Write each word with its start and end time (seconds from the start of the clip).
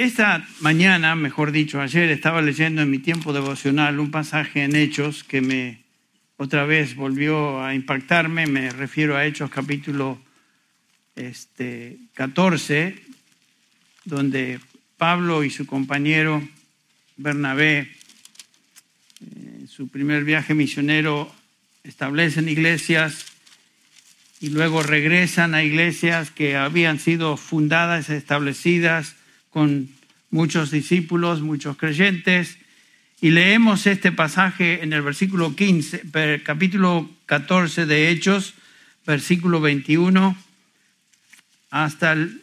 Esta 0.00 0.48
mañana, 0.60 1.14
mejor 1.14 1.52
dicho, 1.52 1.78
ayer 1.78 2.08
estaba 2.08 2.40
leyendo 2.40 2.80
en 2.80 2.90
mi 2.90 3.00
tiempo 3.00 3.34
devocional 3.34 4.00
un 4.00 4.10
pasaje 4.10 4.64
en 4.64 4.74
Hechos 4.74 5.24
que 5.24 5.42
me 5.42 5.82
otra 6.38 6.64
vez 6.64 6.94
volvió 6.94 7.62
a 7.62 7.74
impactarme. 7.74 8.46
Me 8.46 8.70
refiero 8.70 9.14
a 9.14 9.26
Hechos 9.26 9.50
capítulo 9.50 10.18
este, 11.16 11.98
14, 12.14 12.96
donde 14.06 14.58
Pablo 14.96 15.44
y 15.44 15.50
su 15.50 15.66
compañero 15.66 16.48
Bernabé, 17.18 17.90
en 19.20 19.68
su 19.68 19.88
primer 19.88 20.24
viaje 20.24 20.54
misionero, 20.54 21.30
establecen 21.84 22.48
iglesias 22.48 23.26
y 24.40 24.48
luego 24.48 24.82
regresan 24.82 25.54
a 25.54 25.62
iglesias 25.62 26.30
que 26.30 26.56
habían 26.56 26.98
sido 26.98 27.36
fundadas, 27.36 28.08
establecidas 28.08 29.19
con 29.50 29.90
muchos 30.30 30.70
discípulos, 30.70 31.40
muchos 31.42 31.76
creyentes. 31.76 32.58
Y 33.20 33.30
leemos 33.30 33.86
este 33.86 34.12
pasaje 34.12 34.82
en 34.82 34.92
el 34.92 35.02
versículo 35.02 35.54
15, 35.54 36.02
capítulo 36.42 37.10
14 37.26 37.84
de 37.84 38.08
Hechos, 38.08 38.54
versículo 39.04 39.60
21 39.60 40.36
hasta 41.70 42.12
el, 42.12 42.42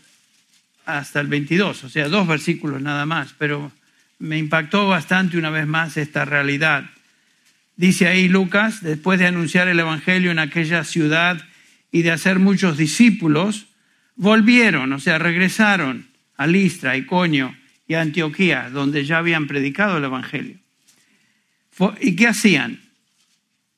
hasta 0.85 1.19
el 1.19 1.27
22, 1.27 1.83
o 1.83 1.89
sea, 1.89 2.07
dos 2.07 2.27
versículos 2.27 2.81
nada 2.81 3.05
más, 3.05 3.35
pero 3.37 3.71
me 4.19 4.37
impactó 4.37 4.87
bastante 4.87 5.37
una 5.37 5.49
vez 5.49 5.67
más 5.67 5.97
esta 5.97 6.25
realidad. 6.25 6.89
Dice 7.75 8.07
ahí 8.07 8.27
Lucas, 8.27 8.81
después 8.81 9.19
de 9.19 9.27
anunciar 9.27 9.67
el 9.67 9.79
Evangelio 9.79 10.31
en 10.31 10.39
aquella 10.39 10.83
ciudad 10.83 11.45
y 11.91 12.01
de 12.01 12.11
hacer 12.11 12.39
muchos 12.39 12.77
discípulos, 12.77 13.67
volvieron, 14.15 14.93
o 14.93 14.99
sea, 14.99 15.19
regresaron 15.19 16.06
a 16.37 16.47
Listra, 16.47 16.95
Iconio 16.95 17.55
y 17.87 17.95
Antioquía, 17.95 18.69
donde 18.69 19.05
ya 19.05 19.17
habían 19.17 19.47
predicado 19.47 19.97
el 19.97 20.05
Evangelio. 20.05 20.57
¿Y 21.99 22.15
qué 22.15 22.27
hacían 22.27 22.81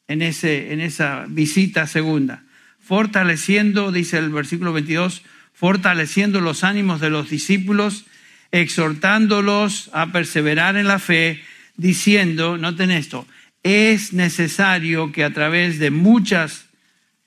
en, 0.08 0.22
ese, 0.22 0.74
en 0.74 0.82
esa 0.82 1.26
visita 1.28 1.88
segunda? 1.88 2.44
Fortaleciendo, 2.80 3.92
dice 3.92 4.18
el 4.18 4.30
versículo 4.30 4.74
22, 4.74 5.24
fortaleciendo 5.54 6.40
los 6.40 6.64
ánimos 6.64 7.02
de 7.02 7.10
los 7.10 7.30
discípulos, 7.30 8.06
exhortándolos 8.52 9.90
a 9.94 10.12
perseverar 10.12 10.78
en 10.78 10.88
la 10.88 11.00
fe, 11.00 11.42
diciendo, 11.76 12.58
noten 12.58 12.92
esto, 12.92 13.28
es 13.64 14.14
necesario 14.14 15.12
que 15.12 15.24
a 15.24 15.34
través 15.34 15.80
de 15.80 15.92
muchas 15.92 16.66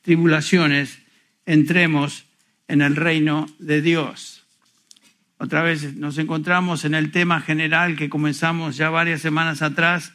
tribulaciones 0.00 0.98
entremos 1.46 2.24
en 2.68 2.80
el 2.80 2.96
reino 2.96 3.46
de 3.58 3.82
Dios. 3.82 4.31
Otra 5.42 5.62
vez 5.62 5.96
nos 5.96 6.18
encontramos 6.18 6.84
en 6.84 6.94
el 6.94 7.10
tema 7.10 7.40
general 7.40 7.96
que 7.96 8.08
comenzamos 8.08 8.76
ya 8.76 8.90
varias 8.90 9.20
semanas 9.20 9.60
atrás, 9.60 10.12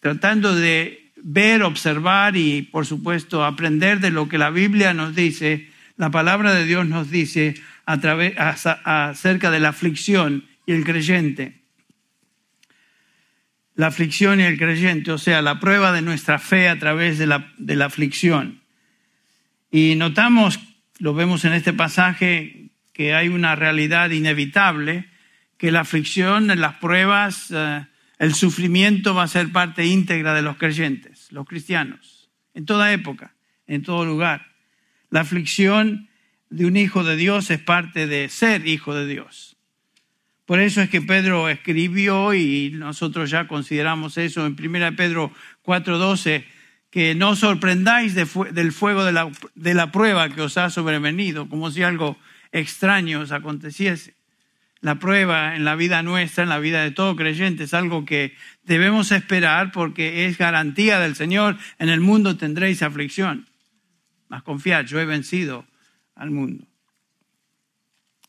tratando 0.00 0.56
de 0.56 1.12
ver, 1.14 1.62
observar 1.62 2.36
y, 2.36 2.62
por 2.62 2.86
supuesto, 2.86 3.44
aprender 3.44 4.00
de 4.00 4.10
lo 4.10 4.28
que 4.28 4.36
la 4.36 4.50
Biblia 4.50 4.94
nos 4.94 5.14
dice, 5.14 5.70
la 5.96 6.10
palabra 6.10 6.52
de 6.52 6.64
Dios 6.64 6.88
nos 6.88 7.08
dice 7.08 7.54
a 7.86 8.00
través, 8.00 8.34
acerca 8.36 9.52
de 9.52 9.60
la 9.60 9.68
aflicción 9.68 10.44
y 10.66 10.72
el 10.72 10.82
creyente. 10.82 11.62
La 13.76 13.86
aflicción 13.86 14.40
y 14.40 14.42
el 14.42 14.58
creyente, 14.58 15.12
o 15.12 15.18
sea, 15.18 15.40
la 15.40 15.60
prueba 15.60 15.92
de 15.92 16.02
nuestra 16.02 16.40
fe 16.40 16.68
a 16.68 16.80
través 16.80 17.16
de 17.16 17.28
la, 17.28 17.52
de 17.58 17.76
la 17.76 17.84
aflicción. 17.84 18.60
Y 19.70 19.94
notamos, 19.94 20.58
lo 20.98 21.14
vemos 21.14 21.44
en 21.44 21.52
este 21.52 21.72
pasaje, 21.72 22.63
que 22.94 23.12
hay 23.12 23.28
una 23.28 23.56
realidad 23.56 24.10
inevitable, 24.10 25.10
que 25.58 25.70
la 25.70 25.80
aflicción, 25.80 26.46
las 26.46 26.76
pruebas, 26.76 27.50
eh, 27.50 27.84
el 28.18 28.34
sufrimiento 28.34 29.14
va 29.14 29.24
a 29.24 29.28
ser 29.28 29.52
parte 29.52 29.84
íntegra 29.84 30.32
de 30.32 30.42
los 30.42 30.56
creyentes, 30.56 31.30
los 31.32 31.46
cristianos, 31.46 32.30
en 32.54 32.64
toda 32.64 32.92
época, 32.92 33.34
en 33.66 33.82
todo 33.82 34.06
lugar. 34.06 34.46
La 35.10 35.20
aflicción 35.20 36.08
de 36.50 36.66
un 36.66 36.76
hijo 36.76 37.02
de 37.02 37.16
Dios 37.16 37.50
es 37.50 37.58
parte 37.58 38.06
de 38.06 38.28
ser 38.28 38.66
hijo 38.66 38.94
de 38.94 39.06
Dios. 39.06 39.56
Por 40.46 40.60
eso 40.60 40.80
es 40.80 40.88
que 40.88 41.00
Pedro 41.00 41.48
escribió 41.48 42.32
y 42.32 42.70
nosotros 42.74 43.30
ya 43.30 43.48
consideramos 43.48 44.18
eso 44.18 44.46
en 44.46 44.54
1 44.58 44.94
Pedro 44.94 45.32
4:12, 45.62 46.44
que 46.90 47.16
no 47.16 47.34
sorprendáis 47.34 48.14
del 48.14 48.72
fuego 48.72 49.04
de 49.04 49.12
la, 49.12 49.32
de 49.56 49.74
la 49.74 49.90
prueba 49.90 50.28
que 50.28 50.42
os 50.42 50.56
ha 50.58 50.70
sobrevenido, 50.70 51.48
como 51.48 51.72
si 51.72 51.82
algo 51.82 52.16
extraño 52.54 53.20
os 53.20 53.32
aconteciese. 53.32 54.14
La 54.80 54.98
prueba 54.98 55.56
en 55.56 55.64
la 55.64 55.74
vida 55.76 56.02
nuestra, 56.02 56.44
en 56.44 56.50
la 56.50 56.58
vida 56.58 56.82
de 56.82 56.90
todo 56.90 57.16
creyente, 57.16 57.64
es 57.64 57.74
algo 57.74 58.04
que 58.04 58.34
debemos 58.62 59.12
esperar 59.12 59.72
porque 59.72 60.26
es 60.26 60.38
garantía 60.38 61.00
del 61.00 61.16
Señor. 61.16 61.56
En 61.78 61.88
el 61.88 62.00
mundo 62.00 62.36
tendréis 62.36 62.82
aflicción. 62.82 63.48
Mas 64.28 64.42
confiad, 64.42 64.86
yo 64.86 65.00
he 65.00 65.04
vencido 65.04 65.66
al 66.14 66.30
mundo. 66.30 66.66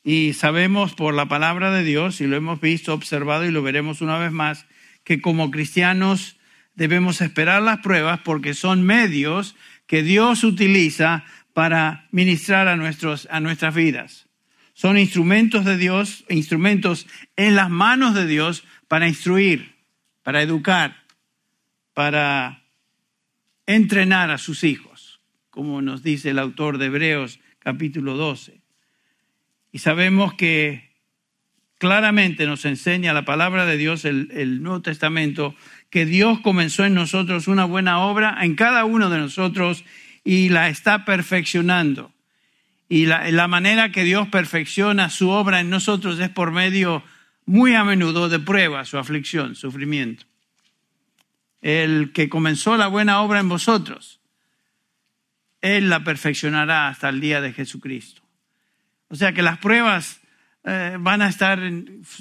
Y 0.04 0.34
sabemos 0.34 0.94
por 0.94 1.14
la 1.14 1.28
palabra 1.28 1.72
de 1.72 1.84
Dios, 1.84 2.22
y 2.22 2.28
lo 2.28 2.36
hemos 2.36 2.62
visto, 2.62 2.94
observado 2.94 3.46
y 3.46 3.52
lo 3.52 3.64
veremos 3.64 4.02
una 4.02 4.18
vez 4.18 4.32
más, 4.32 4.66
que 5.04 5.22
como 5.22 5.52
cristianos 5.52 6.38
debemos 6.76 7.22
esperar 7.22 7.62
las 7.62 7.80
pruebas 7.80 8.20
porque 8.24 8.54
son 8.54 8.84
medios 8.84 9.56
que 9.88 10.04
Dios 10.04 10.44
utiliza 10.44 11.26
para 11.56 12.10
ministrar 12.12 12.68
a, 12.68 12.76
nuestros, 12.76 13.30
a 13.32 13.40
nuestras 13.40 13.74
vidas. 13.74 14.28
Son 14.74 14.98
instrumentos 14.98 15.64
de 15.64 15.78
Dios, 15.78 16.26
instrumentos 16.28 17.08
en 17.38 17.56
las 17.56 17.70
manos 17.70 18.14
de 18.14 18.28
Dios 18.28 18.66
para 18.90 19.08
instruir, 19.08 19.74
para 20.22 20.42
educar, 20.42 21.06
para 21.94 22.66
entrenar 23.68 24.32
a 24.32 24.38
sus 24.38 24.66
hijos, 24.66 25.22
como 25.50 25.82
nos 25.82 26.04
dice 26.04 26.32
el 26.32 26.40
autor 26.40 26.78
de 26.78 26.88
Hebreos 26.88 27.40
capítulo 27.60 28.18
12. 28.18 28.60
Y 29.72 29.80
sabemos 29.80 30.34
que 30.34 30.92
claramente 31.78 32.48
nos 32.48 32.66
enseña 32.66 33.14
la 33.14 33.24
palabra 33.24 33.66
de 33.66 33.78
Dios, 33.78 34.04
el, 34.04 34.30
el 34.34 34.62
Nuevo 34.62 34.82
Testamento, 34.82 35.56
que 35.90 36.06
Dios 36.06 36.42
comenzó 36.42 36.84
en 36.84 36.96
nosotros 36.96 37.48
una 37.48 37.64
buena 37.64 38.00
obra 38.00 38.40
en 38.42 38.56
cada 38.56 38.84
uno 38.84 39.10
de 39.10 39.20
nosotros 39.20 39.86
y 40.26 40.50
la 40.50 40.68
está 40.68 41.06
perfeccionando. 41.06 42.12
Y 42.90 43.06
la, 43.06 43.48
manera 43.48 43.92
que 43.92 44.04
Dios 44.04 44.28
perfecciona 44.28 45.10
su 45.10 45.30
obra 45.30 45.60
en 45.60 45.70
nosotros 45.70 46.20
es 46.20 46.30
por 46.30 46.52
medio 46.52 47.04
muy 47.46 47.74
a 47.76 47.84
menudo 47.84 48.28
de 48.28 48.40
pruebas 48.40 48.94
o 48.94 49.00
aflicción, 49.00 49.56
sufrimiento. 49.56 50.26
El 51.62 52.12
que 52.12 52.28
comenzó 52.28 52.76
la 52.76 52.88
buena 52.88 53.22
obra 53.22 53.40
en 53.40 53.50
vosotros, 53.50 54.20
Él 55.62 55.90
la 55.90 56.04
perfeccionará 56.04 56.90
hasta 56.90 57.10
el 57.10 57.22
día 57.22 57.40
de 57.42 57.54
Jesucristo. 57.54 58.22
O 59.08 59.16
sea 59.16 59.34
que 59.34 59.42
las 59.42 59.60
pruebas 59.60 60.22
eh, 60.64 60.98
van 61.00 61.22
a 61.22 61.30
estar, 61.30 61.60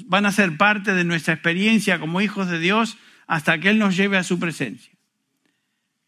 van 0.05 0.25
a 0.25 0.31
ser 0.31 0.57
parte 0.57 0.93
de 0.93 1.03
nuestra 1.03 1.33
experiencia 1.33 1.99
como 1.99 2.21
hijos 2.21 2.49
de 2.49 2.59
Dios 2.59 2.97
hasta 3.27 3.59
que 3.59 3.69
Él 3.69 3.79
nos 3.79 3.95
lleve 3.95 4.17
a 4.17 4.23
su 4.23 4.39
presencia. 4.39 4.93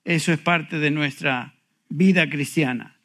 Eso 0.03 0.31
es 0.31 0.39
parte 0.39 0.79
de 0.79 0.89
nuestra 0.89 1.56
vida 1.89 2.29
cristiana. 2.29 2.97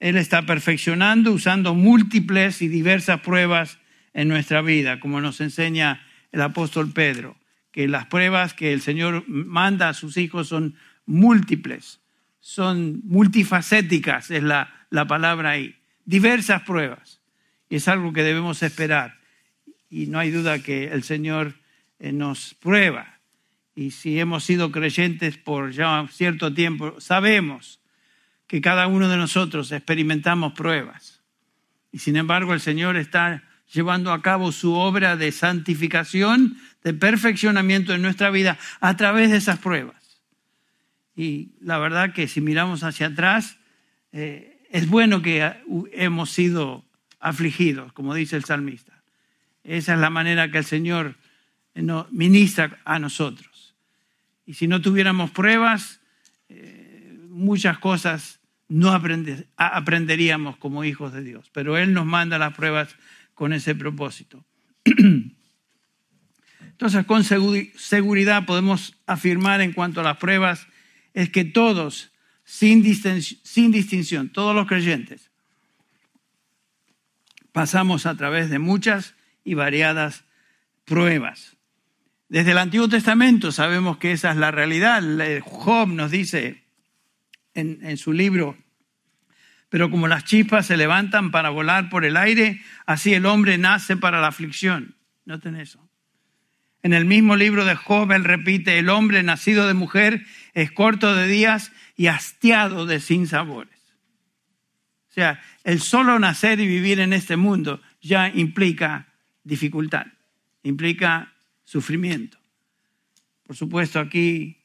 Él 0.00 0.16
está 0.16 0.46
perfeccionando 0.46 1.32
usando 1.32 1.74
múltiples 1.74 2.62
y 2.62 2.68
diversas 2.68 3.20
pruebas 3.20 3.78
en 4.14 4.28
nuestra 4.28 4.62
vida, 4.62 5.00
como 5.00 5.20
nos 5.20 5.40
enseña 5.40 6.06
el 6.32 6.40
apóstol 6.42 6.92
Pedro, 6.92 7.36
que 7.72 7.88
las 7.88 8.06
pruebas 8.06 8.54
que 8.54 8.72
el 8.72 8.80
Señor 8.80 9.24
manda 9.28 9.88
a 9.88 9.94
sus 9.94 10.16
hijos 10.16 10.48
son 10.48 10.76
múltiples, 11.06 12.00
son 12.40 13.00
multifacéticas, 13.04 14.30
es 14.30 14.42
la, 14.42 14.86
la 14.90 15.06
palabra 15.06 15.50
ahí, 15.50 15.76
diversas 16.04 16.62
pruebas. 16.62 17.20
Y 17.68 17.76
es 17.76 17.88
algo 17.88 18.12
que 18.12 18.22
debemos 18.22 18.62
esperar. 18.62 19.18
Y 19.90 20.06
no 20.06 20.18
hay 20.18 20.30
duda 20.30 20.62
que 20.62 20.84
el 20.84 21.02
Señor 21.02 21.54
eh, 21.98 22.12
nos 22.12 22.54
prueba 22.54 23.18
y 23.78 23.92
si 23.92 24.18
hemos 24.18 24.42
sido 24.42 24.72
creyentes 24.72 25.38
por 25.38 25.70
ya 25.70 26.04
cierto 26.10 26.52
tiempo, 26.52 27.00
sabemos 27.00 27.77
que 28.48 28.60
cada 28.60 28.88
uno 28.88 29.08
de 29.08 29.16
nosotros 29.16 29.70
experimentamos 29.70 30.54
pruebas. 30.54 31.22
Y 31.92 32.00
sin 32.00 32.16
embargo 32.16 32.54
el 32.54 32.60
Señor 32.60 32.96
está 32.96 33.44
llevando 33.72 34.12
a 34.12 34.22
cabo 34.22 34.50
su 34.50 34.72
obra 34.74 35.16
de 35.16 35.30
santificación, 35.30 36.56
de 36.82 36.94
perfeccionamiento 36.94 37.94
en 37.94 38.02
nuestra 38.02 38.30
vida 38.30 38.58
a 38.80 38.96
través 38.96 39.30
de 39.30 39.36
esas 39.36 39.58
pruebas. 39.58 40.22
Y 41.14 41.52
la 41.60 41.78
verdad 41.78 42.12
que 42.12 42.26
si 42.26 42.40
miramos 42.40 42.82
hacia 42.82 43.08
atrás, 43.08 43.58
eh, 44.12 44.64
es 44.70 44.88
bueno 44.88 45.20
que 45.20 45.52
hemos 45.92 46.30
sido 46.30 46.84
afligidos, 47.20 47.92
como 47.92 48.14
dice 48.14 48.36
el 48.36 48.44
salmista. 48.44 49.02
Esa 49.64 49.94
es 49.94 50.00
la 50.00 50.10
manera 50.10 50.50
que 50.50 50.58
el 50.58 50.64
Señor 50.64 51.16
nos 51.74 52.10
ministra 52.12 52.78
a 52.84 52.98
nosotros. 52.98 53.74
Y 54.46 54.54
si 54.54 54.66
no 54.66 54.80
tuviéramos 54.80 55.30
pruebas, 55.30 56.00
eh, 56.48 57.18
muchas 57.28 57.78
cosas 57.78 58.37
no 58.68 58.92
aprenderíamos 58.92 60.56
como 60.58 60.84
hijos 60.84 61.12
de 61.12 61.22
Dios. 61.22 61.50
Pero 61.52 61.76
Él 61.78 61.92
nos 61.94 62.06
manda 62.06 62.38
las 62.38 62.54
pruebas 62.54 62.94
con 63.34 63.52
ese 63.52 63.74
propósito. 63.74 64.44
Entonces, 66.60 67.04
con 67.06 67.24
seguridad 67.24 68.46
podemos 68.46 68.96
afirmar 69.06 69.60
en 69.62 69.72
cuanto 69.72 70.00
a 70.00 70.04
las 70.04 70.18
pruebas, 70.18 70.68
es 71.12 71.30
que 71.30 71.44
todos, 71.44 72.12
sin 72.44 72.82
distinción, 72.82 73.40
sin 73.42 73.72
distinción 73.72 74.28
todos 74.28 74.54
los 74.54 74.68
creyentes, 74.68 75.30
pasamos 77.50 78.06
a 78.06 78.16
través 78.16 78.50
de 78.50 78.60
muchas 78.60 79.16
y 79.42 79.54
variadas 79.54 80.24
pruebas. 80.84 81.56
Desde 82.28 82.52
el 82.52 82.58
Antiguo 82.58 82.88
Testamento 82.88 83.50
sabemos 83.50 83.96
que 83.98 84.12
esa 84.12 84.30
es 84.30 84.36
la 84.36 84.50
realidad. 84.50 85.02
Job 85.42 85.88
nos 85.88 86.10
dice 86.10 86.67
en, 87.58 87.96
su 87.96 88.12
libro, 88.12 88.56
pero 89.68 89.90
como 89.90 90.08
las 90.08 90.24
chispas 90.24 90.66
se 90.66 90.76
levantan 90.76 91.30
para 91.30 91.50
volar 91.50 91.90
por 91.90 92.04
el 92.04 92.16
aire, 92.16 92.60
así 92.86 93.14
el 93.14 93.26
hombre 93.26 93.58
nace 93.58 93.96
para 93.96 94.20
la 94.20 94.28
aflicción. 94.28 94.94
Noten 95.24 95.56
eso. 95.56 95.86
En 96.82 96.92
el 96.92 97.04
mismo 97.04 97.36
libro 97.36 97.64
de 97.64 97.74
Job, 97.74 98.12
él 98.12 98.24
repite, 98.24 98.78
el 98.78 98.88
hombre 98.88 99.22
nacido 99.22 99.66
de 99.66 99.74
mujer 99.74 100.24
es 100.54 100.70
corto 100.70 101.14
de 101.14 101.26
días 101.26 101.72
y 101.96 102.06
hastiado 102.06 102.86
de 102.86 103.00
sinsabores. 103.00 103.78
O 105.10 105.12
sea, 105.12 105.42
el 105.64 105.80
solo 105.80 106.18
nacer 106.18 106.60
y 106.60 106.66
vivir 106.66 107.00
en 107.00 107.12
este 107.12 107.36
mundo 107.36 107.82
ya 108.00 108.28
implica 108.28 109.08
dificultad, 109.42 110.06
implica 110.62 111.32
sufrimiento. 111.64 112.38
Por 113.44 113.56
supuesto, 113.56 113.98
aquí 113.98 114.57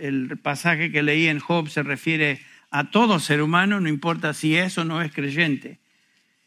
el 0.00 0.38
pasaje 0.38 0.90
que 0.90 1.02
leí 1.02 1.28
en 1.28 1.38
Job 1.38 1.68
se 1.68 1.82
refiere 1.82 2.40
a 2.70 2.90
todo 2.90 3.20
ser 3.20 3.42
humano, 3.42 3.80
no 3.80 3.88
importa 3.88 4.32
si 4.32 4.56
es 4.56 4.78
o 4.78 4.84
no 4.84 5.02
es 5.02 5.12
creyente. 5.12 5.78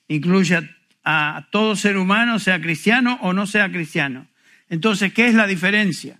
Incluye 0.07 0.69
a, 1.03 1.47
todo 1.51 1.75
ser 1.75 1.97
humano, 1.97 2.39
sea 2.39 2.59
cristiano 2.59 3.19
o 3.21 3.33
no 3.33 3.45
sea 3.45 3.71
cristiano. 3.71 4.27
Entonces, 4.69 5.13
¿qué 5.13 5.27
es 5.27 5.35
la 5.35 5.45
diferencia? 5.45 6.19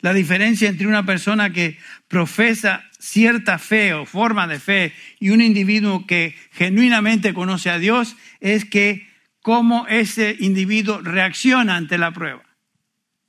La 0.00 0.14
diferencia 0.14 0.68
entre 0.68 0.86
una 0.86 1.04
persona 1.04 1.52
que 1.52 1.78
profesa 2.06 2.84
cierta 2.98 3.58
fe 3.58 3.92
o 3.92 4.06
forma 4.06 4.46
de 4.46 4.60
fe 4.60 4.92
y 5.18 5.30
un 5.30 5.40
individuo 5.40 6.06
que 6.06 6.36
genuinamente 6.52 7.34
conoce 7.34 7.70
a 7.70 7.78
Dios 7.78 8.16
es 8.40 8.64
que 8.64 9.08
cómo 9.40 9.86
ese 9.88 10.36
individuo 10.38 11.00
reacciona 11.00 11.76
ante 11.76 11.98
la 11.98 12.12
prueba. 12.12 12.42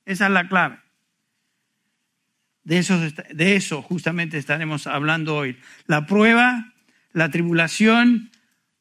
Esa 0.05 0.27
es 0.27 0.31
la 0.31 0.47
clave. 0.47 0.77
De 2.67 3.55
eso, 3.55 3.81
justamente 3.81 4.37
estaremos 4.37 4.87
hablando 4.87 5.37
hoy. 5.37 5.57
La 5.85 6.05
prueba, 6.05 6.73
la 7.13 7.31
tribulación, 7.31 8.29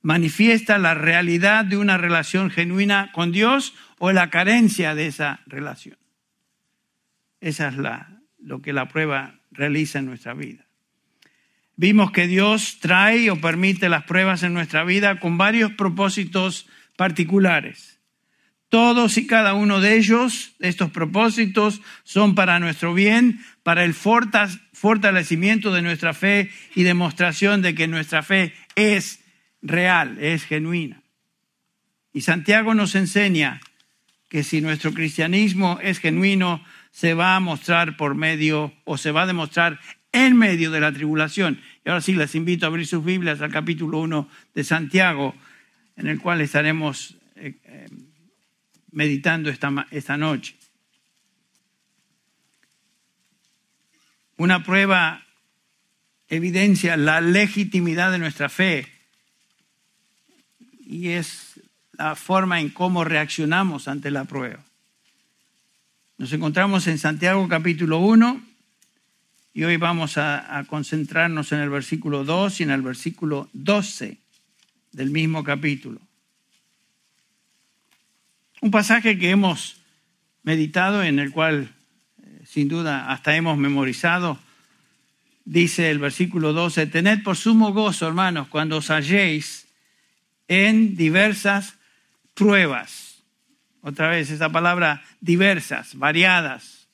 manifiesta 0.03 0.77
la 0.79 0.95
realidad 0.95 1.65
de 1.65 1.77
una 1.77 1.97
relación 1.97 2.51
genuina 2.51 3.13
con 3.13 3.31
Dios 3.31 3.75
o 3.99 4.11
la 4.11 4.29
carencia 4.29 4.97
de 4.97 5.07
esa 5.07 5.39
relación. 5.47 5.97
Esa 7.41 7.69
es 7.69 7.77
la, 7.77 8.21
lo 8.41 8.61
que 8.61 8.73
la 8.73 8.89
prueba 8.89 9.39
realiza 9.53 10.01
en 10.01 10.07
nuestra 10.07 10.35
vida. 10.35 10.67
Vimos 11.77 12.11
que 12.11 12.27
Dios 12.27 12.79
trae 12.81 13.31
o 13.31 13.41
permite 13.41 13.89
las 13.89 14.03
pruebas 14.03 14.43
en 14.43 14.53
nuestra 14.53 14.83
vida 14.83 15.21
con 15.21 15.39
varios 15.39 15.71
propósitos 15.71 16.67
particulares. 16.97 18.01
Todos 18.69 19.17
y 19.17 19.29
cada 19.29 19.55
uno 19.55 19.81
de 19.81 19.97
ellos, 19.97 20.57
estos 20.59 20.91
propósitos, 20.91 21.83
son 22.03 22.35
para 22.35 22.59
nuestro 22.59 22.95
bien, 22.95 23.39
para 23.67 23.83
el 23.83 23.95
fortalecimiento 23.95 25.75
de 25.75 25.83
nuestra 25.83 26.15
fe 26.15 26.53
y 26.77 26.85
demostración 26.85 27.63
de 27.63 27.75
que 27.75 27.89
nuestra 27.89 28.23
fe 28.23 28.55
es 28.77 29.25
real, 29.61 30.19
es 30.21 30.45
genuina. 30.45 31.03
Y 32.13 32.21
Santiago 32.21 32.75
nos 32.75 32.95
enseña 32.95 33.61
que 34.29 34.45
si 34.45 34.61
nuestro 34.61 34.95
cristianismo 34.95 35.81
es 35.83 35.99
genuino, 35.99 36.63
se 36.93 37.15
va 37.15 37.35
a 37.35 37.41
mostrar 37.41 37.97
por 37.97 38.15
medio 38.15 38.73
o 38.85 38.99
se 38.99 39.11
va 39.11 39.23
a 39.23 39.27
demostrar 39.27 39.81
en 40.13 40.37
medio 40.37 40.71
de 40.71 40.79
la 40.79 40.93
tribulación. 40.93 41.61
Y 41.85 41.89
ahora 41.89 42.03
sí, 42.03 42.13
les 42.13 42.37
invito 42.37 42.67
a 42.67 42.69
abrir 42.69 42.87
sus 42.87 43.05
Biblias 43.05 43.41
al 43.41 43.51
capítulo 43.51 43.99
1 43.99 44.29
de 44.55 44.63
Santiago, 44.63 45.35
en 45.97 46.07
el 46.07 46.21
cual 46.21 46.41
estaremos 46.41 47.17
eh, 47.35 47.57
eh, 47.65 47.89
meditando 48.93 49.51
esta, 49.51 49.89
esta 49.91 50.17
noche. 50.17 50.55
Una 54.37 54.63
prueba 54.63 55.25
evidencia 56.29 56.97
la 56.97 57.21
legitimidad 57.21 58.13
de 58.13 58.19
nuestra 58.19 58.49
fe 58.49 58.87
y 60.85 61.09
es 61.11 61.61
la 61.93 62.15
forma 62.15 62.61
en 62.61 62.71
cómo 62.71 63.05
reaccionamos 63.05 63.89
ante 63.89 64.11
la 64.11 64.25
prueba. 64.25 64.63
Nos 66.19 66.33
encontramos 66.33 66.87
en 66.87 66.99
Santiago 66.99 67.49
capítulo 67.49 67.99
1 67.99 68.43
y 69.55 69.65
hoy 69.65 69.79
vamos 69.79 70.19
a, 70.19 70.65
concentrarnos 70.69 71.53
en 71.53 71.61
el 71.61 71.71
versículo 71.71 72.25
2 72.25 72.61
y 72.61 72.63
en 72.65 72.71
el 72.71 72.83
versículo 72.83 73.49
12 73.55 74.19
del 74.93 75.11
mismo 75.11 75.45
capítulo. 75.45 76.01
Un 78.61 78.71
pasaje 78.71 79.19
que 79.19 79.31
hemos 79.31 79.81
meditado, 80.43 81.03
en 81.03 81.19
el 81.19 81.31
cual 81.33 81.75
sin 82.57 82.69
duda 82.69 83.13
hasta 83.13 83.37
hemos 83.37 83.59
memorizado, 83.59 84.39
dice 85.45 85.91
el 85.91 85.99
versículo 85.99 86.55
12, 86.55 86.87
tened 86.87 87.23
por 87.23 87.37
sumo 87.37 87.75
gozo, 87.75 88.09
hermanos, 88.09 88.49
cuando 88.49 88.79
os 88.79 88.89
halléis 88.89 89.69
en 90.49 90.97
diversas 90.97 91.77
pruebas. 92.33 93.23
Otra 93.83 94.09
vez 94.09 94.31
esa 94.31 94.49
palabra 94.49 95.05
diversas, 95.21 95.97
variadas, 95.97 96.89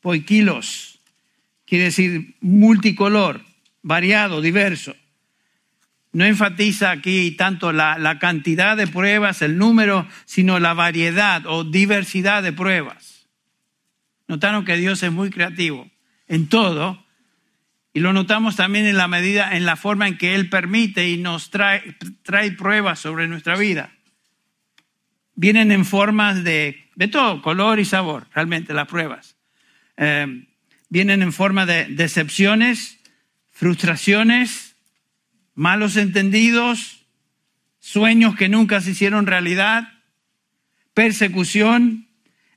poiquilos, 0.00 0.98
quiere 1.64 1.84
decir 1.84 2.34
multicolor, 2.40 3.42
variado, 3.82 4.40
diverso 4.40 4.96
no 6.10 6.24
enfatiza 6.24 6.90
aquí 6.90 7.32
tanto 7.32 7.72
la, 7.72 8.18
cantidad 8.18 8.76
de 8.76 8.86
pruebas, 8.86 9.42
el 9.42 9.58
número, 9.58 10.08
sino 10.24 10.58
la 10.58 10.72
variedad 10.72 11.44
o 11.44 11.62
diversidad 11.62 12.42
de 12.42 12.54
pruebas. 12.54 13.15
Notaron 14.28 14.64
que 14.64 14.76
Dios 14.76 15.02
es 15.02 15.12
muy 15.12 15.30
creativo 15.30 15.88
en 16.28 16.48
todo 16.48 17.04
y 17.92 18.00
lo 18.00 18.12
notamos 18.12 18.56
también 18.56 18.86
en 18.86 18.98
la 18.98 19.08
medida, 19.08 19.56
en 19.56 19.64
la 19.64 19.76
forma 19.76 20.06
en 20.06 20.18
que 20.18 20.34
Él 20.34 20.50
permite 20.50 21.08
y 21.08 21.16
nos 21.16 21.50
trae, 21.50 21.96
trae 22.22 22.52
pruebas 22.52 22.98
sobre 22.98 23.26
nuestra 23.26 23.56
vida. 23.56 23.90
Vienen 25.34 25.72
en 25.72 25.84
formas 25.84 26.44
de, 26.44 26.90
de 26.94 27.08
todo, 27.08 27.40
color 27.40 27.78
y 27.80 27.84
sabor, 27.84 28.26
realmente 28.34 28.74
las 28.74 28.86
pruebas. 28.86 29.36
Eh, 29.96 30.46
vienen 30.90 31.22
en 31.22 31.32
forma 31.32 31.64
de 31.64 31.86
decepciones, 31.86 32.98
frustraciones, 33.50 34.76
malos 35.54 35.96
entendidos, 35.96 37.06
sueños 37.80 38.36
que 38.36 38.50
nunca 38.50 38.82
se 38.82 38.90
hicieron 38.90 39.26
realidad, 39.26 39.88
persecución, 40.92 42.08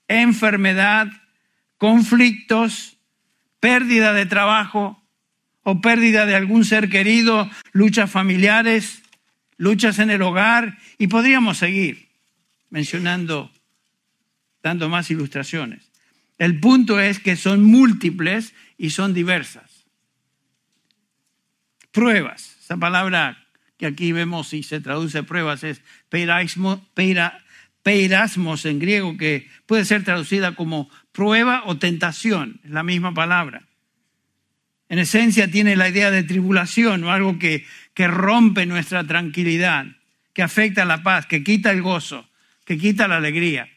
enfermedad, 0.08 1.08
conflictos, 1.80 2.98
pérdida 3.60 4.14
de 4.14 4.28
trabajo 4.28 5.02
o 5.64 5.82
pérdida 5.82 6.28
de 6.28 6.36
algún 6.36 6.66
ser 6.66 6.90
querido, 6.90 7.50
luchas 7.72 8.12
familiares, 8.12 9.02
luchas 9.58 9.98
en 9.98 10.12
el 10.12 10.22
hogar 10.22 10.78
y 11.00 11.08
podríamos 11.08 11.58
seguir 11.58 12.10
mencionando, 12.70 13.52
dando 14.62 14.90
más 14.90 15.10
ilustraciones. 15.10 15.90
El 16.38 16.60
punto 16.60 17.00
es 17.00 17.20
que 17.20 17.36
son 17.36 17.64
múltiples 17.64 18.54
y 18.78 18.92
son 18.92 19.14
diversas. 19.14 19.86
Pruebas. 21.92 22.58
Esa 22.62 22.78
palabra 22.78 23.48
que 23.78 23.86
aquí 23.86 24.12
vemos 24.12 24.54
y 24.54 24.64
se 24.64 24.80
traduce 24.80 25.24
pruebas 25.24 25.64
es 25.64 25.82
peirasmos 26.10 26.82
en 28.66 28.80
griego, 28.80 29.18
que 29.18 29.50
puede 29.66 29.86
ser 29.86 30.04
traducida 30.04 30.56
como 30.56 30.90
prueba 31.20 31.64
o 31.66 31.76
tentación, 31.76 32.62
es 32.64 32.72
la 32.72 32.82
misma 32.82 33.14
palabra. 33.14 33.68
En 34.88 35.00
esencia 35.00 35.52
tiene 35.52 35.76
la 35.76 35.90
idea 35.90 36.12
de 36.12 36.24
tribulación 36.24 37.04
o 37.04 37.12
algo 37.12 37.38
que, 37.38 37.66
que 37.94 38.08
rompe 38.08 38.66
nuestra 38.66 39.04
tranquilidad, 39.04 39.86
que 40.32 40.44
afecta 40.44 40.86
la 40.86 41.04
paz, 41.04 41.26
que 41.26 41.44
quita 41.44 41.72
el 41.72 41.82
gozo, 41.82 42.26
que 42.64 42.78
quita 42.78 43.10
la 43.10 43.18
alegría. 43.18 43.68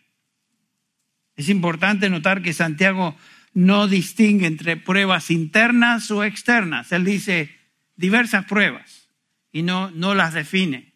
Es 1.35 1.49
importante 1.49 2.09
notar 2.09 2.43
que 2.43 2.53
Santiago 2.53 3.17
no 3.55 3.89
distingue 3.89 4.47
entre 4.47 4.77
pruebas 4.77 5.29
internas 5.33 6.13
o 6.13 6.23
externas. 6.23 6.93
Él 6.93 7.05
dice, 7.05 7.51
diversas 7.97 8.45
pruebas 8.45 9.09
y 9.51 9.63
no, 9.63 9.91
no 9.91 10.15
las 10.15 10.33
define. 10.33 10.92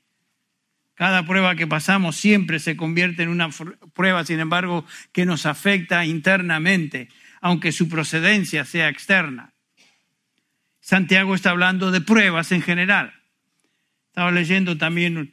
Cada 0.97 1.27
prueba 1.27 1.55
que 1.57 1.67
pasamos 1.67 2.17
siempre 2.17 2.59
se 2.59 2.75
convierte 2.75 3.23
en 3.23 3.29
una 3.29 3.51
prueba, 3.93 4.25
sin 4.25 4.41
embargo, 4.41 4.87
que 5.13 5.27
nos 5.27 5.45
afecta 5.45 6.07
internamente, 6.07 7.11
aunque 7.43 7.71
su 7.71 7.89
procedencia 7.89 8.65
sea 8.65 8.89
externa. 8.89 9.53
Santiago 10.81 11.35
está 11.35 11.51
hablando 11.51 11.91
de 11.91 12.01
pruebas 12.01 12.51
en 12.51 12.63
general. 12.63 13.13
Estaba 14.09 14.31
leyendo 14.31 14.79
también 14.79 15.33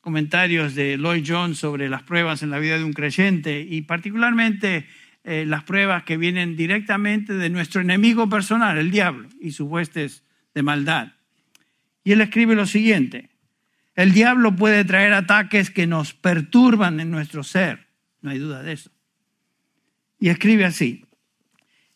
comentarios 0.00 0.74
de 0.74 0.98
Lloyd 0.98 1.24
Jones 1.24 1.58
sobre 1.58 1.88
las 1.88 2.02
pruebas 2.02 2.42
en 2.42 2.50
la 2.50 2.58
vida 2.58 2.76
de 2.76 2.84
un 2.84 2.92
creyente 2.92 3.60
y 3.60 3.82
particularmente 3.82 4.88
eh, 5.22 5.44
las 5.46 5.62
pruebas 5.62 6.02
que 6.02 6.16
vienen 6.16 6.56
directamente 6.56 7.34
de 7.34 7.50
nuestro 7.50 7.82
enemigo 7.82 8.28
personal, 8.28 8.78
el 8.78 8.90
diablo, 8.90 9.28
y 9.40 9.52
sus 9.52 9.68
huestes 9.68 10.24
de 10.54 10.62
maldad. 10.64 11.12
Y 12.02 12.12
él 12.12 12.20
escribe 12.20 12.56
lo 12.56 12.66
siguiente, 12.66 13.30
el 13.94 14.12
diablo 14.12 14.56
puede 14.56 14.84
traer 14.84 15.12
ataques 15.12 15.70
que 15.70 15.86
nos 15.86 16.14
perturban 16.14 17.00
en 17.00 17.10
nuestro 17.10 17.44
ser, 17.44 17.86
no 18.22 18.30
hay 18.30 18.38
duda 18.38 18.62
de 18.62 18.72
eso. 18.72 18.90
Y 20.18 20.28
escribe 20.28 20.64
así, 20.64 21.04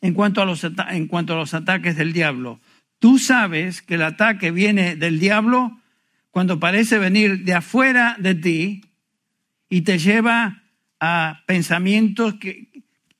en 0.00 0.14
cuanto 0.14 0.42
a 0.42 0.44
los, 0.44 0.64
en 0.64 1.06
cuanto 1.06 1.34
a 1.34 1.36
los 1.36 1.54
ataques 1.54 1.96
del 1.96 2.12
diablo, 2.12 2.60
tú 2.98 3.18
sabes 3.18 3.82
que 3.82 3.94
el 3.94 4.02
ataque 4.02 4.50
viene 4.50 4.96
del 4.96 5.18
diablo 5.18 5.80
cuando 6.30 6.60
parece 6.60 6.98
venir 6.98 7.44
de 7.44 7.54
afuera 7.54 8.16
de 8.18 8.34
ti 8.34 8.82
y 9.68 9.80
te 9.82 9.98
lleva 9.98 10.62
a 11.00 11.42
pensamientos 11.46 12.34
que 12.34 12.68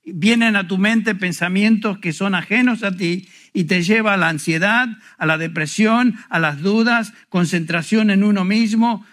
vienen 0.05 0.57
a 0.57 0.67
tu 0.67 0.79
mente 0.79 1.15
pensamientos 1.15 1.99
que 1.99 2.13
son 2.13 2.35
ajenos 2.35 2.83
a 2.83 2.97
ti 2.97 3.29
y 3.53 3.65
te 3.65 3.83
lleva 3.83 4.15
a 4.15 4.17
la 4.17 4.29
ansiedad, 4.29 4.89
a 5.17 5.27
la 5.27 5.39
depresión, 5.39 6.17
a 6.29 6.39
las 6.39 6.63
dudas, 6.63 7.13
concentración 7.29 8.11
en 8.11 8.25
uno 8.25 8.45
mismo 8.45 9.05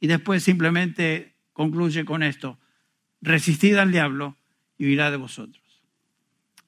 y 0.00 0.06
después 0.06 0.42
simplemente 0.42 1.34
concluye 1.52 2.04
con 2.04 2.22
esto, 2.22 2.58
resistid 3.20 3.76
al 3.76 3.92
diablo 3.92 4.36
y 4.78 4.86
huirá 4.86 5.10
de 5.10 5.18
vosotros. 5.18 5.62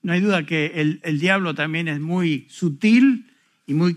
No 0.02 0.12
hay 0.12 0.20
duda 0.20 0.44
que 0.44 0.72
el, 0.74 1.00
el 1.02 1.18
diablo 1.18 1.54
también 1.54 1.88
es 1.88 2.00
muy 2.00 2.46
sutil 2.50 3.30
y 3.66 3.74
muy 3.74 3.94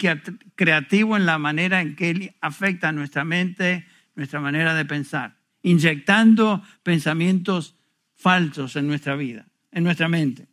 creativo 0.55 1.17
en 1.17 1.25
la 1.25 1.37
manera 1.37 1.81
en 1.81 1.95
que 1.95 2.11
él 2.11 2.33
afecta 2.39 2.91
nuestra 2.91 3.25
mente, 3.25 3.85
nuestra 4.15 4.39
manera 4.39 4.73
de 4.73 4.85
pensar, 4.85 5.35
inyectando 5.63 6.63
pensamientos 6.83 7.75
falsos 8.15 8.75
en 8.75 8.87
nuestra 8.87 9.15
vida, 9.15 9.47
en 9.71 9.83
nuestra 9.83 10.07
mente. 10.07 10.47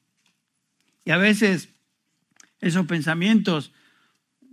Y 1.04 1.10
a 1.10 1.18
veces 1.18 1.68
esos 2.62 2.86
pensamientos 2.86 3.72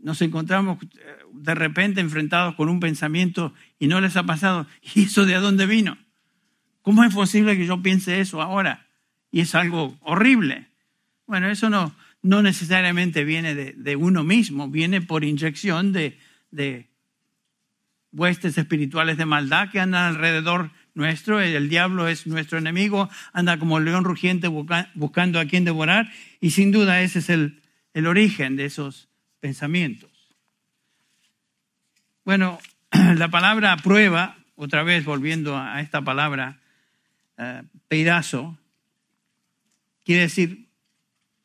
nos 0.02 0.22
encontramos 0.22 0.82
eh, 0.84 0.88
de 1.34 1.56
repente 1.56 2.02
enfrentados 2.02 2.56
con 2.56 2.68
un 2.68 2.80
pensamiento 2.80 3.54
y 3.78 3.88
no 3.88 4.02
les 4.02 4.18
ha 4.18 4.24
pasado, 4.24 4.68
¿y 4.96 5.04
eso 5.04 5.26
de 5.26 5.36
dónde 5.36 5.66
vino? 5.66 5.98
¿Cómo 6.82 7.04
es 7.04 7.14
posible 7.14 7.56
que 7.56 7.66
yo 7.66 7.82
piense 7.82 8.20
eso 8.20 8.42
ahora? 8.42 8.88
Y 9.32 9.42
es 9.42 9.54
algo 9.54 9.98
horrible. 10.02 10.68
Bueno, 11.28 11.48
eso 11.50 11.70
no, 11.70 11.96
no 12.24 12.42
necesariamente 12.42 13.24
viene 13.24 13.54
de, 13.54 13.96
uno 13.96 14.24
mismo, 14.24 14.68
viene 14.70 15.02
por 15.02 15.24
inyección 15.24 15.92
de, 15.92 16.18
de 16.50 16.90
huestes 18.12 18.58
espirituales 18.58 19.18
de 19.18 19.26
maldad 19.26 19.70
que 19.70 19.80
andan 19.80 20.16
alrededor 20.16 20.72
nuestro, 20.96 21.40
el 21.40 21.70
diablo 21.70 22.08
es 22.08 22.26
nuestro 22.26 22.58
enemigo, 22.58 23.10
anda 23.34 23.60
como 23.60 23.80
león 23.80 24.04
rugiente 24.04 24.48
buscando 24.48 25.40
a 25.40 25.46
quien 25.46 25.64
devorar 25.64 26.12
y 26.42 26.52
sin 26.52 26.72
duda 26.72 27.02
ese 27.02 27.20
es 27.20 27.30
el, 27.30 27.59
el 27.94 28.08
origen 28.08 28.56
de 28.56 28.66
esos 28.66 29.10
pensamientos. 29.40 30.12
Bueno, 32.26 32.60
la 32.92 33.30
palabra 33.30 33.76
prueba, 33.78 34.38
otra 34.56 34.84
vez 34.84 35.06
volviendo 35.06 35.58
a 35.58 35.82
esta 35.82 36.02
palabra, 36.02 36.60
uh, 37.38 37.66
pedazo, 37.88 38.58
quiere 40.04 40.24
decir 40.24 40.68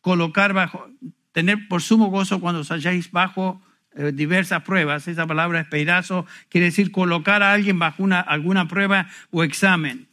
colocar 0.01 0.53
bajo, 0.53 0.91
tener 1.33 1.69
por 1.69 1.83
sumo 1.83 2.07
gozo 2.07 2.41
cuando 2.41 2.61
os 2.61 2.71
halláis 2.71 3.11
bajo 3.11 3.61
eh, 3.97 4.13
diversas 4.13 4.63
pruebas. 4.63 5.09
Esa 5.09 5.27
palabra 5.27 5.61
esperazo 5.61 6.27
quiere 6.49 6.67
decir 6.67 6.91
colocar 6.91 7.43
a 7.43 7.53
alguien 7.53 7.79
bajo 7.79 8.03
una, 8.03 8.21
alguna 8.21 8.69
prueba 8.69 9.09
o 9.31 9.45
examen. 9.45 10.09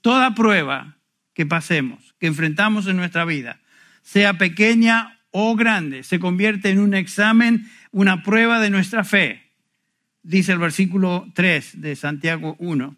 Toda 0.00 0.34
prueba 0.34 0.96
que 1.34 1.46
pasemos, 1.46 2.14
que 2.18 2.26
enfrentamos 2.26 2.86
en 2.86 2.96
nuestra 2.96 3.24
vida, 3.24 3.60
sea 4.02 4.34
pequeña 4.34 5.19
o 5.30 5.56
grande, 5.56 6.02
se 6.02 6.18
convierte 6.18 6.70
en 6.70 6.78
un 6.78 6.94
examen, 6.94 7.70
una 7.92 8.22
prueba 8.22 8.60
de 8.60 8.70
nuestra 8.70 9.04
fe. 9.04 9.50
Dice 10.22 10.52
el 10.52 10.58
versículo 10.58 11.26
3 11.34 11.80
de 11.80 11.96
Santiago 11.96 12.56
1, 12.58 12.96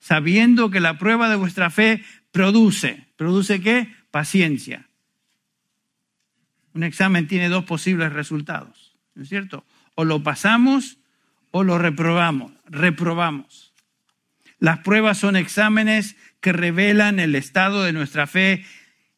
sabiendo 0.00 0.70
que 0.70 0.80
la 0.80 0.98
prueba 0.98 1.28
de 1.28 1.36
vuestra 1.36 1.70
fe 1.70 2.02
produce, 2.32 3.06
¿produce 3.16 3.60
qué? 3.60 3.88
Paciencia. 4.10 4.86
Un 6.72 6.82
examen 6.82 7.28
tiene 7.28 7.48
dos 7.48 7.64
posibles 7.64 8.12
resultados 8.12 8.94
¿no 9.14 9.22
es 9.22 9.28
cierto? 9.28 9.64
O 9.94 10.04
lo 10.04 10.22
pasamos 10.22 10.98
o 11.50 11.62
lo 11.62 11.78
reprobamos, 11.78 12.52
reprobamos. 12.66 13.72
Las 14.58 14.80
pruebas 14.80 15.18
son 15.18 15.36
exámenes 15.36 16.16
que 16.40 16.52
revelan 16.52 17.20
el 17.20 17.34
estado 17.34 17.84
de 17.84 17.92
nuestra 17.92 18.26
fe 18.26 18.64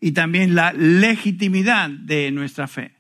y 0.06 0.12
también 0.12 0.54
la 0.54 0.72
legitimidad 0.72 1.90
de 1.90 2.30
nuestra 2.30 2.68
fe. 2.68 2.94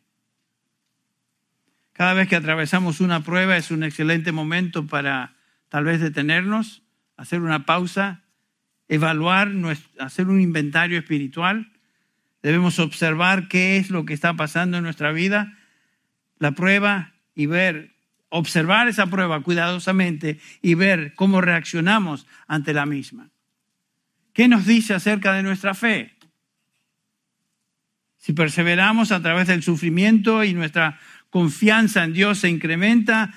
Cada 1.92 2.14
vez 2.14 2.26
que 2.26 2.34
atravesamos 2.34 3.00
una 3.00 3.22
prueba 3.22 3.56
es 3.56 3.70
un 3.70 3.84
excelente 3.84 4.32
momento 4.32 4.88
para 4.88 5.36
tal 5.68 5.84
vez 5.84 6.00
detenernos, 6.00 6.82
hacer 7.16 7.42
una 7.42 7.64
pausa, 7.64 8.24
evaluar, 8.88 9.52
hacer 10.00 10.26
un 10.26 10.40
inventario 10.40 10.98
espiritual. 10.98 11.70
Debemos 12.42 12.80
observar 12.80 13.46
qué 13.46 13.76
es 13.76 13.90
lo 13.90 14.04
que 14.04 14.12
está 14.12 14.34
pasando 14.34 14.78
en 14.78 14.82
nuestra 14.82 15.12
vida 15.12 15.56
la 16.40 16.56
prueba 16.56 17.12
y 17.36 17.46
ver, 17.46 17.94
observar 18.30 18.88
esa 18.88 19.06
prueba 19.06 19.40
cuidadosamente 19.44 20.40
y 20.60 20.74
ver 20.74 21.14
cómo 21.14 21.40
reaccionamos 21.40 22.26
ante 22.48 22.74
la 22.74 22.84
misma. 22.84 23.30
¿Qué 24.32 24.48
nos 24.48 24.66
dice 24.66 24.92
acerca 24.92 25.34
de 25.34 25.44
nuestra 25.44 25.72
fe? 25.72 26.15
Si 28.26 28.32
perseveramos 28.32 29.12
a 29.12 29.22
través 29.22 29.46
del 29.46 29.62
sufrimiento 29.62 30.42
y 30.42 30.52
nuestra 30.52 30.98
confianza 31.30 32.02
en 32.02 32.12
Dios 32.12 32.40
se 32.40 32.48
incrementa, 32.48 33.32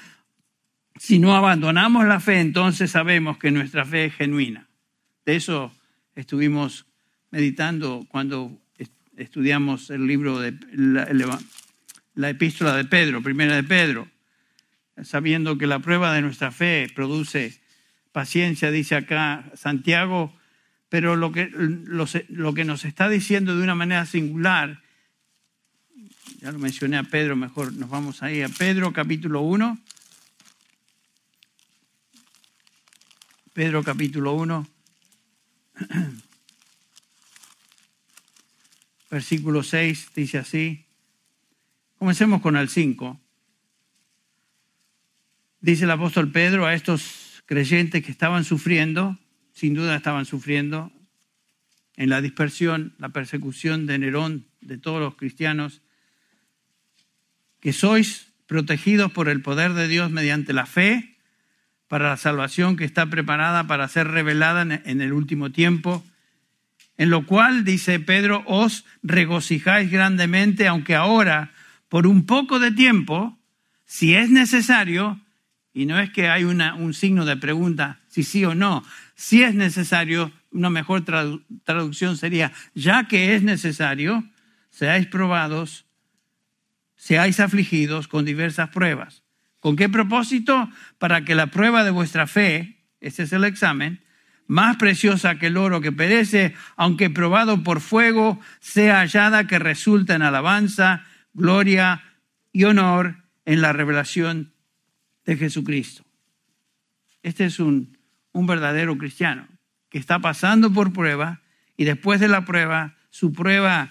si 0.97 1.19
no 1.19 1.35
abandonamos 1.35 2.07
la 2.07 2.19
fe, 2.19 2.39
entonces 2.39 2.89
sabemos 2.89 3.37
que 3.37 3.51
nuestra 3.51 3.85
fe 3.85 4.05
es 4.05 4.15
genuina. 4.15 4.67
De 5.27 5.35
eso 5.35 5.71
estuvimos 6.15 6.87
meditando 7.29 8.03
cuando 8.09 8.59
estudiamos 9.15 9.91
el 9.91 10.07
libro 10.07 10.39
de 10.39 10.57
la 12.15 12.29
epístola 12.31 12.75
de 12.75 12.85
Pedro, 12.85 13.21
primera 13.21 13.57
de 13.57 13.63
Pedro, 13.63 14.07
sabiendo 15.03 15.59
que 15.59 15.67
la 15.67 15.77
prueba 15.77 16.15
de 16.15 16.23
nuestra 16.23 16.49
fe 16.49 16.87
produce 16.95 17.61
paciencia, 18.11 18.71
dice 18.71 18.95
acá 18.95 19.51
Santiago, 19.53 20.35
pero 20.89 21.15
lo 21.15 21.31
que, 21.31 21.49
lo, 21.51 22.53
que 22.53 22.65
nos 22.65 22.83
está 22.83 23.07
diciendo 23.07 23.55
de 23.55 23.63
una 23.63 23.75
manera 23.75 24.05
singular, 24.07 24.81
ya 26.41 26.51
lo 26.51 26.57
mencioné 26.57 26.97
a 26.97 27.03
Pedro, 27.03 27.35
mejor 27.35 27.73
nos 27.73 27.89
vamos 27.89 28.23
ahí 28.23 28.41
a 28.41 28.49
Pedro 28.49 28.91
capítulo 28.91 29.41
1. 29.41 29.77
Pedro 33.53 33.83
capítulo 33.83 34.33
1, 34.33 34.67
versículo 39.11 39.63
6, 39.63 40.11
dice 40.15 40.37
así. 40.37 40.85
Comencemos 41.97 42.41
con 42.41 42.55
el 42.55 42.69
5. 42.69 43.19
Dice 45.59 45.83
el 45.83 45.91
apóstol 45.91 46.31
Pedro 46.31 46.65
a 46.65 46.73
estos 46.73 47.43
creyentes 47.45 48.05
que 48.05 48.11
estaban 48.11 48.45
sufriendo, 48.45 49.17
sin 49.53 49.73
duda 49.73 49.95
estaban 49.95 50.25
sufriendo, 50.25 50.91
en 51.95 52.09
la 52.09 52.21
dispersión, 52.21 52.93
la 52.97 53.09
persecución 53.09 53.85
de 53.85 53.99
Nerón, 53.99 54.45
de 54.61 54.77
todos 54.77 55.01
los 55.01 55.15
cristianos, 55.15 55.81
que 57.59 57.73
sois 57.73 58.31
protegidos 58.47 59.11
por 59.11 59.27
el 59.27 59.41
poder 59.41 59.73
de 59.73 59.87
Dios 59.87 60.09
mediante 60.09 60.53
la 60.53 60.65
fe 60.65 61.17
para 61.89 62.09
la 62.09 62.17
salvación 62.17 62.77
que 62.77 62.85
está 62.85 63.07
preparada 63.07 63.67
para 63.67 63.87
ser 63.87 64.07
revelada 64.07 64.61
en 64.61 65.01
el 65.01 65.11
último 65.11 65.51
tiempo, 65.51 66.03
en 66.97 67.09
lo 67.09 67.25
cual, 67.25 67.63
dice 67.63 67.99
Pedro, 67.99 68.43
os 68.45 68.85
regocijáis 69.03 69.91
grandemente, 69.91 70.67
aunque 70.67 70.95
ahora 70.95 71.51
por 71.89 72.07
un 72.07 72.25
poco 72.25 72.59
de 72.59 72.71
tiempo, 72.71 73.37
si 73.85 74.13
es 74.13 74.29
necesario, 74.29 75.19
y 75.73 75.85
no 75.85 75.99
es 75.99 76.11
que 76.11 76.29
hay 76.29 76.43
una, 76.43 76.75
un 76.75 76.93
signo 76.93 77.25
de 77.25 77.37
pregunta 77.37 77.99
si 78.09 78.23
sí 78.23 78.43
o 78.45 78.53
no, 78.55 78.83
si 79.19 79.43
es 79.43 79.53
necesario, 79.53 80.31
una 80.49 80.69
mejor 80.69 81.03
traducción 81.65 82.15
sería, 82.15 82.53
ya 82.73 83.09
que 83.09 83.35
es 83.35 83.43
necesario, 83.43 84.23
seáis 84.69 85.07
probados, 85.07 85.85
seáis 86.95 87.41
afligidos 87.41 88.07
con 88.07 88.23
diversas 88.23 88.69
pruebas. 88.69 89.23
¿Con 89.59 89.75
qué 89.75 89.89
propósito? 89.89 90.69
Para 90.99 91.25
que 91.25 91.35
la 91.35 91.47
prueba 91.47 91.83
de 91.83 91.91
vuestra 91.91 92.27
fe, 92.27 92.77
ese 93.01 93.23
es 93.23 93.33
el 93.33 93.43
examen, 93.43 94.05
más 94.47 94.77
preciosa 94.77 95.37
que 95.37 95.47
el 95.47 95.57
oro 95.57 95.81
que 95.81 95.91
perece, 95.91 96.55
aunque 96.77 97.09
probado 97.09 97.61
por 97.61 97.81
fuego, 97.81 98.39
sea 98.61 99.01
hallada 99.01 99.47
que 99.47 99.59
resulta 99.59 100.15
en 100.15 100.21
alabanza, 100.21 101.03
gloria 101.33 102.03
y 102.53 102.63
honor 102.63 103.25
en 103.43 103.59
la 103.59 103.73
revelación 103.73 104.53
de 105.25 105.35
Jesucristo. 105.35 106.05
Este 107.21 107.43
es 107.43 107.59
un, 107.59 107.98
un 108.31 108.47
verdadero 108.47 108.97
cristiano 108.97 109.47
que 109.89 109.97
está 109.97 110.19
pasando 110.19 110.71
por 110.71 110.93
prueba 110.93 111.41
y 111.77 111.85
después 111.85 112.19
de 112.19 112.27
la 112.27 112.45
prueba, 112.45 112.95
su 113.09 113.33
prueba, 113.33 113.89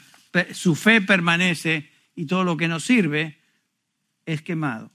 su 0.52 0.74
fe 0.74 1.00
permanece 1.00 1.90
y 2.14 2.26
todo 2.26 2.44
lo 2.44 2.56
que 2.56 2.68
nos 2.68 2.84
sirve 2.84 3.38
es 4.26 4.42
quemado. 4.42 4.92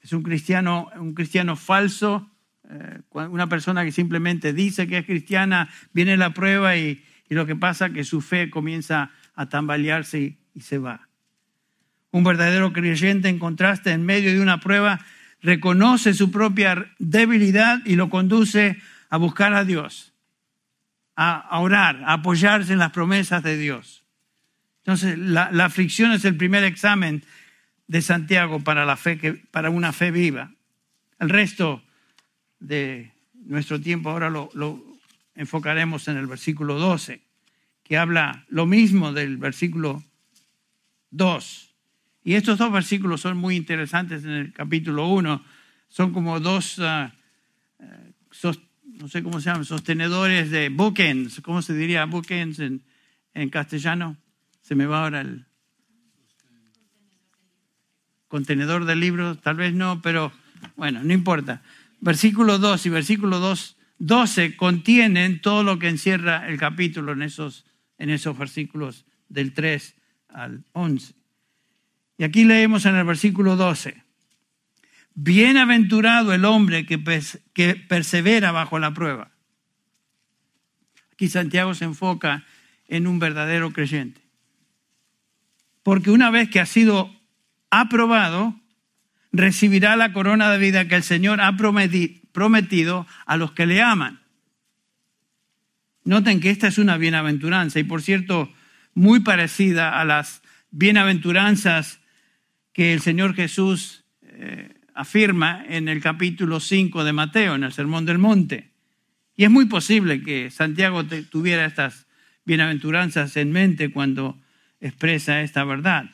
Es 0.00 0.12
un 0.12 0.22
cristiano, 0.22 0.90
un 0.96 1.14
cristiano 1.14 1.56
falso, 1.56 2.30
eh, 2.68 3.00
una 3.10 3.48
persona 3.48 3.84
que 3.84 3.92
simplemente 3.92 4.52
dice 4.52 4.86
que 4.86 4.98
es 4.98 5.06
cristiana, 5.06 5.68
viene 5.92 6.16
la 6.16 6.32
prueba 6.32 6.76
y, 6.76 7.04
lo 7.28 7.46
que 7.46 7.54
pasa 7.54 7.86
es 7.86 7.92
que 7.92 8.02
su 8.02 8.20
fe 8.20 8.50
comienza 8.50 9.12
a 9.36 9.48
tambalearse 9.48 10.36
y 10.52 10.60
se 10.60 10.78
va. 10.78 11.08
Un 12.10 12.24
verdadero 12.24 12.72
creyente, 12.72 13.28
en 13.28 13.38
contraste, 13.38 13.92
en 13.92 14.04
medio 14.04 14.32
de 14.32 14.40
una 14.40 14.58
prueba, 14.58 14.98
reconoce 15.42 16.14
su 16.14 16.30
propia 16.30 16.92
debilidad 16.98 17.80
y 17.84 17.96
lo 17.96 18.10
conduce 18.10 18.78
a 19.08 19.16
buscar 19.16 19.54
a 19.54 19.64
Dios, 19.64 20.12
a, 21.16 21.58
orar, 21.60 22.02
a 22.04 22.14
apoyarse 22.14 22.72
en 22.72 22.78
las 22.78 22.92
promesas 22.92 23.42
de 23.42 23.56
Dios. 23.56 24.04
Entonces, 24.78 25.18
la, 25.18 25.46
aflicción 25.64 26.12
es 26.12 26.24
el 26.24 26.36
primer 26.36 26.64
examen 26.64 27.24
de 27.86 28.02
Santiago 28.02 28.60
para, 28.60 28.84
la 28.84 28.96
fe 28.96 29.18
que, 29.18 29.34
para 29.34 29.70
una 29.70 29.92
fe 29.92 30.10
viva. 30.10 30.52
El 31.18 31.28
resto 31.28 31.82
de 32.60 33.12
nuestro 33.34 33.80
tiempo 33.80 34.10
ahora 34.10 34.30
lo, 34.30 34.50
lo 34.54 34.82
enfocaremos 35.34 36.08
en 36.08 36.16
el 36.16 36.26
versículo 36.26 36.78
12, 36.78 37.20
que 37.82 37.98
habla 37.98 38.44
lo 38.48 38.66
mismo 38.66 39.12
del 39.12 39.36
versículo 39.36 40.02
2. 41.10 41.69
Y 42.22 42.34
estos 42.34 42.58
dos 42.58 42.70
versículos 42.70 43.22
son 43.22 43.36
muy 43.36 43.56
interesantes 43.56 44.24
en 44.24 44.30
el 44.30 44.52
capítulo 44.52 45.08
1. 45.08 45.42
Son 45.88 46.12
como 46.12 46.38
dos, 46.38 46.78
ah, 46.80 47.12
eh, 47.78 48.12
no 48.84 49.08
sé 49.08 49.22
cómo 49.22 49.40
se 49.40 49.46
llaman, 49.46 49.64
sostenedores 49.64 50.50
de 50.50 50.68
bookends. 50.68 51.40
¿Cómo 51.40 51.62
se 51.62 51.74
diría 51.74 52.04
bookends 52.04 52.58
en, 52.58 52.82
en 53.34 53.48
castellano? 53.48 54.16
Se 54.60 54.74
me 54.74 54.86
va 54.86 55.04
ahora 55.04 55.22
el 55.22 55.46
contenedor 58.28 58.84
de 58.84 58.94
libros, 58.96 59.40
tal 59.40 59.56
vez 59.56 59.74
no, 59.74 60.00
pero 60.02 60.32
bueno, 60.76 61.02
no 61.02 61.12
importa. 61.12 61.62
Versículo 62.00 62.58
2 62.58 62.86
y 62.86 62.88
versículo 62.90 63.40
2, 63.40 63.76
12 63.98 64.56
contienen 64.56 65.40
todo 65.40 65.64
lo 65.64 65.78
que 65.78 65.88
encierra 65.88 66.48
el 66.48 66.58
capítulo 66.58 67.12
en 67.12 67.22
esos, 67.22 67.66
en 67.98 68.10
esos 68.10 68.38
versículos 68.38 69.04
del 69.28 69.52
3 69.52 69.96
al 70.28 70.64
11. 70.72 71.19
Y 72.20 72.24
aquí 72.24 72.44
leemos 72.44 72.84
en 72.84 72.96
el 72.96 73.04
versículo 73.04 73.56
12, 73.56 73.96
bienaventurado 75.14 76.34
el 76.34 76.44
hombre 76.44 76.84
que, 76.84 76.98
persevera 77.88 78.52
bajo 78.52 78.78
la 78.78 78.92
prueba. 78.92 79.30
Aquí 81.14 81.30
Santiago 81.30 81.72
se 81.72 81.86
enfoca 81.86 82.44
en 82.88 83.06
un 83.06 83.20
verdadero 83.20 83.72
creyente. 83.72 84.20
Porque 85.82 86.10
una 86.10 86.30
vez 86.30 86.50
que 86.50 86.60
ha 86.60 86.66
sido 86.66 87.10
aprobado, 87.70 88.54
recibirá 89.32 89.96
la 89.96 90.12
corona 90.12 90.52
de 90.52 90.58
vida 90.58 90.88
que 90.88 90.96
el 90.96 91.02
Señor 91.02 91.40
ha 91.40 91.56
prometido 91.56 93.06
a 93.24 93.38
los 93.38 93.52
que 93.52 93.64
le 93.64 93.80
aman. 93.80 94.20
Noten 96.04 96.40
que 96.40 96.50
esta 96.50 96.68
es 96.68 96.76
una 96.76 96.98
bienaventuranza 96.98 97.78
y 97.78 97.84
por 97.84 98.02
cierto 98.02 98.52
muy 98.92 99.20
parecida 99.20 99.98
a 99.98 100.04
las 100.04 100.42
bienaventuranzas 100.70 101.99
que 102.72 102.92
el 102.92 103.00
Señor 103.00 103.34
Jesús 103.34 104.04
eh, 104.22 104.74
afirma 104.94 105.64
en 105.68 105.88
el 105.88 106.00
capítulo 106.00 106.60
5 106.60 107.04
de 107.04 107.12
Mateo, 107.12 107.54
en 107.54 107.64
el 107.64 107.72
Sermón 107.72 108.06
del 108.06 108.18
Monte. 108.18 108.70
Y 109.36 109.44
es 109.44 109.50
muy 109.50 109.66
posible 109.66 110.22
que 110.22 110.50
Santiago 110.50 111.04
tuviera 111.04 111.64
estas 111.64 112.06
bienaventuranzas 112.44 113.36
en 113.36 113.52
mente 113.52 113.90
cuando 113.90 114.38
expresa 114.80 115.40
esta 115.42 115.64
verdad. 115.64 116.10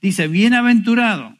Dice, 0.00 0.28
bienaventurado 0.28 1.36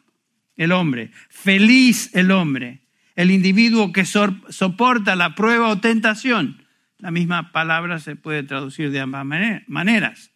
el 0.56 0.72
hombre, 0.72 1.12
feliz 1.28 2.10
el 2.14 2.32
hombre, 2.32 2.80
el 3.14 3.30
individuo 3.30 3.92
que 3.92 4.04
soporta 4.04 5.16
la 5.16 5.34
prueba 5.34 5.68
o 5.68 5.78
tentación. 5.78 6.64
La 6.98 7.12
misma 7.12 7.52
palabra 7.52 8.00
se 8.00 8.16
puede 8.16 8.42
traducir 8.42 8.90
de 8.90 9.00
ambas 9.00 9.24
maneras, 9.68 10.32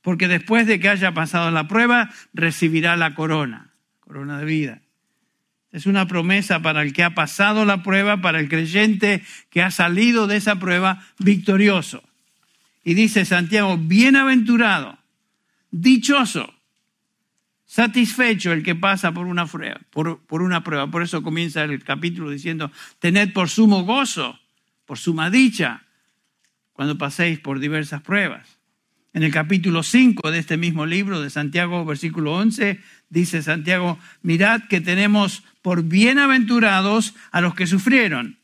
porque 0.00 0.28
después 0.28 0.68
de 0.68 0.78
que 0.78 0.88
haya 0.88 1.12
pasado 1.12 1.50
la 1.50 1.66
prueba, 1.66 2.10
recibirá 2.32 2.96
la 2.96 3.14
corona 3.14 3.73
corona 4.04 4.38
de 4.38 4.44
vida. 4.44 4.80
Es 5.72 5.86
una 5.86 6.06
promesa 6.06 6.62
para 6.62 6.82
el 6.82 6.92
que 6.92 7.02
ha 7.02 7.14
pasado 7.14 7.64
la 7.64 7.82
prueba, 7.82 8.20
para 8.20 8.38
el 8.38 8.48
creyente 8.48 9.24
que 9.50 9.62
ha 9.62 9.70
salido 9.72 10.26
de 10.26 10.36
esa 10.36 10.60
prueba 10.60 11.02
victorioso. 11.18 12.02
Y 12.84 12.94
dice 12.94 13.24
Santiago, 13.24 13.76
bienaventurado, 13.76 14.98
dichoso, 15.70 16.54
satisfecho 17.64 18.52
el 18.52 18.62
que 18.62 18.76
pasa 18.76 19.12
por 19.12 19.26
una 19.26 19.46
prueba, 19.46 19.80
por, 19.90 20.20
por, 20.20 20.42
una 20.42 20.62
prueba. 20.62 20.88
Por 20.88 21.02
eso 21.02 21.22
comienza 21.22 21.64
el 21.64 21.82
capítulo 21.82 22.30
diciendo, 22.30 22.70
tened 23.00 23.32
por 23.32 23.48
sumo 23.48 23.82
gozo, 23.82 24.38
por 24.84 24.98
suma 24.98 25.30
dicha, 25.30 25.82
cuando 26.72 26.98
paséis 26.98 27.40
por 27.40 27.58
diversas 27.58 28.02
pruebas. 28.02 28.58
En 29.12 29.22
el 29.22 29.32
capítulo 29.32 29.82
5 29.82 30.30
de 30.30 30.38
este 30.38 30.56
mismo 30.56 30.86
libro 30.86 31.20
de 31.20 31.30
Santiago, 31.30 31.84
versículo 31.84 32.34
11, 32.34 32.80
dice 33.14 33.42
Santiago, 33.42 33.98
mirad 34.20 34.64
que 34.68 34.82
tenemos 34.82 35.42
por 35.62 35.84
bienaventurados 35.84 37.14
a 37.32 37.40
los 37.40 37.54
que 37.54 37.66
sufrieron. 37.66 38.36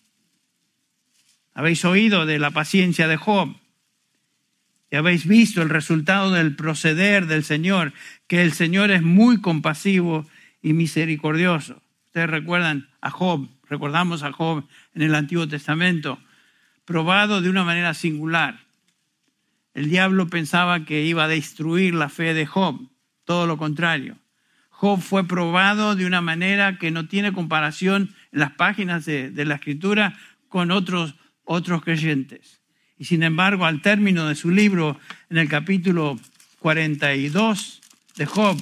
Habéis 1.53 1.85
oído 1.85 2.25
de 2.25 2.39
la 2.39 2.51
paciencia 2.51 3.07
de 3.07 3.19
Job 3.19 3.55
y 4.91 4.97
habéis 4.97 5.27
visto 5.27 5.61
el 5.61 5.69
resultado 5.69 6.31
del 6.31 6.57
proceder 6.57 7.27
del 7.27 7.45
Señor, 7.45 7.93
que 8.27 8.43
el 8.43 8.55
Señor 8.55 8.91
es 8.91 9.03
muy 9.03 9.43
compasivo 9.43 10.27
y 10.63 10.73
misericordioso. 10.73 11.83
Ustedes 12.07 12.31
recuerdan 12.31 12.89
a 13.03 13.11
Job, 13.11 13.47
recordamos 13.69 14.23
a 14.23 14.33
Job 14.33 14.65
en 14.95 15.03
el 15.03 15.15
Antiguo 15.15 15.47
Testamento, 15.47 16.19
probado 16.87 17.43
de 17.43 17.51
una 17.51 17.65
manera 17.65 17.93
singular 17.93 18.59
el 19.75 19.89
diablo 19.89 20.29
pensaba 20.29 20.85
que 20.85 21.05
iba 21.05 21.25
a 21.25 21.29
destruir 21.29 21.95
la 21.95 22.09
fe 22.09 22.35
de 22.35 22.47
Job, 22.47 22.89
todo 23.25 23.47
lo 23.47 23.57
contrario. 23.57 24.17
Job 24.81 25.03
fue 25.03 25.29
probado 25.29 25.95
de 25.95 26.07
una 26.07 26.23
manera 26.23 26.79
que 26.79 26.91
no 26.91 27.07
tiene 27.07 27.35
comparación 27.35 28.15
en 28.33 28.41
las 28.41 28.53
páginas 28.53 29.05
de, 29.05 29.31
la 29.45 29.57
escritura 29.57 30.17
con 30.49 30.71
otros, 30.71 31.17
otros 31.45 31.83
creyentes. 31.83 32.63
Y 32.97 33.05
sin 33.05 33.23
embargo, 33.23 33.67
al 33.67 33.83
término 33.83 34.27
de 34.27 34.35
su 34.35 34.51
libro, 34.51 34.99
en 35.29 35.37
el 35.37 35.51
capítulo 35.51 36.19
42 36.61 37.83
de 38.17 38.25
Job, 38.25 38.59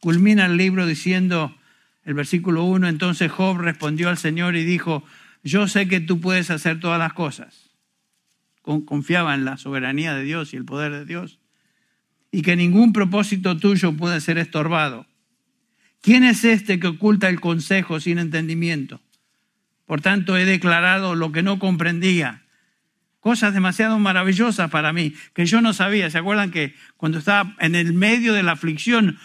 culmina 0.00 0.46
el 0.46 0.56
libro 0.56 0.86
diciendo, 0.86 1.54
el 2.04 2.14
versículo 2.14 2.64
1, 2.64 2.88
entonces 2.88 3.30
Job 3.30 3.58
respondió 3.58 4.08
al 4.08 4.16
Señor 4.16 4.56
y 4.56 4.64
dijo, 4.64 5.04
yo 5.44 5.68
sé 5.68 5.88
que 5.88 6.00
tú 6.00 6.22
puedes 6.22 6.50
hacer 6.50 6.80
todas 6.80 6.98
las 6.98 7.12
cosas 7.12 7.70
confiaba 8.62 9.34
en 9.34 9.44
la 9.44 9.56
soberanía 9.56 10.14
de 10.14 10.22
Dios 10.22 10.54
y 10.54 10.56
el 10.56 10.64
poder 10.64 10.92
de 10.92 11.04
Dios, 11.04 11.40
y 12.30 12.42
que 12.42 12.56
ningún 12.56 12.92
propósito 12.92 13.56
tuyo 13.56 13.92
puede 13.96 14.20
ser 14.20 14.38
estorbado. 14.38 15.06
¿Quién 16.00 16.24
es 16.24 16.44
este 16.44 16.80
que 16.80 16.88
oculta 16.88 17.28
el 17.28 17.40
consejo 17.40 18.00
sin 18.00 18.18
entendimiento? 18.18 19.00
Por 19.86 20.00
tanto, 20.00 20.36
he 20.36 20.44
declarado 20.44 21.14
lo 21.14 21.32
que 21.32 21.42
no 21.42 21.58
comprendía, 21.58 22.42
cosas 23.18 23.52
demasiado 23.52 23.98
maravillosas 23.98 24.70
para 24.70 24.92
mí, 24.92 25.14
que 25.34 25.46
yo 25.46 25.60
no 25.60 25.72
sabía. 25.72 26.10
¿Se 26.10 26.18
acuerdan 26.18 26.50
que 26.50 26.74
cuando 26.96 27.18
estaba 27.18 27.54
en 27.58 27.74
el 27.74 27.92
medio 27.92 28.32
de 28.32 28.42
la 28.42 28.52
aflicción, 28.52 29.18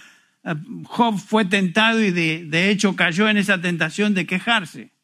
eh, 0.44 0.56
Job 0.84 1.20
fue 1.20 1.46
tentado 1.46 2.04
y 2.04 2.12
de, 2.12 2.46
de 2.46 2.70
hecho 2.70 2.96
cayó 2.96 3.30
en 3.30 3.38
esa 3.38 3.62
tentación 3.62 4.14
de 4.14 4.26
quejarse? 4.26 4.96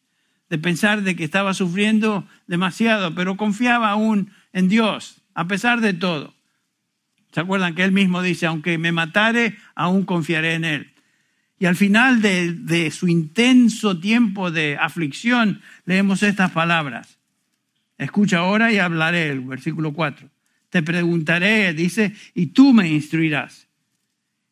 de 0.51 0.57
pensar 0.57 1.01
de 1.03 1.15
que 1.15 1.23
estaba 1.23 1.53
sufriendo 1.53 2.27
demasiado, 2.45 3.15
pero 3.15 3.37
confiaba 3.37 3.89
aún 3.89 4.33
en 4.51 4.67
Dios, 4.67 5.21
a 5.33 5.47
pesar 5.47 5.79
de 5.79 5.93
todo. 5.93 6.33
¿Se 7.31 7.39
acuerdan 7.39 7.73
que 7.73 7.85
él 7.85 7.93
mismo 7.93 8.21
dice, 8.21 8.47
aunque 8.47 8.77
me 8.77 8.91
matare, 8.91 9.55
aún 9.75 10.03
confiaré 10.03 10.55
en 10.55 10.65
él? 10.65 10.93
Y 11.61 11.67
al 11.67 11.75
final 11.75 12.23
de, 12.23 12.89
su 12.89 13.07
intenso 13.07 13.99
tiempo 13.99 14.49
de 14.49 14.77
aflicción, 14.81 15.61
leemos 15.85 16.23
estas 16.23 16.49
palabras. 16.49 17.19
Escucha 17.99 18.39
ahora 18.39 18.73
y 18.73 18.79
hablaré, 18.79 19.29
el 19.29 19.41
versículo 19.41 19.93
4. 19.93 20.27
Te 20.71 20.81
preguntaré, 20.81 21.71
dice, 21.75 22.15
y 22.33 22.47
tú 22.47 22.73
me 22.73 22.89
instruirás. 22.89 23.67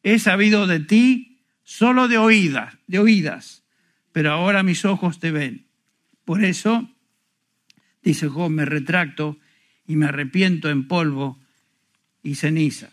He 0.04 0.20
sabido 0.20 0.68
de 0.68 0.82
ti 0.82 1.40
solo 1.64 2.08
de 2.08 2.20
oídas, 2.20 2.78
de 2.86 3.00
oídas, 3.00 3.64
pero 4.12 4.32
ahora 4.32 4.62
mis 4.62 4.86
ojos 4.86 5.20
te 5.20 5.32
ven. 5.32 5.66
Por 6.26 6.44
eso, 6.44 6.92
dice 8.04 8.28
Job, 8.28 8.52
me 8.52 8.66
retracto 8.66 9.40
y 9.88 9.96
me 9.96 10.06
arrepiento 10.06 10.70
en 10.70 10.88
polvo 10.88 11.40
y 12.22 12.36
ceniza. 12.36 12.92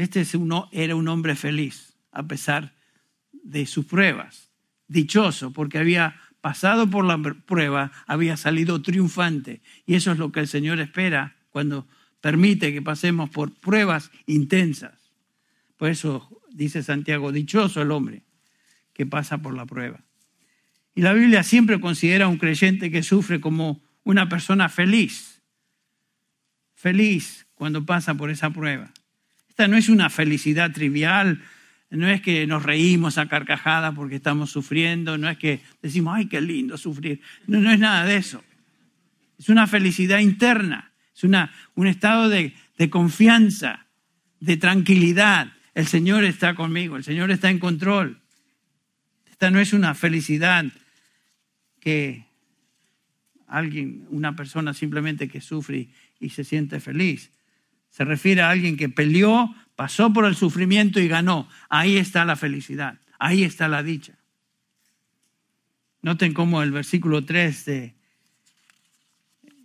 Este 0.00 0.24
era 0.72 0.96
un 0.96 1.08
hombre 1.08 1.36
feliz, 1.36 1.92
a 2.10 2.22
pesar 2.22 2.72
de 3.32 3.66
sus 3.66 3.84
pruebas, 3.84 4.50
dichoso 4.88 5.52
porque 5.52 5.76
había 5.76 6.18
pasado 6.40 6.88
por 6.88 7.04
la 7.04 7.18
prueba, 7.18 7.92
había 8.06 8.38
salido 8.38 8.80
triunfante. 8.80 9.60
Y 9.84 9.96
eso 9.96 10.10
es 10.10 10.16
lo 10.16 10.32
que 10.32 10.40
el 10.40 10.48
Señor 10.48 10.80
espera 10.80 11.36
cuando 11.50 11.86
permite 12.22 12.72
que 12.72 12.80
pasemos 12.80 13.28
por 13.28 13.52
pruebas 13.52 14.10
intensas. 14.24 15.12
Por 15.76 15.90
eso 15.90 16.40
dice 16.50 16.82
Santiago, 16.82 17.30
dichoso 17.30 17.82
el 17.82 17.90
hombre 17.90 18.22
que 18.94 19.04
pasa 19.04 19.36
por 19.42 19.54
la 19.54 19.66
prueba. 19.66 20.00
Y 20.94 21.02
la 21.02 21.12
Biblia 21.12 21.42
siempre 21.42 21.78
considera 21.78 22.24
a 22.24 22.28
un 22.28 22.38
creyente 22.38 22.90
que 22.90 23.02
sufre 23.02 23.38
como 23.38 23.82
una 24.02 24.30
persona 24.30 24.70
feliz, 24.70 25.42
feliz 26.74 27.46
cuando 27.54 27.84
pasa 27.84 28.14
por 28.14 28.30
esa 28.30 28.48
prueba. 28.48 28.94
Esta 29.60 29.68
no 29.68 29.76
es 29.76 29.90
una 29.90 30.08
felicidad 30.08 30.72
trivial, 30.72 31.42
no 31.90 32.08
es 32.08 32.22
que 32.22 32.46
nos 32.46 32.62
reímos 32.62 33.18
a 33.18 33.28
carcajadas 33.28 33.94
porque 33.94 34.16
estamos 34.16 34.50
sufriendo, 34.50 35.18
no 35.18 35.28
es 35.28 35.36
que 35.36 35.60
decimos, 35.82 36.14
ay, 36.16 36.28
qué 36.28 36.40
lindo 36.40 36.78
sufrir. 36.78 37.20
No, 37.46 37.60
no 37.60 37.70
es 37.70 37.78
nada 37.78 38.06
de 38.06 38.16
eso. 38.16 38.42
Es 39.38 39.50
una 39.50 39.66
felicidad 39.66 40.20
interna, 40.20 40.92
es 41.14 41.24
una, 41.24 41.52
un 41.74 41.88
estado 41.88 42.30
de, 42.30 42.54
de 42.78 42.88
confianza, 42.88 43.84
de 44.40 44.56
tranquilidad. 44.56 45.52
El 45.74 45.86
Señor 45.86 46.24
está 46.24 46.54
conmigo, 46.54 46.96
el 46.96 47.04
Señor 47.04 47.30
está 47.30 47.50
en 47.50 47.58
control. 47.58 48.18
Esta 49.30 49.50
no 49.50 49.60
es 49.60 49.74
una 49.74 49.94
felicidad 49.94 50.64
que 51.80 52.24
alguien, 53.46 54.06
una 54.08 54.34
persona 54.34 54.72
simplemente 54.72 55.28
que 55.28 55.42
sufre 55.42 55.90
y 56.18 56.30
se 56.30 56.44
siente 56.44 56.80
feliz. 56.80 57.30
Se 57.90 58.04
refiere 58.04 58.42
a 58.42 58.50
alguien 58.50 58.76
que 58.76 58.88
peleó, 58.88 59.54
pasó 59.76 60.12
por 60.12 60.24
el 60.24 60.36
sufrimiento 60.36 61.00
y 61.00 61.08
ganó. 61.08 61.48
Ahí 61.68 61.96
está 61.96 62.24
la 62.24 62.36
felicidad, 62.36 62.98
ahí 63.18 63.44
está 63.44 63.68
la 63.68 63.82
dicha. 63.82 64.14
Noten 66.02 66.32
cómo 66.32 66.62
el 66.62 66.70
versículo 66.70 67.24
3 67.24 67.64
de 67.66 67.94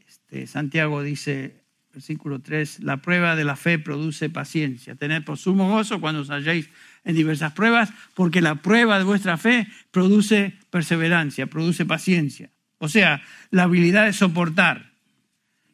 este, 0.08 0.48
Santiago 0.48 1.02
dice, 1.02 1.64
versículo 1.94 2.40
3, 2.40 2.82
la 2.82 2.98
prueba 2.98 3.36
de 3.36 3.46
la 3.46 3.56
fe 3.56 3.80
produce 3.80 4.30
paciencia. 4.30 4.96
Tened 4.96 5.24
por 5.24 5.38
sumo 5.38 5.70
gozo 5.70 6.02
cuando 6.02 6.22
os 6.22 6.30
halléis 6.30 6.70
en 7.04 7.16
diversas 7.16 7.54
pruebas, 7.54 7.92
porque 8.14 8.42
la 8.42 8.56
prueba 8.56 8.98
de 8.98 9.06
vuestra 9.06 9.38
fe 9.38 9.68
produce 9.92 10.58
perseverancia, 10.70 11.48
produce 11.48 11.86
paciencia. 11.86 12.52
O 12.80 12.90
sea, 12.90 13.22
la 13.52 13.64
habilidad 13.64 14.06
de 14.06 14.14
soportar, 14.14 14.92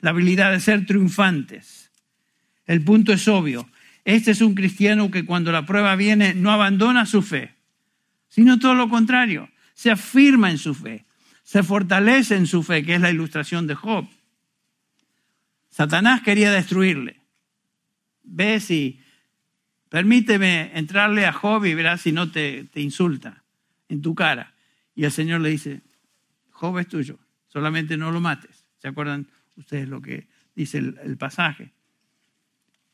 la 0.02 0.12
habilidad 0.12 0.52
de 0.52 0.60
ser 0.60 0.86
triunfantes. 0.86 1.91
El 2.72 2.86
punto 2.86 3.12
es 3.12 3.28
obvio. 3.28 3.70
Este 4.06 4.32
es 4.32 4.40
un 4.40 4.56
cristiano 4.56 5.12
que 5.12 5.26
cuando 5.26 5.52
la 5.52 5.66
prueba 5.66 5.94
viene 5.98 6.34
no 6.34 6.52
abandona 6.52 7.06
su 7.06 7.22
fe, 7.22 7.54
sino 8.30 8.60
todo 8.60 8.76
lo 8.76 8.88
contrario, 8.88 9.50
se 9.74 9.92
afirma 9.92 10.50
en 10.50 10.58
su 10.58 10.74
fe, 10.74 11.04
se 11.44 11.64
fortalece 11.64 12.38
en 12.38 12.48
su 12.48 12.64
fe, 12.64 12.82
que 12.86 12.96
es 12.96 13.02
la 13.02 13.12
ilustración 13.12 13.68
de 13.68 13.76
Job. 13.76 14.08
Satanás 15.70 16.22
quería 16.22 16.50
destruirle. 16.50 17.20
Ve 18.24 18.62
si 18.62 19.02
permíteme 19.90 20.72
entrarle 20.74 21.26
a 21.26 21.34
Job 21.34 21.66
y 21.66 21.74
verás 21.74 22.00
si 22.00 22.14
no 22.14 22.32
te, 22.32 22.70
te 22.72 22.80
insulta 22.80 23.44
en 23.90 24.02
tu 24.02 24.16
cara. 24.16 24.54
Y 24.96 25.04
el 25.04 25.12
Señor 25.12 25.42
le 25.42 25.50
dice, 25.50 25.82
Job 26.52 26.80
es 26.80 26.88
tuyo, 26.88 27.20
solamente 27.50 27.98
no 27.98 28.14
lo 28.14 28.22
mates. 28.22 28.66
¿Se 28.78 28.88
acuerdan 28.88 29.28
ustedes 29.58 29.90
lo 29.90 30.02
que 30.02 30.30
dice 30.56 30.78
el 30.78 31.18
pasaje? 31.18 31.74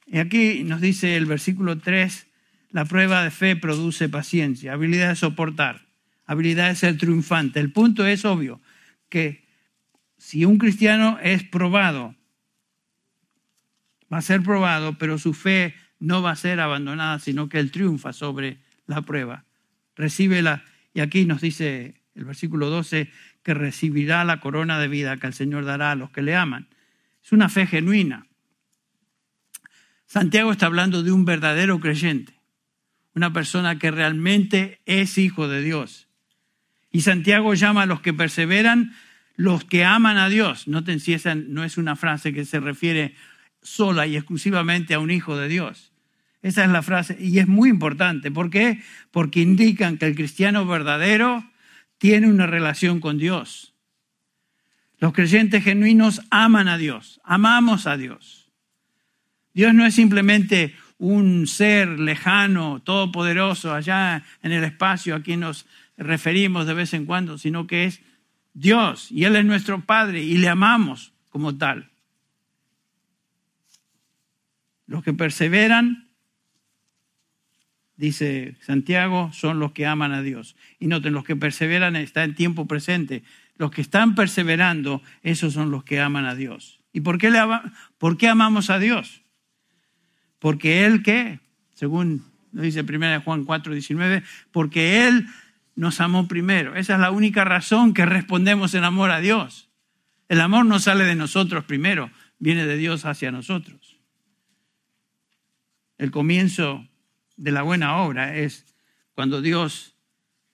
Y 0.08 0.20
aquí 0.20 0.64
nos 0.64 0.80
dice 0.80 1.18
el 1.18 1.26
versículo 1.26 1.78
3, 1.78 2.28
la 2.72 2.86
prueba 2.86 3.24
de 3.24 3.32
fe 3.32 3.56
produce 3.56 4.08
paciencia, 4.08 4.74
habilidad 4.74 5.10
de 5.10 5.16
soportar, 5.16 5.86
habilidad 6.26 6.70
de 6.70 6.76
ser 6.76 6.98
triunfante. 6.98 7.60
El 7.60 7.72
punto 7.72 8.06
es 8.06 8.24
obvio, 8.24 8.62
que 9.10 9.46
si 10.18 10.46
un 10.46 10.58
cristiano 10.58 11.20
es 11.22 11.44
probado, 11.44 12.16
va 14.12 14.20
a 14.20 14.22
ser 14.22 14.42
probado, 14.42 14.98
pero 14.98 15.18
su 15.18 15.34
fe 15.34 15.76
no 16.00 16.22
va 16.22 16.32
a 16.32 16.36
ser 16.36 16.60
abandonada, 16.60 17.20
sino 17.20 17.50
que 17.50 17.60
Él 17.60 17.72
triunfa 17.72 18.14
sobre 18.14 18.60
la 18.86 19.02
prueba. 19.02 19.46
Recíbela, 19.96 20.64
y 20.94 21.02
aquí 21.02 21.26
nos 21.26 21.42
dice 21.42 22.02
el 22.16 22.26
versículo 22.26 22.70
12, 22.70 23.12
que 23.44 23.54
recibirá 23.54 24.24
la 24.24 24.40
corona 24.40 24.80
de 24.80 24.88
vida 24.88 25.18
que 25.18 25.28
el 25.28 25.34
Señor 25.34 25.66
dará 25.66 25.92
a 25.92 25.96
los 25.96 26.12
que 26.12 26.22
le 26.22 26.36
aman. 26.36 26.68
Es 27.24 27.32
una 27.32 27.50
fe 27.50 27.68
genuina. 27.68 28.27
Santiago 30.08 30.54
está 30.54 30.68
hablando 30.68 31.04
de 31.04 31.12
un 31.12 31.26
verdadero 31.26 31.82
creyente, 31.82 32.34
una 33.14 33.34
persona 33.34 33.78
que 33.78 33.92
realmente 33.92 34.80
es 34.86 35.18
hijo 35.18 35.50
de 35.50 35.62
Dios. 35.62 36.08
Y 36.92 37.02
Santiago 37.02 37.54
llama 37.54 37.84
a 37.84 37.86
los 37.86 38.00
que 38.00 38.14
perseveran 38.14 38.96
los 39.36 39.66
que 39.66 39.84
aman 39.84 40.18
a 40.18 40.30
Dios. 40.30 40.68
Noten 40.70 41.02
si 41.02 41.14
esa 41.14 41.36
no 41.36 41.66
es 41.66 41.78
una 41.78 41.98
frase 41.98 42.34
que 42.34 42.46
se 42.46 42.62
refiere 42.62 43.16
sola 43.62 44.08
y 44.08 44.16
exclusivamente 44.16 44.94
a 44.94 45.00
un 45.00 45.12
hijo 45.12 45.36
de 45.36 45.50
Dios. 45.50 45.92
Esa 46.42 46.64
es 46.64 46.72
la 46.72 46.82
frase 46.82 47.18
y 47.20 47.40
es 47.40 47.48
muy 47.48 47.70
importante. 47.70 48.32
¿Por 48.32 48.50
qué? 48.50 48.82
Porque 49.12 49.42
indican 49.42 49.98
que 49.98 50.06
el 50.06 50.16
cristiano 50.16 50.66
verdadero 50.66 51.52
tiene 51.98 52.28
una 52.28 52.48
relación 52.48 53.02
con 53.02 53.18
Dios. 53.18 53.74
Los 55.00 55.12
creyentes 55.12 55.66
genuinos 55.66 56.22
aman 56.30 56.70
a 56.70 56.78
Dios, 56.78 57.20
amamos 57.26 57.88
a 57.88 57.98
Dios. 57.98 58.47
Dios 59.58 59.74
no 59.74 59.88
es 59.88 59.96
simplemente 59.96 60.76
un 61.00 61.48
ser 61.48 62.00
lejano, 62.00 62.80
todopoderoso, 62.84 63.74
allá 63.74 64.24
en 64.44 64.52
el 64.52 64.64
espacio 64.64 65.16
a 65.16 65.24
quien 65.24 65.40
nos 65.40 65.66
referimos 65.98 66.68
de 66.68 66.76
vez 66.76 66.94
en 66.94 67.08
cuando, 67.08 67.40
sino 67.40 67.66
que 67.66 67.86
es 67.86 68.00
Dios 68.54 69.12
y 69.12 69.24
Él 69.24 69.36
es 69.36 69.44
nuestro 69.46 69.82
Padre 69.84 70.22
y 70.22 70.38
le 70.38 70.48
amamos 70.48 71.12
como 71.30 71.58
tal. 71.58 71.90
Los 74.86 75.04
que 75.04 75.14
perseveran, 75.14 76.08
dice 77.96 78.58
Santiago, 78.62 79.32
son 79.34 79.58
los 79.58 79.72
que 79.72 79.88
aman 79.88 80.12
a 80.12 80.22
Dios. 80.22 80.56
Y 80.78 80.86
noten, 80.86 81.14
los 81.14 81.24
que 81.24 81.36
perseveran 81.36 81.96
está 81.96 82.24
en 82.24 82.36
tiempo 82.36 82.68
presente. 82.68 83.24
Los 83.56 83.72
que 83.72 83.82
están 83.82 84.14
perseverando, 84.14 85.02
esos 85.24 85.54
son 85.54 85.72
los 85.72 85.84
que 85.84 86.00
aman 86.00 86.26
a 86.26 86.36
Dios. 86.36 86.80
¿Y 86.94 87.02
por 87.02 87.18
qué, 87.18 87.32
le 87.32 87.40
por 87.98 88.20
qué 88.20 88.28
amamos 88.28 88.70
a 88.70 88.78
Dios? 88.78 89.24
Porque 90.40 90.86
Él 90.86 91.04
que, 91.04 91.40
según 91.74 92.26
lo 92.52 92.62
dice 92.62 92.82
1 92.82 93.22
Juan 93.22 93.46
4, 93.46 93.74
19, 93.74 94.24
porque 94.52 95.08
Él 95.08 95.28
nos 95.76 96.02
amó 96.02 96.28
primero. 96.28 96.76
Esa 96.76 96.96
es 96.96 97.00
la 97.00 97.12
única 97.12 97.46
razón 97.46 97.94
que 97.94 98.06
respondemos 98.06 98.74
en 98.74 98.84
amor 98.84 99.12
a 99.12 99.20
Dios. 99.20 99.70
El 100.30 100.42
amor 100.42 100.66
no 100.66 100.80
sale 100.80 101.06
de 101.06 101.16
nosotros 101.16 101.64
primero, 101.66 102.12
viene 102.40 102.66
de 102.66 102.78
Dios 102.78 103.06
hacia 103.06 103.32
nosotros. 103.32 103.98
El 105.98 106.12
comienzo 106.12 106.88
de 107.38 107.52
la 107.52 107.62
buena 107.62 107.98
obra 107.98 108.36
es 108.36 108.66
cuando 109.14 109.42
Dios, 109.42 109.96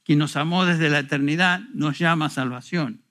quien 0.04 0.20
nos 0.20 0.36
amó 0.36 0.66
desde 0.66 0.90
la 0.90 1.00
eternidad, 1.00 1.62
nos 1.74 2.00
llama 2.00 2.26
a 2.26 2.30
salvación. 2.30 3.03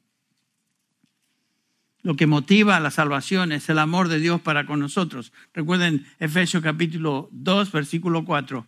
Lo 2.03 2.17
que 2.17 2.27
motiva 2.27 2.81
la 2.81 2.91
salvación 2.91 3.53
es 3.53 3.69
el 3.69 3.79
amor 3.79 4.09
de 4.09 4.19
Dios 4.19 4.41
para 4.41 4.67
con 4.67 4.81
nosotros. 4.81 5.33
Recuerden 5.55 6.05
Efesios 6.19 6.63
capítulo 6.63 7.29
2, 7.31 7.71
versículo 7.71 8.25
4. 8.25 8.67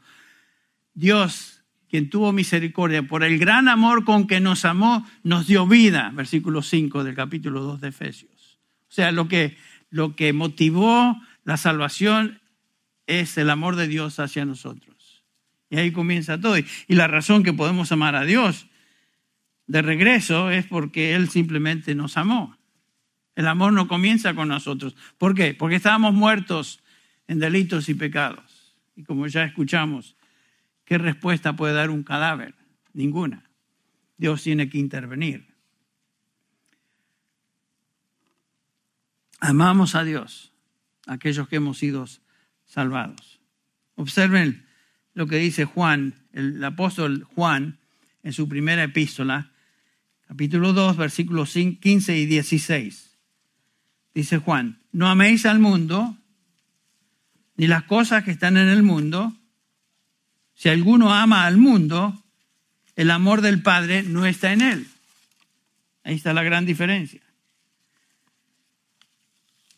Dios, 0.94 1.64
quien 1.90 2.10
tuvo 2.10 2.32
misericordia 2.32 3.02
por 3.02 3.24
el 3.24 3.38
gran 3.38 3.68
amor 3.68 4.04
con 4.04 4.28
que 4.28 4.38
nos 4.38 4.64
amó, 4.64 5.04
nos 5.24 5.48
dio 5.48 5.66
vida. 5.66 6.12
Versículo 6.14 6.62
5 6.62 7.02
del 7.02 7.16
capítulo 7.16 7.60
2 7.62 7.80
de 7.80 7.88
Efesios. 7.88 8.60
O 8.88 8.92
sea, 8.94 9.10
lo 9.10 9.26
que, 9.26 9.56
lo 9.90 10.14
que 10.14 10.32
motivó 10.32 11.20
la 11.42 11.56
salvación 11.56 12.40
es 13.08 13.36
el 13.36 13.50
amor 13.50 13.74
de 13.74 13.88
Dios 13.88 14.20
hacia 14.20 14.44
nosotros. 14.44 15.24
Y 15.70 15.78
ahí 15.78 15.90
comienza 15.90 16.40
todo. 16.40 16.56
Y 16.56 16.94
la 16.94 17.08
razón 17.08 17.42
que 17.42 17.52
podemos 17.52 17.90
amar 17.90 18.14
a 18.14 18.24
Dios 18.24 18.68
de 19.66 19.82
regreso 19.82 20.50
es 20.50 20.66
porque 20.66 21.16
Él 21.16 21.28
simplemente 21.30 21.96
nos 21.96 22.16
amó. 22.16 22.56
El 23.34 23.48
amor 23.48 23.72
no 23.72 23.88
comienza 23.88 24.34
con 24.34 24.48
nosotros. 24.48 24.94
¿Por 25.18 25.34
qué? 25.34 25.54
Porque 25.54 25.76
estábamos 25.76 26.14
muertos 26.14 26.80
en 27.26 27.38
delitos 27.38 27.88
y 27.88 27.94
pecados. 27.94 28.74
Y 28.96 29.02
como 29.04 29.26
ya 29.26 29.44
escuchamos, 29.44 30.16
¿qué 30.84 30.98
respuesta 30.98 31.56
puede 31.56 31.74
dar 31.74 31.90
un 31.90 32.04
cadáver? 32.04 32.54
Ninguna. 32.92 33.50
Dios 34.16 34.42
tiene 34.42 34.68
que 34.68 34.78
intervenir. 34.78 35.52
Amamos 39.40 39.94
a 39.94 40.04
Dios, 40.04 40.52
aquellos 41.06 41.48
que 41.48 41.56
hemos 41.56 41.78
sido 41.78 42.06
salvados. 42.64 43.40
Observen 43.96 44.66
lo 45.12 45.26
que 45.26 45.36
dice 45.36 45.64
Juan, 45.64 46.14
el 46.32 46.62
apóstol 46.64 47.24
Juan, 47.34 47.78
en 48.22 48.32
su 48.32 48.48
primera 48.48 48.84
epístola, 48.84 49.52
capítulo 50.26 50.72
2, 50.72 50.96
versículos 50.96 51.52
15 51.52 52.16
y 52.16 52.26
16. 52.26 53.13
Dice 54.14 54.38
Juan, 54.38 54.78
no 54.92 55.08
améis 55.08 55.44
al 55.44 55.58
mundo, 55.58 56.16
ni 57.56 57.66
las 57.66 57.82
cosas 57.84 58.24
que 58.24 58.30
están 58.30 58.56
en 58.56 58.68
el 58.68 58.82
mundo. 58.82 59.32
Si 60.54 60.68
alguno 60.68 61.12
ama 61.12 61.46
al 61.46 61.56
mundo, 61.56 62.22
el 62.96 63.10
amor 63.10 63.40
del 63.40 63.60
Padre 63.60 64.02
no 64.04 64.24
está 64.24 64.52
en 64.52 64.62
él. 64.62 64.86
Ahí 66.04 66.14
está 66.14 66.32
la 66.32 66.42
gran 66.42 66.64
diferencia. 66.64 67.20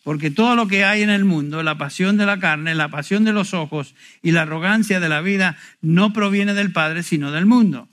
Porque 0.03 0.31
todo 0.31 0.55
lo 0.55 0.69
que 0.69 0.85
hay 0.85 1.03
en 1.03 1.11
el 1.11 1.25
mundo, 1.25 1.63
la 1.63 1.79
pasión 1.79 2.17
de 2.17 2.27
la 2.27 2.39
carne, 2.39 2.75
la 2.75 2.89
pasión 2.91 3.25
de 3.25 3.33
los 3.33 3.55
ojos 3.55 3.95
y 4.23 4.33
la 4.33 4.43
arrogancia 4.43 5.01
de 5.01 5.09
la 5.09 5.21
vida, 5.21 5.57
no 5.81 6.13
proviene 6.13 6.55
del 6.55 6.73
Padre, 6.73 7.03
sino 7.03 7.33
del 7.33 7.47
mundo. 7.47 7.89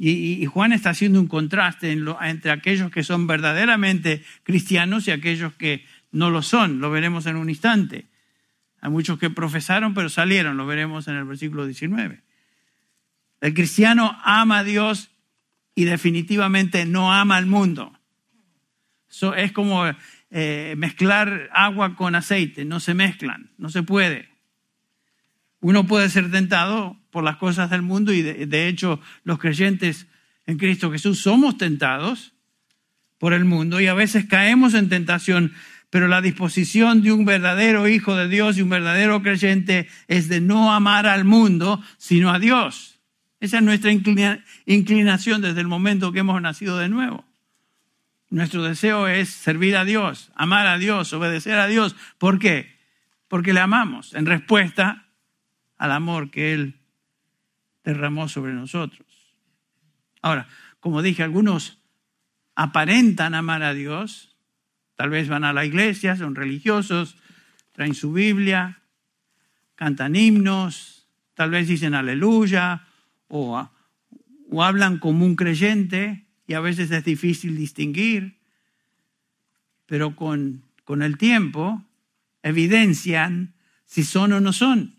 Y, 0.00 0.46
Juan 0.46 0.72
está 0.72 0.90
haciendo 0.90 1.20
un 1.20 1.26
contraste 1.26 1.90
entre 1.90 2.52
aquellos 2.52 2.90
que 2.92 3.02
son 3.02 3.26
verdaderamente 3.26 4.22
cristianos 4.44 5.08
y 5.08 5.10
aquellos 5.10 5.54
que 5.54 5.84
no 6.12 6.30
lo 6.30 6.42
son. 6.42 6.80
Lo 6.80 6.90
veremos 6.90 7.26
en 7.26 7.34
un 7.34 7.50
instante. 7.50 8.06
Hay 8.80 8.90
muchos 8.90 9.18
que 9.18 9.28
profesaron 9.28 9.94
pero 9.94 10.08
salieron, 10.08 10.56
lo 10.56 10.66
veremos 10.66 11.08
en 11.08 11.16
el 11.16 11.24
versículo 11.24 11.66
19. 11.66 12.22
El 13.40 13.54
cristiano 13.54 14.16
ama 14.22 14.58
a 14.58 14.64
Dios 14.64 15.10
y 15.74 15.84
definitivamente 15.84 16.84
no 16.86 17.12
ama 17.12 17.36
al 17.36 17.46
mundo. 17.46 17.92
es 19.36 19.52
como 19.52 19.84
eh, 20.30 20.74
mezclar 20.76 21.50
agua 21.52 21.96
con 21.96 22.14
aceite, 22.14 22.64
no 22.64 22.78
se 22.78 22.94
mezclan, 22.94 23.50
no 23.58 23.68
se 23.68 23.82
puede. 23.82 24.27
Uno 25.60 25.86
puede 25.86 26.08
ser 26.08 26.30
tentado 26.30 26.96
por 27.10 27.24
las 27.24 27.36
cosas 27.36 27.70
del 27.70 27.82
mundo 27.82 28.12
y 28.12 28.22
de, 28.22 28.68
hecho 28.68 29.00
los 29.24 29.38
creyentes 29.38 30.06
en 30.46 30.56
Cristo 30.56 30.90
Jesús 30.90 31.20
somos 31.20 31.58
tentados 31.58 32.32
por 33.18 33.32
el 33.32 33.44
mundo 33.44 33.80
y 33.80 33.88
a 33.88 33.94
veces 33.94 34.26
caemos 34.26 34.74
en 34.74 34.88
tentación, 34.88 35.52
pero 35.90 36.06
la 36.06 36.20
disposición 36.20 37.02
de 37.02 37.12
un 37.12 37.24
verdadero 37.24 37.88
hijo 37.88 38.14
de 38.14 38.28
Dios 38.28 38.56
y 38.56 38.62
un 38.62 38.68
verdadero 38.68 39.20
creyente 39.22 39.88
es 40.06 40.28
de 40.28 40.40
no 40.40 40.72
amar 40.72 41.06
al 41.06 41.24
mundo, 41.24 41.82
sino 41.96 42.30
a 42.30 42.38
Dios. 42.38 43.00
Esa 43.40 43.58
es 43.58 43.62
nuestra 43.64 43.90
inclinación 43.92 45.42
desde 45.42 45.60
el 45.60 45.68
momento 45.68 46.12
que 46.12 46.20
hemos 46.20 46.40
nacido 46.40 46.78
de 46.78 46.88
nuevo. 46.88 47.24
Nuestro 48.30 48.62
deseo 48.62 49.08
es 49.08 49.30
servir 49.30 49.76
a 49.76 49.84
Dios, 49.84 50.30
amar 50.34 50.66
a 50.66 50.78
Dios, 50.78 51.12
obedecer 51.12 51.58
a 51.58 51.66
Dios. 51.66 51.96
¿Por 52.18 52.38
qué? 52.38 52.76
Porque 53.26 53.52
le 53.52 53.60
amamos 53.60 54.14
en 54.14 54.26
respuesta 54.26 55.07
al 55.78 55.92
amor 55.92 56.30
que 56.30 56.52
Él 56.52 56.80
derramó 57.84 58.28
sobre 58.28 58.52
nosotros. 58.52 59.06
Ahora, 60.20 60.48
como 60.80 61.00
dije, 61.00 61.22
algunos 61.22 61.78
aparentan 62.54 63.34
amar 63.34 63.62
a 63.62 63.72
Dios, 63.72 64.36
tal 64.96 65.10
vez 65.10 65.28
van 65.28 65.44
a 65.44 65.52
la 65.52 65.64
iglesia, 65.64 66.16
son 66.16 66.34
religiosos, 66.34 67.16
traen 67.72 67.94
su 67.94 68.12
Biblia, 68.12 68.82
cantan 69.76 70.16
himnos, 70.16 71.06
tal 71.34 71.50
vez 71.50 71.68
dicen 71.68 71.94
aleluya 71.94 72.84
o, 73.28 73.68
hablan 74.60 74.98
como 74.98 75.24
un 75.24 75.36
creyente 75.36 76.26
y 76.46 76.54
a 76.54 76.60
veces 76.60 76.90
es 76.90 77.04
difícil 77.04 77.56
distinguir, 77.56 78.38
pero 79.86 80.16
con 80.16 80.62
el 81.02 81.16
tiempo 81.16 81.84
evidencian 82.42 83.54
si 83.84 84.02
son 84.02 84.32
o 84.32 84.40
no 84.40 84.52
son. 84.52 84.97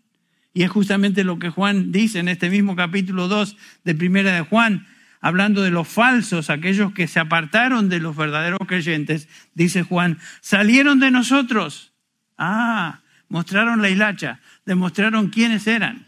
Y 0.60 0.64
es 0.64 0.72
justamente 0.72 1.24
lo 1.24 1.40
que 1.40 1.50
Juan 1.50 1.94
dice 1.94 2.20
en 2.20 2.28
este 2.28 2.50
mismo 2.50 2.76
capítulo 2.76 3.30
2 3.30 3.56
de 3.86 3.96
Primera 3.96 4.34
de 4.34 4.42
Juan, 4.42 4.88
hablando 5.22 5.62
de 5.62 5.72
los 5.72 5.88
falsos, 5.88 6.50
aquellos 6.50 6.92
que 6.92 7.08
se 7.08 7.22
apartaron 7.22 7.88
de 7.88 8.02
los 8.02 8.18
verdaderos 8.18 8.60
creyentes, 8.68 9.30
dice 9.54 9.84
Juan, 9.84 10.18
salieron 10.42 11.00
de 11.00 11.12
nosotros. 11.12 11.94
Ah, 12.38 13.00
mostraron 13.30 13.82
la 13.82 13.90
hilacha, 13.90 14.42
demostraron 14.66 15.30
quiénes 15.30 15.66
eran. 15.66 16.08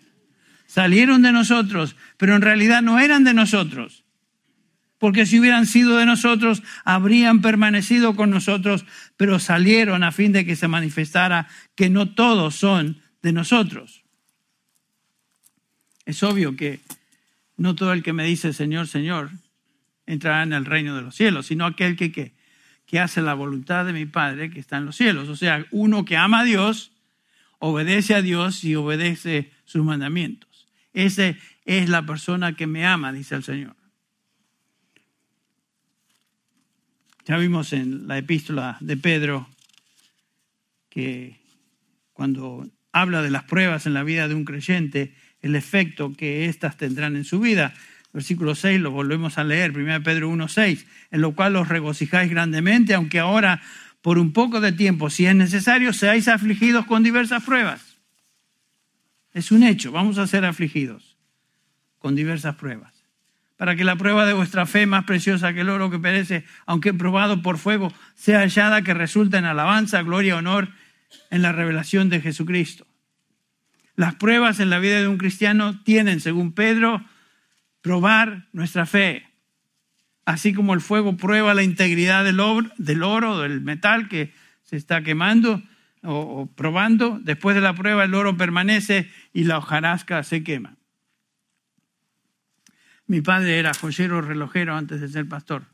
Salieron 0.66 1.22
de 1.22 1.32
nosotros, 1.32 1.96
pero 2.18 2.36
en 2.36 2.42
realidad 2.42 2.82
no 2.82 3.00
eran 3.00 3.24
de 3.24 3.34
nosotros. 3.34 4.04
Porque 4.98 5.26
si 5.26 5.40
hubieran 5.40 5.66
sido 5.66 5.96
de 5.96 6.06
nosotros, 6.06 6.62
habrían 6.84 7.40
permanecido 7.40 8.18
con 8.18 8.32
nosotros, 8.32 8.86
pero 9.16 9.40
salieron 9.40 10.04
a 10.04 10.12
fin 10.12 10.34
de 10.34 10.46
que 10.46 10.58
se 10.58 10.68
manifestara 10.68 11.48
que 11.74 11.90
no 11.90 12.10
todos 12.10 12.56
son 12.58 13.00
de 13.22 13.32
nosotros. 13.32 14.02
Es 16.06 16.24
obvio 16.24 16.56
que 16.56 16.80
no 17.58 17.76
todo 17.76 17.94
el 17.94 18.04
que 18.04 18.14
me 18.14 18.26
dice 18.26 18.54
Señor, 18.54 18.88
Señor, 18.88 19.30
entrará 20.06 20.44
en 20.44 20.54
el 20.54 20.66
reino 20.66 20.96
de 20.96 21.02
los 21.02 21.16
cielos, 21.16 21.46
sino 21.48 21.66
aquel 21.66 21.96
que, 21.96 22.12
que, 22.12 22.34
que 22.86 23.00
hace 23.00 23.22
la 23.22 23.34
voluntad 23.34 23.86
de 23.86 23.94
mi 23.94 24.06
Padre 24.06 24.50
que 24.50 24.60
está 24.60 24.78
en 24.78 24.86
los 24.86 24.96
cielos. 24.96 25.30
O 25.30 25.36
sea, 25.36 25.66
uno 25.72 26.04
que 26.06 26.18
ama 26.18 26.42
a 26.42 26.44
Dios, 26.44 26.92
obedece 27.60 28.16
a 28.16 28.22
Dios 28.22 28.64
y 28.64 28.76
obedece 28.76 29.52
sus 29.66 29.84
mandamientos. 29.86 30.68
Esa 30.94 31.36
es 31.66 31.90
la 31.90 32.06
persona 32.06 32.56
que 32.56 32.68
me 32.68 32.86
ama, 32.86 33.14
dice 33.14 33.36
el 33.36 33.44
Señor. 33.44 33.76
Ya 37.26 37.38
vimos 37.38 37.72
en 37.72 38.08
la 38.08 38.18
epístola 38.18 38.78
de 38.82 38.98
Pedro 38.98 39.48
que 40.90 41.40
cuando 42.14 42.68
habla 42.92 43.22
de 43.22 43.30
las 43.30 43.44
pruebas 43.44 43.86
en 43.86 43.94
la 43.94 44.04
vida 44.04 44.28
de 44.28 44.36
un 44.36 44.44
creyente, 44.44 45.16
el 45.42 45.56
efecto 45.56 46.14
que 46.14 46.46
éstas 46.46 46.78
tendrán 46.78 47.16
en 47.16 47.24
su 47.24 47.40
vida. 47.40 47.74
Versículo 48.14 48.56
6 48.56 48.82
lo 48.82 48.92
volvemos 48.92 49.38
a 49.38 49.44
leer, 49.44 49.72
1 49.78 50.04
Pedro 50.04 50.30
1, 50.30 50.48
6, 50.48 50.86
en 51.12 51.22
lo 51.22 51.34
cual 51.34 51.56
os 51.56 51.70
regocijáis 51.70 52.30
grandemente, 52.30 52.94
aunque 52.94 53.20
ahora 53.20 53.62
por 54.02 54.18
un 54.18 54.34
poco 54.34 54.60
de 54.62 54.72
tiempo, 54.72 55.10
si 55.10 55.26
es 55.26 55.36
necesario, 55.36 55.94
seáis 55.94 56.28
afligidos 56.28 56.86
con 56.86 57.04
diversas 57.04 57.44
pruebas. 57.44 57.98
Es 59.34 59.52
un 59.52 59.64
hecho, 59.64 59.92
vamos 59.92 60.18
a 60.18 60.28
ser 60.28 60.44
afligidos 60.44 61.18
con 62.00 62.16
diversas 62.16 62.56
pruebas. 62.56 62.94
Para 63.56 63.76
que 63.76 63.84
la 63.84 63.96
prueba 63.96 64.26
de 64.26 64.34
vuestra 64.34 64.66
fe, 64.66 64.88
más 64.88 65.06
preciosa 65.06 65.54
que 65.54 65.62
el 65.62 65.70
oro 65.70 65.92
que 65.92 66.00
perece, 66.00 66.46
aunque 66.66 66.96
probado 66.96 67.44
por 67.44 67.60
fuego, 67.60 67.94
sea 68.16 68.40
hallada 68.40 68.82
que 68.82 68.96
resulte 68.96 69.38
en 69.38 69.46
alabanza, 69.46 70.02
gloria, 70.02 70.36
honor 70.36 70.70
en 71.30 71.44
la 71.44 71.52
revelación 71.52 72.10
de 72.10 72.22
Jesucristo. 72.22 72.88
Las 74.02 74.16
pruebas 74.16 74.60
en 74.60 74.72
la 74.72 74.80
vida 74.80 75.00
de 75.00 75.08
un 75.08 75.20
cristiano 75.20 75.80
tienen, 75.84 76.22
según 76.22 76.54
Pedro, 76.54 77.06
probar 77.82 78.48
nuestra 78.52 78.88
fe. 78.88 79.28
Así 80.26 80.56
como 80.56 80.74
el 80.74 80.82
fuego 80.82 81.18
prueba 81.18 81.54
la 81.54 81.62
integridad 81.62 82.24
del 82.24 82.40
oro, 82.40 83.38
del 83.38 83.62
metal 83.62 84.10
que 84.10 84.34
se 84.64 84.76
está 84.76 85.04
quemando 85.04 85.62
o, 86.02 86.50
probando, 86.56 87.20
después 87.22 87.54
de 87.54 87.62
la 87.62 87.76
prueba 87.76 88.06
el 88.06 88.16
oro 88.16 88.36
permanece 88.36 89.08
y 89.34 89.44
la 89.44 89.60
hojarasca 89.60 90.24
se 90.24 90.44
quema. 90.44 90.78
Mi 93.06 93.22
padre 93.22 93.60
era 93.60 93.76
joyero 93.76 94.20
relojero 94.22 94.76
antes 94.76 95.00
de 95.00 95.10
ser 95.10 95.28
pastor. 95.28 95.66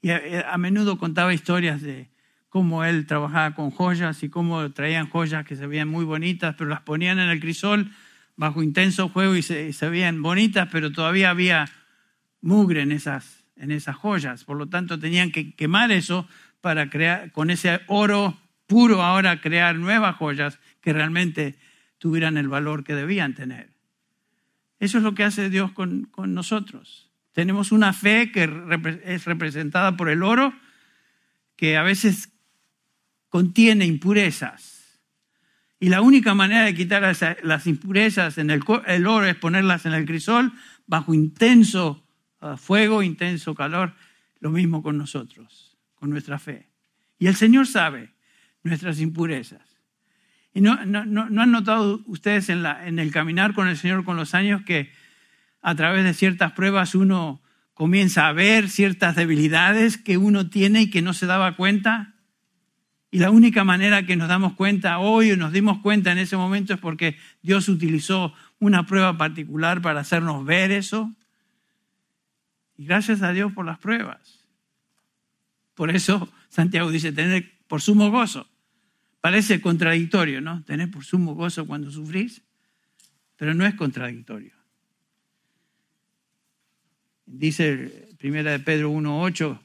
Y 0.00 0.08
a 0.08 0.56
menudo 0.56 0.96
contaba 0.96 1.34
historias 1.34 1.82
de, 1.82 2.08
cómo 2.48 2.84
él 2.84 3.06
trabajaba 3.06 3.54
con 3.54 3.70
joyas 3.70 4.22
y 4.22 4.28
cómo 4.28 4.72
traían 4.72 5.08
joyas 5.08 5.44
que 5.44 5.56
se 5.56 5.66
veían 5.66 5.88
muy 5.88 6.04
bonitas, 6.04 6.54
pero 6.56 6.70
las 6.70 6.80
ponían 6.80 7.18
en 7.18 7.28
el 7.28 7.40
crisol 7.40 7.90
bajo 8.36 8.62
intenso 8.62 9.08
fuego 9.08 9.34
y 9.34 9.42
se, 9.42 9.88
veían 9.88 10.22
bonitas, 10.22 10.68
pero 10.70 10.92
todavía 10.92 11.30
había 11.30 11.68
mugre 12.40 12.82
en 12.82 12.92
esas, 12.92 13.44
en 13.56 13.70
esas 13.70 13.96
joyas. 13.96 14.44
Por 14.44 14.56
lo 14.56 14.68
tanto, 14.68 14.98
tenían 14.98 15.32
que 15.32 15.54
quemar 15.54 15.90
eso 15.90 16.28
para 16.60 16.90
crear, 16.90 17.32
con 17.32 17.50
ese 17.50 17.80
oro 17.86 18.38
puro 18.66 19.02
ahora, 19.02 19.40
crear 19.40 19.76
nuevas 19.76 20.16
joyas 20.16 20.58
que 20.80 20.92
realmente 20.92 21.58
tuvieran 21.98 22.36
el 22.36 22.48
valor 22.48 22.84
que 22.84 22.94
debían 22.94 23.34
tener. 23.34 23.70
Eso 24.78 24.98
es 24.98 25.04
lo 25.04 25.14
que 25.14 25.24
hace 25.24 25.48
Dios 25.48 25.72
con, 25.72 26.04
con 26.04 26.34
nosotros. 26.34 27.10
Tenemos 27.32 27.72
una 27.72 27.92
fe 27.92 28.30
que 28.32 28.44
es 29.04 29.24
representada 29.24 29.96
por 29.96 30.08
el 30.08 30.22
oro, 30.22 30.54
que 31.56 31.76
a 31.76 31.82
veces 31.82 32.35
contiene 33.36 33.84
impurezas. 33.84 34.98
Y 35.78 35.90
la 35.90 36.00
única 36.00 36.32
manera 36.32 36.64
de 36.64 36.74
quitar 36.74 37.02
las 37.42 37.66
impurezas 37.66 38.38
en 38.38 38.48
el, 38.48 38.62
oro 39.06 39.26
es 39.26 39.36
ponerlas 39.36 39.84
en 39.84 39.92
el 39.92 40.06
crisol 40.06 40.54
bajo 40.86 41.12
intenso 41.12 42.02
uh, 42.40 42.56
fuego, 42.56 43.02
intenso 43.02 43.54
calor. 43.54 43.92
Lo 44.40 44.48
mismo 44.48 44.82
con 44.82 44.96
nosotros, 44.96 45.76
con 45.96 46.08
nuestra 46.08 46.38
fe. 46.38 46.70
Y 47.18 47.26
el 47.26 47.34
Señor 47.34 47.66
sabe 47.66 48.14
nuestras 48.62 49.00
impurezas. 49.00 49.82
¿Y 50.54 50.62
no, 50.62 50.72
han 50.72 51.50
notado 51.50 52.00
ustedes 52.06 52.48
en, 52.48 52.64
en 52.64 52.98
el 52.98 53.12
caminar 53.12 53.52
con 53.52 53.68
el 53.68 53.76
Señor 53.76 54.02
con 54.06 54.16
los 54.16 54.34
años 54.34 54.62
que 54.62 54.92
a 55.60 55.74
través 55.74 56.04
de 56.04 56.14
ciertas 56.14 56.52
pruebas 56.52 56.94
uno 56.94 57.42
comienza 57.74 58.28
a 58.28 58.32
ver 58.32 58.70
ciertas 58.70 59.14
debilidades 59.14 59.98
que 59.98 60.16
uno 60.16 60.48
tiene 60.48 60.80
y 60.80 60.90
que 60.90 61.02
no 61.02 61.12
se 61.12 61.26
daba 61.26 61.54
cuenta? 61.54 62.15
Y 63.16 63.18
la 63.18 63.30
única 63.30 63.64
manera 63.64 64.04
que 64.04 64.14
nos 64.14 64.28
damos 64.28 64.52
cuenta 64.56 64.98
hoy 64.98 65.30
o 65.30 65.38
nos 65.38 65.50
dimos 65.50 65.78
cuenta 65.78 66.12
en 66.12 66.18
ese 66.18 66.36
momento 66.36 66.74
es 66.74 66.80
porque 66.80 67.16
Dios 67.40 67.66
utilizó 67.70 68.34
una 68.58 68.84
prueba 68.84 69.16
particular 69.16 69.80
para 69.80 70.00
hacernos 70.00 70.44
ver 70.44 70.70
eso. 70.70 71.10
Y 72.76 72.84
gracias 72.84 73.22
a 73.22 73.32
Dios 73.32 73.54
por 73.54 73.64
las 73.64 73.78
pruebas. 73.78 74.44
Por 75.72 75.88
eso 75.88 76.30
Santiago 76.50 76.90
dice 76.90 77.10
tener 77.10 77.50
por 77.68 77.80
sumo 77.80 78.10
gozo. 78.10 78.50
Parece 79.22 79.62
contradictorio, 79.62 80.42
¿no? 80.42 80.62
Tener 80.64 80.90
por 80.90 81.02
sumo 81.02 81.34
gozo 81.34 81.66
cuando 81.66 81.90
sufrís, 81.90 82.42
pero 83.36 83.54
no 83.54 83.64
es 83.64 83.74
contradictorio. 83.76 84.52
Dice 87.24 88.10
Primera 88.18 88.50
de 88.50 88.58
Pedro 88.58 88.92
1.8 88.92 89.58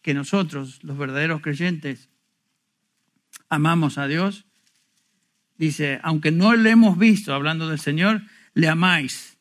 que 0.00 0.14
nosotros, 0.14 0.82
los 0.82 0.96
verdaderos 0.96 1.42
creyentes, 1.42 2.07
amamos 3.48 3.98
a 3.98 4.06
Dios. 4.06 4.46
Dice, 5.56 5.98
aunque 6.02 6.30
no 6.30 6.54
le 6.54 6.70
hemos 6.70 6.98
visto, 6.98 7.34
hablando 7.34 7.68
del 7.68 7.80
Señor, 7.80 8.22
le 8.54 8.68
amáis. 8.68 9.38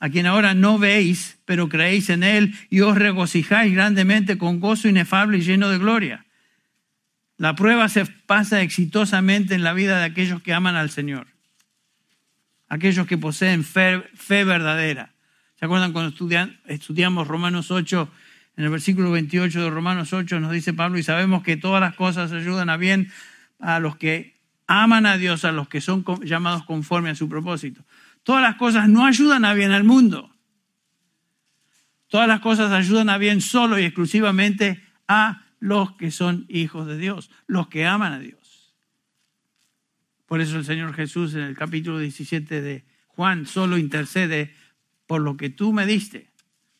A 0.00 0.10
quien 0.10 0.26
ahora 0.26 0.54
no 0.54 0.78
veis, 0.78 1.38
pero 1.44 1.68
creéis 1.68 2.10
en 2.10 2.22
Él 2.22 2.54
y 2.70 2.80
os 2.80 2.96
regocijáis 2.96 3.72
grandemente 3.72 4.38
con 4.38 4.60
gozo 4.60 4.88
inefable 4.88 5.38
y 5.38 5.42
lleno 5.42 5.68
de 5.70 5.78
gloria. 5.78 6.26
La 7.36 7.54
prueba 7.54 7.88
se 7.88 8.04
pasa 8.04 8.62
exitosamente 8.62 9.54
en 9.54 9.62
la 9.62 9.72
vida 9.72 9.98
de 9.98 10.04
aquellos 10.04 10.42
que 10.42 10.52
aman 10.52 10.74
al 10.74 10.90
Señor, 10.90 11.28
aquellos 12.68 13.06
que 13.06 13.18
poseen 13.18 13.62
fe, 13.64 14.02
verdadera. 14.44 15.14
¿Se 15.56 15.64
acuerdan 15.64 15.92
cuando 15.92 16.14
estudiamos 16.66 17.26
Romanos 17.26 17.70
8? 17.70 18.10
En 18.58 18.64
el 18.64 18.70
versículo 18.70 19.12
28 19.12 19.62
de 19.62 19.70
Romanos 19.70 20.12
8 20.12 20.40
nos 20.40 20.50
dice 20.50 20.74
Pablo, 20.74 20.98
y 20.98 21.04
sabemos 21.04 21.44
que 21.44 21.56
todas 21.56 21.80
las 21.80 21.94
cosas 21.94 22.32
ayudan 22.32 22.68
a 22.70 22.76
bien 22.76 23.08
a 23.60 23.78
los 23.78 23.94
que 23.94 24.34
aman 24.66 25.06
a 25.06 25.16
Dios, 25.16 25.44
a 25.44 25.52
los 25.52 25.68
que 25.68 25.80
son 25.80 26.04
llamados 26.24 26.64
conforme 26.64 27.10
a 27.10 27.14
su 27.14 27.28
propósito. 27.28 27.84
Todas 28.24 28.42
las 28.42 28.56
cosas 28.56 28.88
no 28.88 29.06
ayudan 29.06 29.44
a 29.44 29.54
bien 29.54 29.70
al 29.70 29.84
mundo. 29.84 30.34
Todas 32.08 32.26
las 32.26 32.40
cosas 32.40 32.72
ayudan 32.72 33.10
a 33.10 33.16
bien 33.16 33.40
solo 33.42 33.78
y 33.78 33.84
exclusivamente 33.84 34.82
a 35.06 35.44
los 35.60 35.92
que 35.92 36.10
son 36.10 36.44
hijos 36.48 36.88
de 36.88 36.98
Dios, 36.98 37.30
los 37.46 37.68
que 37.68 37.86
aman 37.86 38.12
a 38.12 38.18
Dios. 38.18 38.74
Por 40.26 40.40
eso 40.40 40.56
el 40.56 40.64
Señor 40.64 40.94
Jesús 40.94 41.32
en 41.34 41.42
el 41.42 41.56
capítulo 41.56 42.00
17 42.00 42.60
de 42.60 42.84
Juan 43.06 43.46
solo 43.46 43.78
intercede 43.78 44.52
por 45.06 45.20
lo 45.20 45.36
que 45.36 45.48
tú 45.48 45.72
me 45.72 45.86
diste, 45.86 46.28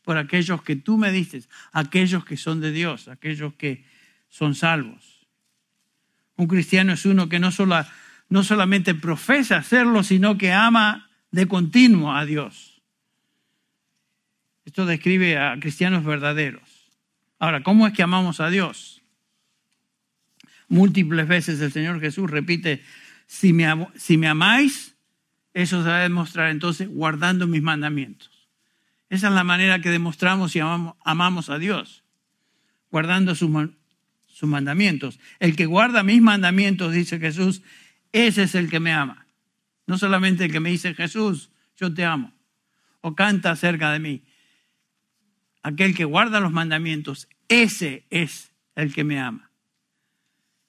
por 0.08 0.16
aquellos 0.16 0.62
que 0.62 0.74
tú 0.74 0.96
me 0.96 1.12
diste, 1.12 1.42
aquellos 1.70 2.24
que 2.24 2.38
son 2.38 2.62
de 2.62 2.72
Dios, 2.72 3.08
aquellos 3.08 3.52
que 3.56 3.84
son 4.30 4.54
salvos. 4.54 5.28
Un 6.36 6.46
cristiano 6.46 6.94
es 6.94 7.04
uno 7.04 7.28
que 7.28 7.38
no, 7.38 7.50
no 8.30 8.42
solamente 8.42 8.94
profesa 8.94 9.58
hacerlo, 9.58 10.02
sino 10.02 10.38
que 10.38 10.50
ama 10.50 11.10
de 11.30 11.46
continuo 11.46 12.14
a 12.14 12.24
Dios. 12.24 12.80
Esto 14.64 14.86
describe 14.86 15.36
a 15.36 15.60
cristianos 15.60 16.06
verdaderos. 16.06 16.90
Ahora, 17.38 17.62
¿cómo 17.62 17.86
es 17.86 17.92
que 17.92 18.02
amamos 18.02 18.40
a 18.40 18.48
Dios? 18.48 19.02
Múltiples 20.68 21.28
veces 21.28 21.60
el 21.60 21.70
Señor 21.70 22.00
Jesús 22.00 22.30
repite, 22.30 22.82
si 23.26 23.52
me, 23.52 23.88
si 23.94 24.16
me 24.16 24.28
amáis, 24.28 24.96
eso 25.52 25.82
se 25.82 25.88
va 25.90 25.98
a 25.98 26.02
demostrar 26.04 26.48
entonces 26.48 26.88
guardando 26.88 27.46
mis 27.46 27.60
mandamientos. 27.60 28.37
Esa 29.10 29.28
es 29.28 29.34
la 29.34 29.44
manera 29.44 29.80
que 29.80 29.90
demostramos 29.90 30.52
si 30.52 30.60
amamos, 30.60 30.94
amamos 31.04 31.50
a 31.50 31.58
Dios, 31.58 32.04
guardando 32.90 33.34
sus, 33.34 33.50
sus 34.26 34.48
mandamientos. 34.48 35.18
El 35.38 35.56
que 35.56 35.66
guarda 35.66 36.02
mis 36.02 36.20
mandamientos, 36.20 36.92
dice 36.92 37.18
Jesús, 37.18 37.62
ese 38.12 38.42
es 38.42 38.54
el 38.54 38.70
que 38.70 38.80
me 38.80 38.92
ama. 38.92 39.26
No 39.86 39.98
solamente 39.98 40.44
el 40.44 40.52
que 40.52 40.60
me 40.60 40.70
dice 40.70 40.94
Jesús, 40.94 41.50
yo 41.76 41.92
te 41.92 42.04
amo, 42.04 42.34
o 43.00 43.14
canta 43.14 43.56
cerca 43.56 43.92
de 43.92 43.98
mí 43.98 44.22
aquel 45.62 45.94
que 45.94 46.04
guarda 46.04 46.40
los 46.40 46.52
mandamientos, 46.52 47.28
ese 47.48 48.06
es 48.10 48.52
el 48.74 48.94
que 48.94 49.04
me 49.04 49.20
ama. 49.20 49.50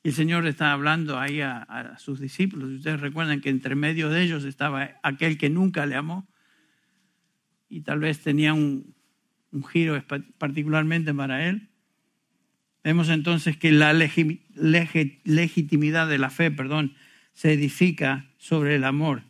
Y 0.03 0.09
el 0.09 0.15
Señor 0.15 0.45
está 0.47 0.71
hablando 0.71 1.19
ahí 1.19 1.41
a, 1.41 1.95
sus 1.97 2.19
discípulos. 2.19 2.69
Ustedes 2.69 2.99
recuerdan 2.99 3.41
que 3.41 3.49
entre 3.49 3.75
medio 3.75 4.09
de 4.09 4.23
ellos 4.23 4.45
estaba 4.45 4.91
aquel 5.03 5.37
que 5.37 5.49
nunca 5.49 5.85
le 5.85 5.95
amó 5.95 6.27
y 7.69 7.81
tal 7.81 7.99
vez 7.99 8.19
tenía 8.19 8.53
un, 8.53 8.93
un 9.51 9.63
giro 9.63 10.01
particularmente 10.37 11.13
para 11.13 11.47
él. 11.47 11.69
Vemos 12.83 13.09
entonces 13.09 13.57
que 13.57 13.71
la 13.71 13.93
legitimidad 13.93 16.07
de 16.07 16.17
la 16.17 16.29
fe, 16.29 16.49
perdón, 16.49 16.95
se 17.33 17.53
edifica 17.53 18.25
sobre 18.37 18.75
el 18.75 18.83
amor. 18.83 19.23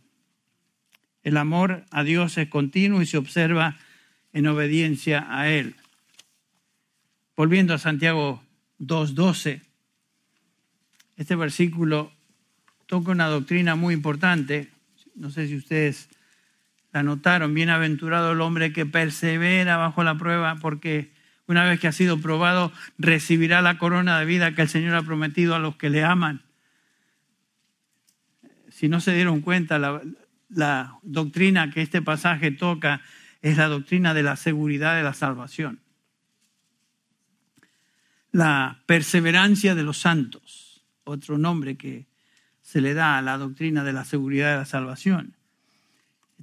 El 1.23 1.38
amor 1.38 1.86
a 1.91 2.04
Dios 2.04 2.38
es 2.38 2.47
continuo 2.47 3.02
y 3.02 3.06
se 3.06 3.17
observa 3.17 3.78
en 4.34 4.47
obediencia 4.47 5.28
a 5.30 5.49
Él. 5.49 5.75
Volviendo 7.36 7.73
a 7.73 7.78
Santiago 7.78 8.43
2.12, 8.80 9.62
este 11.17 11.36
versículo 11.36 12.12
toca 12.86 13.12
una 13.12 13.28
doctrina 13.28 13.75
muy 13.75 13.93
importante, 13.93 14.69
no 15.15 15.32
sé 15.32 15.47
si 15.47 15.56
ustedes 15.56 16.10
la 16.91 17.04
notaron, 17.04 17.54
bienaventurado 17.54 18.32
el 18.32 18.41
hombre 18.41 18.73
que 18.73 18.86
persevera 18.86 19.78
bajo 19.78 20.04
la 20.04 20.17
prueba, 20.17 20.56
porque 20.56 21.12
una 21.45 21.63
vez 21.63 21.80
que 21.80 21.88
ha 21.88 21.91
sido 21.91 22.19
probado, 22.19 22.71
recibirá 22.97 23.62
la 23.62 23.78
corona 23.78 24.19
de 24.19 24.25
vida 24.25 24.54
que 24.54 24.62
el 24.62 24.69
Señor 24.69 24.95
ha 24.95 25.04
prometido 25.04 25.56
a 25.56 25.60
los 25.60 25.75
que 25.75 25.89
le 25.89 26.04
aman. 26.04 26.43
Si 28.69 28.88
no 28.88 29.02
se 29.02 29.13
dieron 29.13 29.41
cuenta, 29.41 29.78
la, 29.80 30.02
la 30.49 30.99
doctrina 31.04 31.71
que 31.71 31.82
este 31.82 32.02
pasaje 32.02 32.52
toca 32.52 33.02
es 33.41 33.58
la 33.58 33.67
doctrina 33.67 34.13
de 34.13 34.23
la 34.23 34.36
seguridad 34.36 34.95
de 34.95 35.04
la 35.04 35.13
salvación. 35.13 35.82
La 38.32 38.84
perseverancia 38.86 39.73
de 39.73 39.84
los 39.84 39.97
santos, 39.97 40.86
otro 41.04 41.38
nombre 41.38 41.78
que 41.78 42.08
se 42.62 42.82
le 42.82 42.93
da 42.93 43.17
a 43.17 43.21
la 43.23 43.38
doctrina 43.38 43.84
de 43.84 43.93
la 43.93 44.06
seguridad 44.06 44.52
de 44.52 44.58
la 44.58 44.65
salvación. 44.65 45.38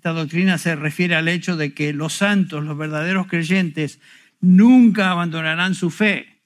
Esta 0.06 0.20
doctrina 0.20 0.56
se 0.56 0.76
refiere 0.76 1.16
al 1.16 1.26
hecho 1.26 1.56
de 1.56 1.74
que 1.74 1.92
los 1.92 2.12
santos, 2.12 2.62
los 2.62 2.78
verdaderos 2.78 3.26
creyentes, 3.26 3.98
nunca 4.40 5.10
abandonarán 5.10 5.74
su 5.74 5.90
fe. 5.90 6.42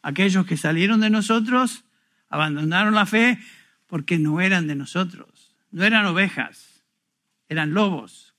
Aquellos 0.00 0.46
que 0.46 0.56
salieron 0.56 1.02
de 1.02 1.10
nosotros 1.10 1.84
abandonaron 2.30 2.94
la 2.94 3.04
fe 3.04 3.38
porque 3.86 4.18
no 4.18 4.40
eran 4.40 4.68
de 4.68 4.74
nosotros, 4.74 5.54
no 5.70 5.84
eran 5.84 6.06
ovejas, 6.06 6.82
eran 7.50 7.74
lobos, 7.74 8.34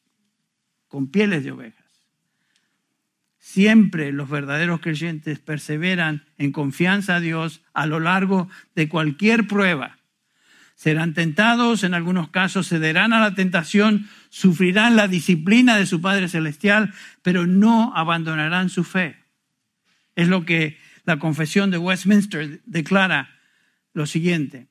con 0.88 1.12
pieles 1.12 1.44
de 1.44 1.52
ovejas. 1.52 1.86
Siempre 3.38 4.12
los 4.12 4.32
verdaderos 4.32 4.80
creyentes 4.80 5.38
perseveran 5.38 6.26
en 6.40 6.52
confianza 6.52 7.18
a 7.18 7.20
Dios 7.20 7.62
a 7.76 7.86
lo 7.86 8.00
largo 8.00 8.50
de 8.74 8.90
cualquier 8.90 9.46
prueba. 9.46 10.00
Serán 10.84 11.14
tentados, 11.14 11.86
en 11.86 11.94
algunos 11.94 12.28
casos 12.28 12.68
cederán 12.68 13.14
a 13.14 13.22
la 13.22 13.36
tentación, 13.36 14.10
sufrirán 14.30 14.98
la 14.98 15.08
disciplina 15.08 15.78
de 15.78 15.86
su 15.86 16.02
Padre 16.02 16.28
Celestial, 16.28 16.94
pero 17.22 17.48
no 17.48 17.96
abandonarán 17.96 18.68
su 18.68 18.84
fe. 18.84 19.16
Es 20.14 20.28
lo 20.28 20.44
que 20.44 20.78
la 21.06 21.20
confesión 21.20 21.72
de 21.72 21.78
Westminster 21.78 22.60
declara 22.66 23.30
lo 23.94 24.06
siguiente. 24.06 24.68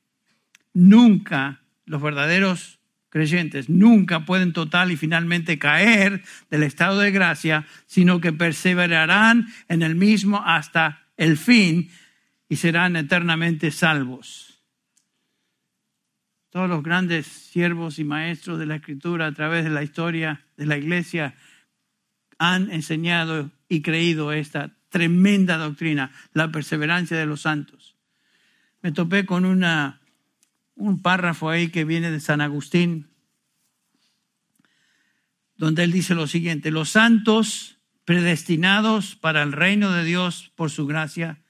Nunca 0.75 1.62
los 1.87 2.03
verdaderos 2.03 2.79
creyentes 3.09 3.70
nunca 3.70 4.27
pueden 4.27 4.53
total 4.53 4.92
y 4.92 4.98
finalmente 4.98 5.59
caer 5.59 6.22
del 6.51 6.64
estado 6.64 6.98
de 6.98 7.11
gracia, 7.11 7.64
sino 7.87 8.20
que 8.20 8.35
perseverarán 8.35 9.46
en 9.66 9.81
el 9.81 9.94
mismo 9.94 10.42
hasta 10.44 11.07
el 11.16 11.38
fin 11.38 11.90
y 12.51 12.57
serán 12.57 12.96
eternamente 12.96 13.70
salvos. 13.70 14.52
Todos 16.53 16.69
los 16.69 16.83
grandes 16.83 17.27
siervos 17.27 17.99
y 17.99 18.05
maestros 18.05 18.59
de 18.59 18.67
la 18.67 18.77
escritura 18.77 19.27
a 19.27 19.33
través 19.33 19.65
de 19.65 19.71
la 19.71 19.83
historia 19.83 20.45
de 20.59 20.67
la 20.67 20.77
iglesia 20.77 21.35
han 22.37 22.71
enseñado 22.71 23.51
y 23.71 23.81
creído 23.81 24.33
esta 24.33 24.77
tremenda 24.91 25.57
doctrina, 25.57 26.12
la 26.35 26.53
perseverancia 26.53 27.17
de 27.17 27.25
los 27.25 27.41
santos. 27.41 27.97
Me 28.83 28.93
topé 28.93 29.25
con 29.25 29.47
un 29.47 31.03
párrafo 31.03 31.49
ahí 31.49 31.71
que 31.71 31.87
viene 31.87 32.11
de 32.11 32.21
San 32.21 32.43
Agustín, 32.43 33.09
donde 35.57 35.85
él 35.85 35.93
dice 35.93 36.14
lo 36.14 36.26
siguiente, 36.26 36.70
los 36.70 36.91
santos 36.91 37.79
predestinados 38.05 39.16
para 39.16 39.43
el 39.43 39.53
reino 39.53 39.91
de 39.91 40.05
Dios 40.05 40.53
por 40.55 40.70
su 40.70 40.87
gracia 40.87 41.41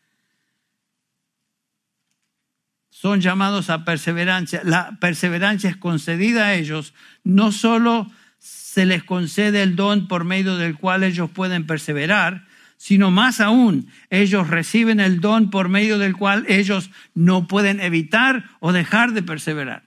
son 3.03 3.21
llamados 3.21 3.69
a 3.69 3.85
perseverancia. 3.85 4.61
La 4.63 4.97
perseverancia 5.01 5.69
es 5.69 5.77
concedida 5.77 6.47
a 6.47 6.55
ellos, 6.55 6.95
no 7.25 7.51
solo 7.51 8.09
se 8.39 8.87
les 8.87 9.03
concede 9.03 9.65
el 9.65 9.75
don 9.75 10.07
por 10.07 10.23
medio 10.23 10.57
del 10.57 10.77
cual 10.77 11.03
ellos 11.03 11.29
pueden 11.29 11.67
perseverar, 11.67 12.47
sino 12.77 13.11
más 13.11 13.41
aún, 13.41 13.89
ellos 14.09 14.49
reciben 14.49 15.01
el 15.01 15.19
don 15.19 15.51
por 15.51 15.69
medio 15.69 15.99
del 15.99 16.17
cual 16.17 16.45
ellos 16.47 16.93
no 17.13 17.49
pueden 17.49 17.81
evitar 17.81 18.45
o 18.61 18.71
dejar 18.71 19.15
de 19.15 19.25
perseverar. 19.25 19.83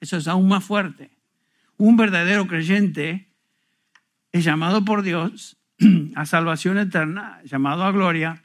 Eso 0.00 0.16
es 0.16 0.28
aún 0.28 0.46
más 0.46 0.62
fuerte. 0.62 1.10
Un 1.78 1.96
verdadero 1.96 2.46
creyente 2.46 3.26
es 4.30 4.44
llamado 4.44 4.84
por 4.84 5.02
Dios 5.02 5.56
a 6.14 6.26
salvación 6.26 6.78
eterna, 6.78 7.40
llamado 7.42 7.82
a 7.82 7.90
gloria, 7.90 8.44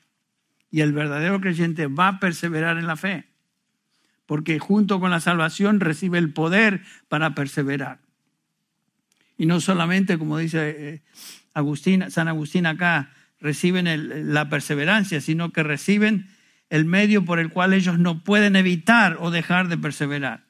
y 0.71 0.81
el 0.81 0.91
verdadero 0.91 1.39
creyente 1.39 1.85
va 1.85 2.07
a 2.07 2.19
perseverar 2.19 2.79
en 2.79 2.87
la 2.87 2.95
fe, 2.95 3.34
porque 4.25 4.59
junto 4.59 4.99
con 4.99 5.11
la 5.11 5.19
salvación 5.19 5.79
recibe 5.79 6.17
el 6.17 6.33
poder 6.33 6.81
para 7.07 7.35
perseverar. 7.35 7.99
Y 9.37 9.45
no 9.45 9.59
solamente, 9.59 10.17
como 10.17 10.37
dice 10.37 10.75
eh, 10.77 11.01
Agustín, 11.53 12.09
San 12.09 12.27
Agustín 12.27 12.65
acá, 12.65 13.11
reciben 13.39 14.33
la 14.33 14.49
perseverancia, 14.49 15.21
sino 15.21 15.51
que 15.51 15.63
reciben 15.63 16.27
el 16.69 16.85
medio 16.85 17.25
por 17.25 17.39
el 17.39 17.49
cual 17.49 17.73
ellos 17.73 17.99
no 17.99 18.23
pueden 18.23 18.55
evitar 18.55 19.17
o 19.19 19.31
dejar 19.31 19.67
de 19.67 19.77
perseverar. 19.77 20.45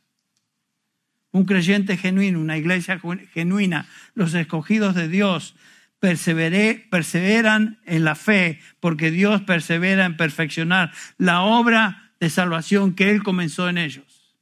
Un 1.32 1.46
creyente 1.46 1.98
genuino, 1.98 2.40
una 2.40 2.58
iglesia 2.58 3.02
genuina, 3.34 3.88
los 4.14 4.34
escogidos 4.34 4.96
de 4.96 5.10
Dios, 5.10 5.56
perseveran 6.00 7.80
en 7.86 8.04
la 8.04 8.16
fe 8.16 8.60
porque 8.80 9.12
Dios 9.12 9.42
persevera 9.42 10.06
en 10.06 10.18
perfeccionar 10.18 10.92
la 11.18 11.42
obra 11.42 12.05
de 12.20 12.30
salvación 12.30 12.94
que 12.96 13.12
Él 13.12 13.24
comenzó 13.24 13.70
en 13.70 13.78
ellos. 13.78 14.36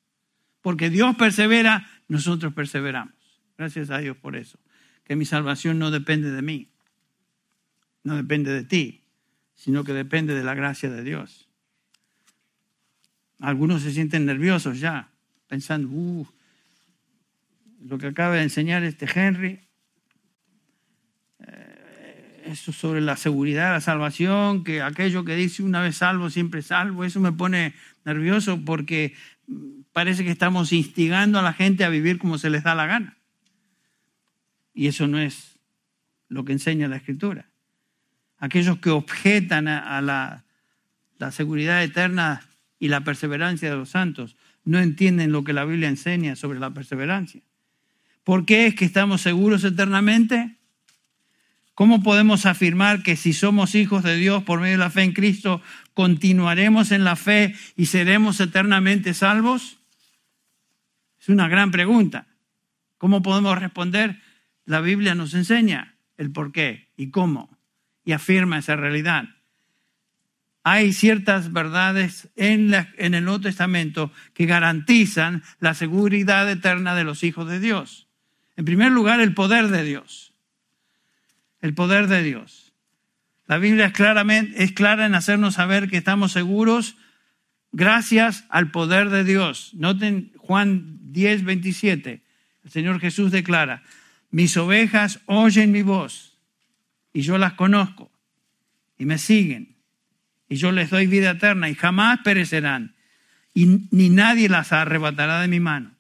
Porque 0.62 0.90
Dios 0.90 1.16
persevera, 1.16 1.88
nosotros 2.08 2.54
perseveramos. 2.54 3.14
Gracias 3.58 3.90
a 3.90 4.00
Dios 4.00 4.18
por 4.18 4.36
eso. 4.36 4.60
Que 5.04 5.16
mi 5.16 5.26
salvación 5.26 5.80
no 5.80 5.92
depende 5.92 6.32
de 6.32 6.42
mí, 6.42 6.70
no 8.04 8.16
depende 8.16 8.52
de 8.54 8.64
ti, 8.64 9.04
sino 9.56 9.84
que 9.84 9.94
depende 9.94 10.34
de 10.34 10.44
la 10.44 10.54
gracia 10.54 10.90
de 10.90 11.04
Dios. 11.04 11.50
Algunos 13.40 13.82
se 13.82 13.92
sienten 13.92 14.26
nerviosos 14.26 14.80
ya, 14.80 15.12
pensando, 15.48 15.90
uh, 15.90 16.28
lo 17.82 17.98
que 17.98 18.08
acaba 18.08 18.36
de 18.36 18.44
enseñar 18.44 18.84
este 18.84 19.08
Henry, 19.14 19.60
eso 22.46 22.72
sobre 22.72 23.02
la 23.02 23.18
seguridad, 23.18 23.74
la 23.74 23.82
salvación, 23.82 24.64
que 24.64 24.82
aquello 24.82 25.26
que 25.26 25.36
dice 25.36 25.64
una 25.64 25.82
vez 25.82 25.98
salvo, 25.98 26.30
siempre 26.30 26.62
salvo, 26.62 27.04
eso 27.04 27.20
me 27.20 27.32
pone 27.32 27.74
nervioso 28.06 28.60
porque 28.64 29.14
parece 29.92 30.24
que 30.24 30.32
estamos 30.32 30.72
instigando 30.74 31.40
a 31.40 31.42
la 31.42 31.54
gente 31.54 31.84
a 31.84 31.90
vivir 31.90 32.18
como 32.18 32.38
se 32.38 32.50
les 32.50 32.64
da 32.64 32.76
la 32.76 32.86
gana. 32.86 33.18
Y 34.74 34.88
eso 34.88 35.08
no 35.08 35.20
es 35.20 35.60
lo 36.30 36.46
que 36.46 36.54
enseña 36.54 36.88
la 36.88 36.98
Escritura. 36.98 37.46
Aquellos 38.38 38.80
que 38.80 38.90
objetan 38.90 39.68
a, 39.68 40.02
la, 40.02 40.44
la 41.18 41.32
seguridad 41.32 41.84
eterna 41.84 42.42
y 42.80 42.90
la 42.90 43.02
perseverancia 43.02 43.70
de 43.70 43.78
los 43.78 43.90
santos 43.90 44.36
no 44.66 44.80
entienden 44.80 45.32
lo 45.32 45.44
que 45.44 45.54
la 45.54 45.66
Biblia 45.66 45.90
enseña 45.90 46.36
sobre 46.36 46.60
la 46.60 46.74
perseverancia. 46.74 47.42
¿Por 48.24 48.46
qué 48.46 48.68
es 48.68 48.76
que 48.76 48.86
estamos 48.86 49.22
seguros 49.22 49.64
eternamente? 49.64 50.58
¿Cómo 51.76 52.04
podemos 52.04 52.46
afirmar 52.46 53.02
que 53.04 53.16
si 53.16 53.34
somos 53.34 53.76
hijos 53.76 54.04
de 54.04 54.16
Dios 54.16 54.44
por 54.44 54.60
medio 54.60 54.74
de 54.74 54.84
la 54.84 54.90
fe 54.90 55.04
en 55.04 55.14
Cristo, 55.14 55.62
continuaremos 55.94 56.92
en 56.92 57.04
la 57.04 57.16
fe 57.16 57.56
y 57.76 57.88
seremos 57.88 58.40
eternamente 58.40 59.14
salvos? 59.14 59.78
Es 61.20 61.30
una 61.30 61.48
gran 61.48 61.72
pregunta. 61.72 62.28
¿Cómo 62.98 63.22
podemos 63.22 63.58
responder? 63.58 64.22
La 64.66 64.82
Biblia 64.82 65.16
nos 65.16 65.34
enseña 65.34 65.96
el 66.18 66.32
por 66.32 66.52
qué 66.52 66.90
y 66.96 67.10
cómo 67.10 67.58
y 68.06 68.12
afirma 68.12 68.60
esa 68.60 68.76
realidad 68.76 69.30
hay 70.64 70.94
ciertas 70.94 71.52
verdades 71.52 72.30
en, 72.36 72.74
en, 72.98 73.14
el 73.14 73.26
Nuevo 73.26 73.42
Testamento 73.42 74.12
que 74.34 74.46
garantizan 74.46 75.44
la 75.60 75.74
seguridad 75.74 76.50
eterna 76.50 76.96
de 76.96 77.04
los 77.04 77.24
hijos 77.24 77.50
de 77.50 77.60
Dios. 77.60 78.08
En 78.56 78.64
primer 78.64 78.92
lugar, 78.92 79.20
el 79.20 79.34
poder 79.34 79.68
de 79.68 79.84
Dios. 79.84 80.33
El 81.64 81.74
poder 81.74 82.08
de 82.08 82.22
Dios. 82.22 82.74
La 83.48 83.58
Biblia 83.58 83.86
es, 83.86 83.94
claramente, 83.94 84.62
es 84.62 84.74
clara 84.74 85.06
en 85.06 85.16
hacernos 85.16 85.54
saber 85.54 85.90
que 85.90 85.96
estamos 85.96 86.34
seguros 86.34 86.98
gracias 87.72 88.44
al 88.50 88.70
poder 88.70 89.10
de 89.10 89.24
Dios. 89.24 89.72
Noten 89.74 90.34
Juan 90.36 91.00
10, 91.14 91.46
27. 91.46 92.22
El 92.66 92.70
Señor 92.70 93.00
Jesús 93.00 93.32
declara, 93.32 93.82
mis 94.30 94.58
ovejas 94.58 95.22
oyen 95.26 95.72
mi 95.72 95.84
voz 95.84 96.38
y 97.14 97.22
yo 97.22 97.38
las 97.38 97.54
conozco 97.54 98.12
y 98.98 99.06
me 99.06 99.18
siguen 99.18 99.78
y 100.50 100.58
yo 100.58 100.74
les 100.74 100.90
doy 100.90 101.08
vida 101.08 101.32
eterna 101.32 101.70
y 101.70 101.76
jamás 101.76 102.20
perecerán, 102.26 102.94
y 103.54 103.88
ni 103.90 104.10
nadie 104.10 104.50
las 104.50 104.74
arrebatará 104.74 105.40
de 105.40 105.48
mi 105.48 105.62
mano. 105.62 105.96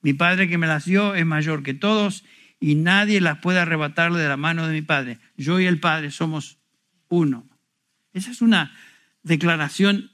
Mi 0.00 0.14
Padre 0.14 0.48
que 0.48 0.56
me 0.56 0.66
las 0.66 0.86
dio 0.86 1.14
es 1.14 1.26
mayor 1.26 1.62
que 1.62 1.74
todos 1.74 2.24
y 2.60 2.74
nadie 2.74 3.20
las 3.20 3.38
puede 3.38 3.60
arrebatarle 3.60 4.18
de 4.18 4.28
la 4.28 4.36
mano 4.36 4.66
de 4.66 4.72
mi 4.72 4.82
Padre. 4.82 5.18
Yo 5.36 5.60
y 5.60 5.66
el 5.66 5.80
Padre 5.80 6.10
somos 6.10 6.58
uno. 7.08 7.48
Esa 8.12 8.30
es 8.30 8.42
una 8.42 8.72
declaración 9.22 10.10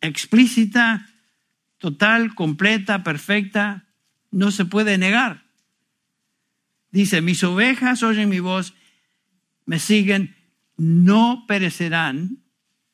explícita, 0.00 1.06
total, 1.78 2.34
completa, 2.34 3.02
perfecta, 3.02 3.86
no 4.30 4.50
se 4.50 4.64
puede 4.64 4.98
negar. 4.98 5.42
Dice, 6.90 7.20
mis 7.20 7.42
ovejas 7.44 8.02
oyen 8.02 8.28
mi 8.28 8.40
voz, 8.40 8.74
me 9.64 9.78
siguen, 9.78 10.36
no 10.76 11.44
perecerán, 11.46 12.38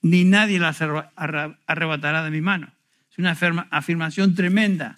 ni 0.02 0.24
nadie 0.24 0.58
las 0.58 0.80
arrebatará 0.82 2.22
de 2.22 2.30
mi 2.30 2.40
mano. 2.40 2.72
Es 3.10 3.18
una 3.18 3.36
afirmación 3.70 4.34
tremenda. 4.34 4.94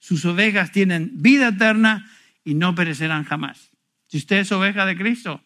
Sus 0.00 0.24
ovejas 0.24 0.72
tienen 0.72 1.10
vida 1.14 1.48
eterna 1.48 2.10
y 2.44 2.54
no 2.54 2.74
perecerán 2.74 3.24
jamás. 3.24 3.70
Si 4.06 4.18
usted 4.18 4.38
es 4.38 4.52
oveja 4.52 4.86
de 4.86 4.96
Cristo, 4.96 5.42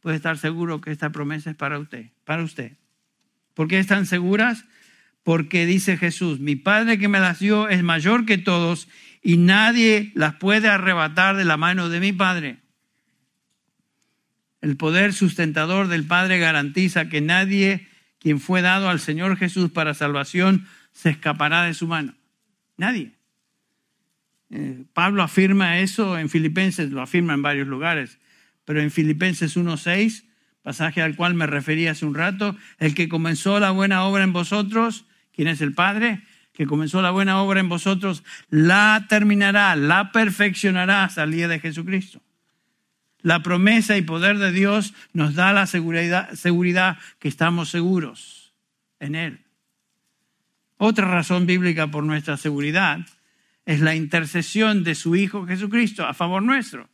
puede 0.00 0.16
estar 0.16 0.38
seguro 0.38 0.80
que 0.80 0.90
esta 0.90 1.10
promesa 1.10 1.50
es 1.50 1.56
para 1.56 1.78
usted, 1.78 2.10
para 2.24 2.42
usted. 2.42 2.76
¿Por 3.54 3.68
qué 3.68 3.78
están 3.78 4.06
seguras? 4.06 4.64
Porque 5.22 5.66
dice 5.66 5.96
Jesús, 5.96 6.40
mi 6.40 6.56
Padre 6.56 6.98
que 6.98 7.08
me 7.08 7.20
las 7.20 7.38
dio 7.38 7.68
es 7.68 7.82
mayor 7.82 8.24
que 8.26 8.38
todos 8.38 8.88
y 9.22 9.36
nadie 9.36 10.12
las 10.14 10.34
puede 10.36 10.68
arrebatar 10.68 11.36
de 11.36 11.44
la 11.44 11.56
mano 11.56 11.88
de 11.88 12.00
mi 12.00 12.12
Padre. 12.12 12.58
El 14.60 14.76
poder 14.76 15.12
sustentador 15.12 15.88
del 15.88 16.06
Padre 16.06 16.38
garantiza 16.38 17.08
que 17.08 17.20
nadie 17.20 17.88
quien 18.20 18.38
fue 18.38 18.62
dado 18.62 18.88
al 18.88 19.00
Señor 19.00 19.36
Jesús 19.36 19.70
para 19.70 19.94
salvación, 19.94 20.66
se 20.92 21.10
escapará 21.10 21.64
de 21.64 21.74
su 21.74 21.88
mano. 21.88 22.14
Nadie. 22.76 23.12
Eh, 24.50 24.84
Pablo 24.92 25.22
afirma 25.22 25.78
eso 25.78 26.18
en 26.18 26.28
Filipenses, 26.28 26.90
lo 26.90 27.02
afirma 27.02 27.34
en 27.34 27.42
varios 27.42 27.68
lugares, 27.68 28.18
pero 28.64 28.80
en 28.80 28.90
Filipenses 28.90 29.56
1.6, 29.56 30.24
pasaje 30.62 31.02
al 31.02 31.14
cual 31.14 31.34
me 31.34 31.46
referí 31.46 31.86
hace 31.86 32.04
un 32.04 32.14
rato, 32.14 32.56
el 32.78 32.94
que 32.94 33.08
comenzó 33.08 33.60
la 33.60 33.70
buena 33.70 34.04
obra 34.04 34.24
en 34.24 34.32
vosotros, 34.32 35.06
¿quién 35.32 35.48
es 35.48 35.60
el 35.60 35.72
Padre? 35.72 36.22
Que 36.52 36.66
comenzó 36.66 37.00
la 37.00 37.12
buena 37.12 37.40
obra 37.40 37.60
en 37.60 37.68
vosotros, 37.68 38.24
la 38.48 39.06
terminará, 39.08 39.76
la 39.76 40.10
perfeccionará 40.10 41.04
hasta 41.04 41.26
día 41.26 41.46
de 41.46 41.60
Jesucristo. 41.60 42.20
La 43.22 43.42
promesa 43.42 43.96
y 43.96 44.02
poder 44.02 44.38
de 44.38 44.50
Dios 44.50 44.94
nos 45.12 45.34
da 45.34 45.52
la 45.52 45.66
seguridad, 45.66 46.32
seguridad 46.32 46.98
que 47.18 47.28
estamos 47.28 47.68
seguros 47.68 48.52
en 48.98 49.14
Él. 49.14 49.40
Otra 50.78 51.06
razón 51.06 51.46
bíblica 51.46 51.88
por 51.88 52.02
nuestra 52.02 52.36
seguridad 52.36 53.06
es 53.66 53.80
la 53.80 53.94
intercesión 53.94 54.84
de 54.84 54.94
su 54.94 55.16
Hijo 55.16 55.46
Jesucristo 55.46 56.06
a 56.06 56.14
favor 56.14 56.42
nuestro. 56.42 56.88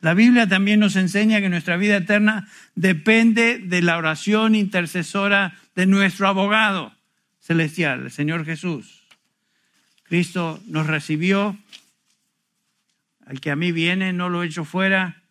La 0.00 0.14
Biblia 0.14 0.46
también 0.46 0.80
nos 0.80 0.96
enseña 0.96 1.40
que 1.40 1.48
nuestra 1.48 1.76
vida 1.76 1.96
eterna 1.96 2.48
depende 2.74 3.58
de 3.58 3.82
la 3.82 3.96
oración 3.96 4.54
intercesora 4.54 5.54
de 5.74 5.86
nuestro 5.86 6.28
abogado 6.28 6.94
celestial, 7.40 8.04
el 8.04 8.10
Señor 8.10 8.44
Jesús. 8.44 9.02
Cristo 10.04 10.62
nos 10.66 10.86
recibió 10.86 11.58
al 13.26 13.40
que 13.40 13.50
a 13.50 13.56
mí 13.56 13.72
viene 13.72 14.12
no 14.12 14.28
lo 14.28 14.42
echo 14.42 14.64
fuera, 14.64 15.22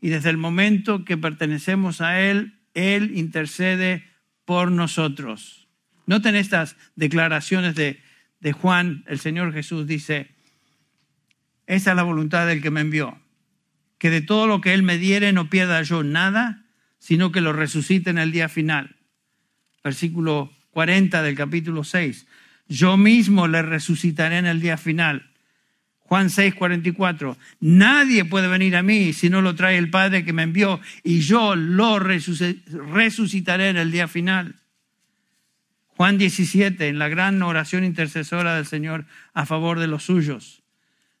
y 0.00 0.10
desde 0.10 0.30
el 0.30 0.36
momento 0.36 1.04
que 1.04 1.16
pertenecemos 1.16 2.00
a 2.00 2.20
Él, 2.20 2.58
Él 2.74 3.16
intercede 3.16 4.04
por 4.44 4.70
nosotros. 4.70 5.66
Noten 6.06 6.36
estas 6.36 6.76
declaraciones 6.94 7.74
de, 7.74 8.00
de 8.40 8.52
Juan, 8.52 9.04
el 9.06 9.18
Señor 9.18 9.52
Jesús 9.52 9.86
dice, 9.86 10.30
esa 11.66 11.90
es 11.90 11.96
la 11.96 12.02
voluntad 12.02 12.46
del 12.46 12.62
que 12.62 12.70
me 12.70 12.80
envió, 12.80 13.18
que 13.98 14.10
de 14.10 14.22
todo 14.22 14.46
lo 14.46 14.60
que 14.60 14.74
Él 14.74 14.82
me 14.82 14.98
diere 14.98 15.32
no 15.32 15.50
pierda 15.50 15.82
yo 15.82 16.02
nada, 16.02 16.64
sino 16.98 17.32
que 17.32 17.40
lo 17.40 17.52
resucite 17.52 18.10
en 18.10 18.18
el 18.18 18.32
día 18.32 18.48
final. 18.48 18.96
Versículo 19.82 20.52
40 20.70 21.22
del 21.22 21.34
capítulo 21.34 21.84
6. 21.84 22.26
Yo 22.68 22.96
mismo 22.96 23.48
le 23.48 23.62
resucitaré 23.62 24.38
en 24.38 24.46
el 24.46 24.60
día 24.60 24.76
final. 24.76 25.30
Juan 26.00 26.30
6, 26.30 26.54
44. 26.54 27.36
Nadie 27.60 28.24
puede 28.24 28.48
venir 28.48 28.76
a 28.76 28.82
mí 28.82 29.12
si 29.12 29.28
no 29.28 29.42
lo 29.42 29.54
trae 29.54 29.76
el 29.76 29.90
Padre 29.90 30.24
que 30.24 30.32
me 30.32 30.42
envió 30.42 30.80
y 31.02 31.20
yo 31.20 31.54
lo 31.54 31.98
resucitaré 31.98 33.68
en 33.68 33.76
el 33.76 33.90
día 33.90 34.08
final. 34.08 34.56
Juan 35.98 36.16
17, 36.16 36.86
en 36.86 37.00
la 37.00 37.08
gran 37.08 37.42
oración 37.42 37.82
intercesora 37.82 38.54
del 38.54 38.66
Señor 38.66 39.06
a 39.34 39.46
favor 39.46 39.80
de 39.80 39.88
los 39.88 40.04
suyos. 40.04 40.62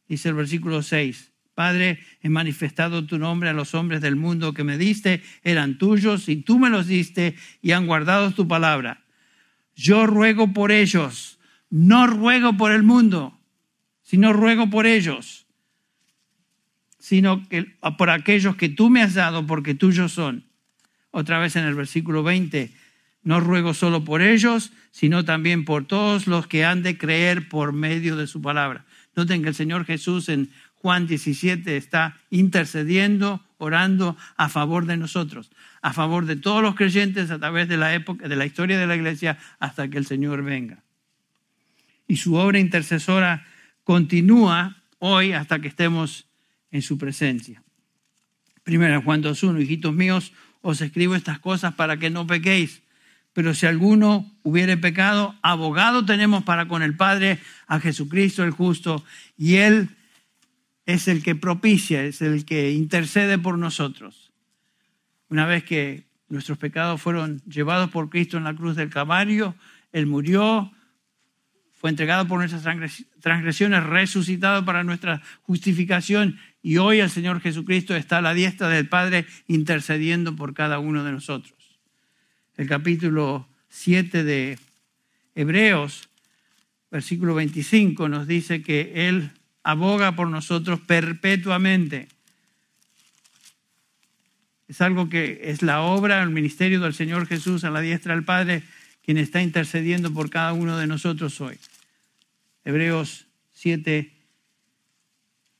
Dice 0.06 0.28
el 0.28 0.36
versículo 0.36 0.84
6. 0.84 1.32
Padre, 1.56 1.98
he 2.22 2.28
manifestado 2.28 3.04
tu 3.04 3.18
nombre 3.18 3.48
a 3.48 3.52
los 3.52 3.74
hombres 3.74 4.00
del 4.00 4.14
mundo 4.14 4.54
que 4.54 4.62
me 4.62 4.78
diste, 4.78 5.20
eran 5.42 5.78
tuyos 5.78 6.28
y 6.28 6.36
tú 6.36 6.60
me 6.60 6.70
los 6.70 6.86
diste 6.86 7.34
y 7.60 7.72
han 7.72 7.88
guardado 7.88 8.30
tu 8.30 8.46
palabra. 8.46 9.02
Yo 9.74 10.06
ruego 10.06 10.52
por 10.52 10.70
ellos, 10.70 11.40
no 11.70 12.06
ruego 12.06 12.56
por 12.56 12.70
el 12.70 12.84
mundo 12.84 13.34
sino 14.08 14.32
ruego 14.32 14.70
por 14.70 14.86
ellos. 14.86 15.44
sino 17.00 17.46
que 17.48 17.76
por 17.98 18.10
aquellos 18.10 18.54
que 18.54 18.68
tú 18.68 18.90
me 18.90 19.02
has 19.02 19.14
dado, 19.14 19.46
porque 19.46 19.74
tuyos 19.74 20.12
son. 20.12 20.44
Otra 21.10 21.38
vez 21.38 21.56
en 21.56 21.64
el 21.64 21.74
versículo 21.74 22.22
20, 22.22 22.70
no 23.28 23.40
ruego 23.40 23.74
solo 23.74 24.06
por 24.06 24.22
ellos, 24.22 24.72
sino 24.90 25.22
también 25.22 25.66
por 25.66 25.84
todos 25.84 26.26
los 26.26 26.46
que 26.46 26.64
han 26.64 26.82
de 26.82 26.96
creer 26.96 27.50
por 27.50 27.74
medio 27.74 28.16
de 28.16 28.26
su 28.26 28.40
palabra. 28.40 28.86
Noten 29.14 29.42
que 29.42 29.50
el 29.50 29.54
Señor 29.54 29.84
Jesús 29.84 30.30
en 30.30 30.48
Juan 30.76 31.06
17 31.06 31.76
está 31.76 32.16
intercediendo, 32.30 33.44
orando 33.58 34.16
a 34.38 34.48
favor 34.48 34.86
de 34.86 34.96
nosotros, 34.96 35.50
a 35.82 35.92
favor 35.92 36.24
de 36.24 36.36
todos 36.36 36.62
los 36.62 36.74
creyentes 36.74 37.30
a 37.30 37.38
través 37.38 37.68
de 37.68 37.76
la 37.76 37.92
época, 37.94 38.28
de 38.28 38.34
la 38.34 38.46
historia 38.46 38.78
de 38.78 38.86
la 38.86 38.96
iglesia 38.96 39.36
hasta 39.58 39.88
que 39.88 39.98
el 39.98 40.06
Señor 40.06 40.42
venga. 40.42 40.82
Y 42.06 42.16
su 42.16 42.34
obra 42.36 42.58
intercesora 42.58 43.46
continúa 43.84 44.78
hoy 45.00 45.32
hasta 45.32 45.58
que 45.58 45.68
estemos 45.68 46.24
en 46.70 46.80
su 46.80 46.96
presencia. 46.96 47.62
Primera 48.64 49.02
Juan 49.02 49.22
2.1, 49.22 49.60
hijitos 49.62 49.92
míos, 49.92 50.32
os 50.62 50.80
escribo 50.80 51.14
estas 51.14 51.38
cosas 51.40 51.74
para 51.74 51.98
que 51.98 52.08
no 52.08 52.26
pequéis. 52.26 52.87
Pero 53.38 53.54
si 53.54 53.66
alguno 53.66 54.28
hubiere 54.42 54.76
pecado, 54.76 55.36
abogado 55.42 56.04
tenemos 56.04 56.42
para 56.42 56.66
con 56.66 56.82
el 56.82 56.96
Padre 56.96 57.38
a 57.68 57.78
Jesucristo 57.78 58.42
el 58.42 58.50
justo, 58.50 59.04
y 59.36 59.58
Él 59.58 59.90
es 60.86 61.06
el 61.06 61.22
que 61.22 61.36
propicia, 61.36 62.02
es 62.02 62.20
el 62.20 62.44
que 62.44 62.72
intercede 62.72 63.38
por 63.38 63.56
nosotros. 63.56 64.32
Una 65.28 65.46
vez 65.46 65.62
que 65.62 66.02
nuestros 66.28 66.58
pecados 66.58 67.00
fueron 67.00 67.40
llevados 67.42 67.90
por 67.90 68.10
Cristo 68.10 68.38
en 68.38 68.42
la 68.42 68.56
cruz 68.56 68.74
del 68.74 68.90
Calvario, 68.90 69.54
Él 69.92 70.06
murió, 70.06 70.72
fue 71.74 71.90
entregado 71.90 72.26
por 72.26 72.40
nuestras 72.40 72.64
transgresiones, 73.20 73.84
resucitado 73.84 74.64
para 74.64 74.82
nuestra 74.82 75.22
justificación 75.42 76.40
y 76.60 76.78
hoy 76.78 76.98
el 76.98 77.08
Señor 77.08 77.40
Jesucristo 77.40 77.94
está 77.94 78.18
a 78.18 78.22
la 78.22 78.34
diestra 78.34 78.68
del 78.68 78.88
Padre 78.88 79.26
intercediendo 79.46 80.34
por 80.34 80.54
cada 80.54 80.80
uno 80.80 81.04
de 81.04 81.12
nosotros. 81.12 81.57
El 82.58 82.66
capítulo 82.66 83.46
7 83.68 84.24
de 84.24 84.58
Hebreos, 85.36 86.08
versículo 86.90 87.36
25, 87.36 88.08
nos 88.08 88.26
dice 88.26 88.62
que 88.62 89.08
Él 89.08 89.30
aboga 89.62 90.16
por 90.16 90.26
nosotros 90.28 90.80
perpetuamente. 90.80 92.08
Es 94.66 94.80
algo 94.80 95.08
que 95.08 95.42
es 95.44 95.62
la 95.62 95.82
obra, 95.82 96.20
el 96.20 96.30
ministerio 96.30 96.80
del 96.80 96.94
Señor 96.94 97.28
Jesús 97.28 97.62
a 97.62 97.70
la 97.70 97.80
diestra 97.80 98.14
del 98.14 98.24
Padre 98.24 98.64
quien 99.04 99.18
está 99.18 99.40
intercediendo 99.40 100.12
por 100.12 100.28
cada 100.28 100.52
uno 100.52 100.76
de 100.78 100.88
nosotros 100.88 101.40
hoy. 101.40 101.56
Hebreos 102.64 103.26
7, 103.54 104.12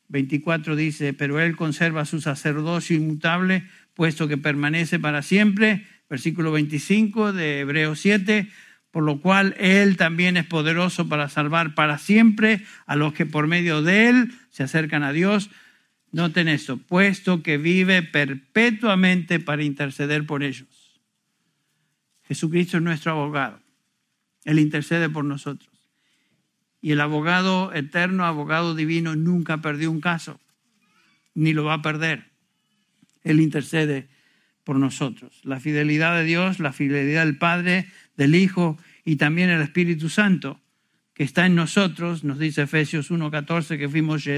24 0.09 0.75
dice, 0.75 1.15
pero 1.15 1.41
Él 1.41 1.55
conserva 1.55 2.05
su 2.05 2.21
sacerdocio 2.21 2.97
inmutable, 2.97 3.69
puesto 3.95 4.27
que 4.27 4.37
permanece 4.37 4.99
para 4.99 5.23
siempre. 5.23 5.87
Versículo 6.09 6.53
25 6.53 7.33
de 7.33 7.61
Hebreos 7.61 8.01
7, 8.01 8.49
por 8.91 9.05
lo 9.05 9.21
cual 9.21 9.55
Él 9.59 9.97
también 9.97 10.37
es 10.37 10.47
poderoso 10.47 11.09
para 11.09 11.29
salvar 11.29 11.75
para 11.75 11.99
siempre 11.99 12.65
a 12.87 12.97
los 12.97 13.13
que 13.13 13.27
por 13.27 13.47
medio 13.47 13.83
de 13.83 14.09
Él 14.09 14.33
se 14.51 14.63
acercan 14.63 15.03
a 15.03 15.13
Dios. 15.13 15.51
Noten 16.11 16.49
esto, 16.49 16.79
puesto 16.79 17.43
que 17.43 17.59
vive 17.59 18.03
perpetuamente 18.03 19.41
para 19.41 19.63
interceder 19.63 20.25
por 20.25 20.43
ellos. 20.43 20.69
Jesucristo 22.27 22.79
es 22.79 22.83
nuestro 22.83 23.13
abogado. 23.13 23.61
Él 24.45 24.59
intercede 24.59 25.11
por 25.11 25.25
nosotros. 25.25 25.71
Y 26.81 26.93
el 26.93 27.01
abogado 27.01 27.73
eterno, 27.75 28.25
abogado 28.25 28.75
divino, 28.75 29.17
nunca 29.17 29.59
perdió 29.59 29.91
un 29.91 30.01
caso, 30.01 30.41
ni 31.35 31.53
lo 31.53 31.65
va 31.65 31.75
a 31.75 31.83
perder. 31.83 32.31
Él 33.25 33.41
intercede 33.41 34.09
por 34.69 34.77
nosotros. 34.77 35.41
La 35.45 35.61
fidelidad 35.61 36.15
de 36.15 36.25
Dios, 36.25 36.61
la 36.61 36.75
fidelidad 36.75 37.25
del 37.25 37.39
Padre, 37.39 37.89
del 38.19 38.35
Hijo 38.35 38.77
y 39.03 39.17
también 39.17 39.49
el 39.49 39.63
Espíritu 39.63 40.11
Santo 40.11 40.61
que 41.15 41.25
está 41.25 41.47
en 41.47 41.55
nosotros, 41.55 42.23
nos 42.23 42.39
dice 42.39 42.61
Efesios 42.61 43.11
1.14, 43.11 43.79
que 43.79 43.89
fuimos 43.89 44.29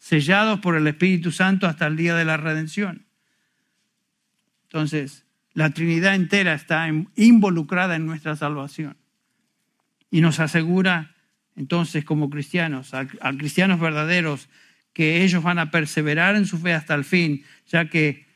sellados 0.00 0.58
por 0.58 0.74
el 0.74 0.88
Espíritu 0.88 1.30
Santo 1.30 1.68
hasta 1.68 1.86
el 1.86 1.96
día 1.96 2.16
de 2.16 2.24
la 2.24 2.36
redención. 2.36 3.06
Entonces, 4.64 5.24
la 5.54 5.70
Trinidad 5.70 6.16
entera 6.16 6.54
está 6.54 6.88
involucrada 7.14 7.94
en 7.94 8.06
nuestra 8.06 8.34
salvación. 8.34 8.96
Y 10.10 10.20
nos 10.20 10.40
asegura 10.40 11.14
entonces 11.54 12.04
como 12.04 12.28
cristianos, 12.28 12.92
a, 12.92 13.06
cristianos 13.38 13.78
verdaderos, 13.78 14.48
que 14.92 15.22
ellos 15.22 15.44
van 15.44 15.60
a 15.60 15.70
perseverar 15.70 16.34
en 16.34 16.46
su 16.46 16.58
fe 16.58 16.72
hasta 16.72 16.96
el 16.96 17.04
fin, 17.04 17.44
ya 17.68 17.84
que 17.84 18.29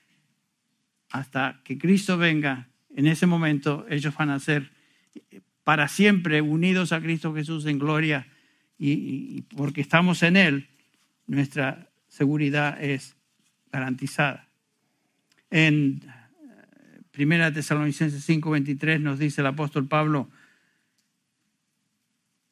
hasta 1.15 1.61
que 1.63 1.79
Cristo 1.79 2.19
venga, 2.19 2.67
en 2.97 3.07
ese 3.07 3.27
momento 3.27 3.87
ellos 3.89 4.13
van 4.17 4.31
a 4.31 4.41
ser 4.41 4.73
para 5.63 5.87
siempre 5.87 6.41
unidos 6.41 6.91
a 6.91 7.01
Cristo 7.01 7.33
Jesús 7.33 7.67
en 7.67 7.79
gloria 7.79 8.27
y, 8.81 9.43
porque 9.57 9.81
estamos 9.81 10.25
en 10.25 10.37
Él, 10.37 10.67
nuestra 11.29 11.89
seguridad 12.09 12.83
es 12.83 13.15
garantizada. 13.71 14.49
En 15.51 16.03
Primera 17.13 17.53
Tesalonicenses 17.53 18.29
5:23 18.29 18.99
nos 18.99 19.21
dice 19.21 19.41
el 19.41 19.47
apóstol 19.47 19.87
Pablo, 19.87 20.29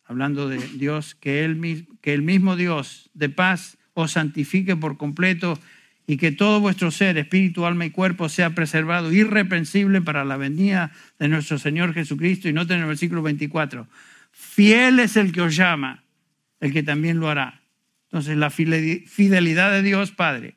hablando 0.05 0.49
de 0.49 0.59
Dios, 0.79 1.17
que, 1.17 1.45
él, 1.45 1.89
que 2.01 2.15
el 2.15 2.23
mismo 2.23 2.55
Dios 2.55 3.11
de 3.13 3.29
paz 3.29 3.77
os 3.95 4.13
santifique 4.13 4.77
por 4.77 4.99
completo 4.99 5.59
y 6.07 6.17
que 6.17 6.33
todo 6.33 6.61
vuestro 6.61 6.91
ser, 6.91 7.17
espíritu, 7.17 7.65
alma 7.65 7.87
y 7.87 7.91
cuerpo 7.91 8.29
sea 8.29 8.51
preservado 8.51 9.13
irreprensible 9.13 10.01
para 10.03 10.25
la 10.25 10.37
venida 10.37 10.93
de 11.19 11.29
nuestro 11.29 11.59
Señor 11.59 11.95
Jesucristo. 11.95 12.49
Y 12.49 12.53
noten 12.53 12.77
en 12.77 12.83
el 12.83 12.89
versículo 12.89 13.23
24, 13.23 13.87
fiel 14.33 14.99
es 14.99 15.17
el 15.17 15.33
que 15.33 15.43
os 15.43 15.55
llama, 15.55 16.03
el 16.61 16.73
que 16.73 16.83
también 16.83 17.21
lo 17.21 17.29
hará. 17.29 17.63
Entonces 18.05 18.37
la 18.37 18.51
fidelidad 18.51 19.73
de 19.73 19.83
Dios 19.83 20.11
Padre, 20.11 20.57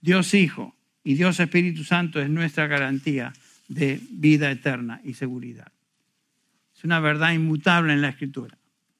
Dios 0.00 0.34
Hijo 0.34 0.76
y 1.02 1.14
Dios 1.14 1.40
Espíritu 1.40 1.82
Santo 1.82 2.20
es 2.20 2.28
nuestra 2.28 2.66
garantía 2.66 3.32
de 3.68 4.00
vida 4.10 4.50
eterna 4.50 5.00
y 5.02 5.14
seguridad. 5.14 5.72
Es 6.76 6.84
una 6.84 7.00
verdad 7.00 7.32
inmutable 7.32 7.92
en 7.92 8.02
la 8.02 8.10
Escritura, 8.10 8.58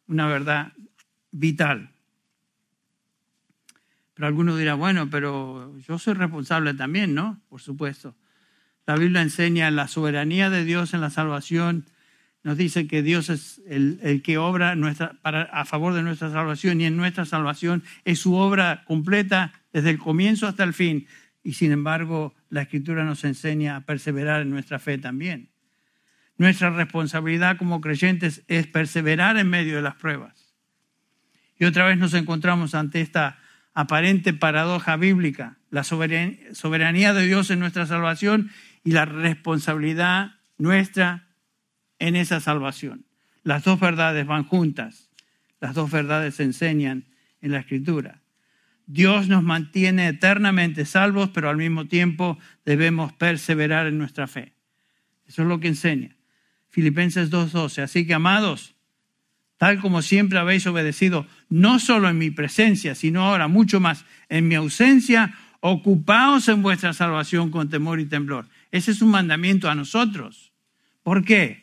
una 0.08 0.26
verdad 0.26 0.72
vital. 1.30 1.90
Pero 4.14 4.26
alguno 4.26 4.56
dirá, 4.56 4.74
bueno, 4.74 5.08
pero 5.10 5.76
yo 5.80 5.98
soy 5.98 6.14
responsable 6.14 6.74
también, 6.74 7.14
¿no? 7.14 7.40
Por 7.48 7.60
supuesto. 7.60 8.14
La 8.86 8.96
Biblia 8.96 9.22
enseña 9.22 9.70
la 9.70 9.88
soberanía 9.88 10.50
de 10.50 10.64
Dios 10.64 10.92
en 10.92 11.00
la 11.00 11.10
salvación. 11.10 11.86
Nos 12.42 12.56
dice 12.56 12.86
que 12.88 13.02
Dios 13.02 13.30
es 13.30 13.62
el, 13.66 14.22
que 14.24 14.38
obra 14.38 14.76
a 15.24 15.64
favor 15.64 15.94
de 15.94 16.02
nuestra 16.02 16.30
salvación 16.30 16.80
y 16.80 16.86
en 16.86 16.96
nuestra 16.96 17.24
salvación 17.24 17.84
es 18.04 18.18
su 18.18 18.34
obra 18.34 18.84
completa 18.86 19.52
desde 19.72 19.90
el 19.90 19.98
comienzo 19.98 20.48
hasta 20.48 20.64
el 20.64 20.74
fin 20.74 21.06
y 21.44 21.54
sin 21.54 21.72
embargo 21.72 22.34
la 22.50 22.62
escritura 22.62 23.04
nos 23.04 23.24
enseña 23.24 23.76
a 23.76 23.80
perseverar 23.82 24.42
en 24.42 24.50
nuestra 24.50 24.78
fe 24.78 24.98
también. 24.98 25.50
Nuestra 26.36 26.70
responsabilidad 26.70 27.56
como 27.56 27.80
creyentes 27.80 28.42
es 28.48 28.66
perseverar 28.66 29.36
en 29.36 29.48
medio 29.48 29.76
de 29.76 29.82
las 29.82 29.94
pruebas. 29.94 30.54
Y 31.58 31.64
otra 31.64 31.86
vez 31.86 31.98
nos 31.98 32.14
encontramos 32.14 32.74
ante 32.74 33.00
esta 33.00 33.38
aparente 33.74 34.32
paradoja 34.32 34.96
bíblica, 34.96 35.58
la 35.70 35.84
soberanía 35.84 37.14
de 37.14 37.26
Dios 37.26 37.50
en 37.50 37.58
nuestra 37.58 37.86
salvación 37.86 38.50
y 38.84 38.92
la 38.92 39.04
responsabilidad 39.04 40.32
nuestra 40.58 41.28
en 41.98 42.16
esa 42.16 42.40
salvación. 42.40 43.06
Las 43.42 43.64
dos 43.64 43.80
verdades 43.80 44.26
van 44.26 44.44
juntas, 44.44 45.10
las 45.60 45.74
dos 45.74 45.90
verdades 45.90 46.34
se 46.34 46.44
enseñan 46.44 47.06
en 47.40 47.52
la 47.52 47.60
escritura. 47.60 48.22
Dios 48.86 49.28
nos 49.28 49.42
mantiene 49.42 50.08
eternamente 50.08 50.84
salvos, 50.84 51.30
pero 51.30 51.48
al 51.48 51.56
mismo 51.56 51.86
tiempo 51.86 52.38
debemos 52.64 53.12
perseverar 53.12 53.86
en 53.86 53.98
nuestra 53.98 54.26
fe. 54.26 54.54
Eso 55.26 55.42
es 55.42 55.48
lo 55.48 55.60
que 55.60 55.68
enseña. 55.68 56.16
Filipenses 56.68 57.30
2.12. 57.30 57.82
Así 57.82 58.06
que, 58.06 58.14
amados, 58.14 58.74
tal 59.62 59.78
como 59.78 60.02
siempre 60.02 60.40
habéis 60.40 60.66
obedecido, 60.66 61.24
no 61.48 61.78
solo 61.78 62.08
en 62.08 62.18
mi 62.18 62.32
presencia, 62.32 62.96
sino 62.96 63.22
ahora 63.22 63.46
mucho 63.46 63.78
más 63.78 64.04
en 64.28 64.48
mi 64.48 64.56
ausencia, 64.56 65.34
ocupaos 65.60 66.48
en 66.48 66.62
vuestra 66.62 66.92
salvación 66.92 67.52
con 67.52 67.70
temor 67.70 68.00
y 68.00 68.06
temblor. 68.06 68.48
Ese 68.72 68.90
es 68.90 69.02
un 69.02 69.12
mandamiento 69.12 69.70
a 69.70 69.76
nosotros. 69.76 70.50
¿Por 71.04 71.24
qué? 71.24 71.62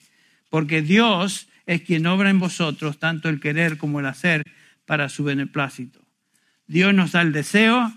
Porque 0.49 0.81
Dios 0.81 1.49
es 1.65 1.81
quien 1.81 2.07
obra 2.07 2.29
en 2.29 2.39
vosotros 2.39 2.99
tanto 2.99 3.27
el 3.27 3.41
querer 3.41 3.77
como 3.77 3.99
el 3.99 4.05
hacer 4.05 4.43
para 4.85 5.09
su 5.09 5.25
beneplácito. 5.25 5.99
Dios 6.67 6.93
nos 6.93 7.11
da 7.11 7.21
el 7.21 7.33
deseo, 7.33 7.91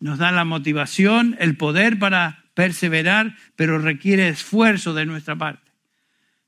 nos 0.00 0.16
da 0.16 0.32
la 0.32 0.46
motivación, 0.46 1.36
el 1.38 1.58
poder 1.58 1.98
para 1.98 2.46
perseverar, 2.54 3.36
pero 3.56 3.78
requiere 3.78 4.26
esfuerzo 4.26 4.94
de 4.94 5.04
nuestra 5.04 5.36
parte. 5.36 5.70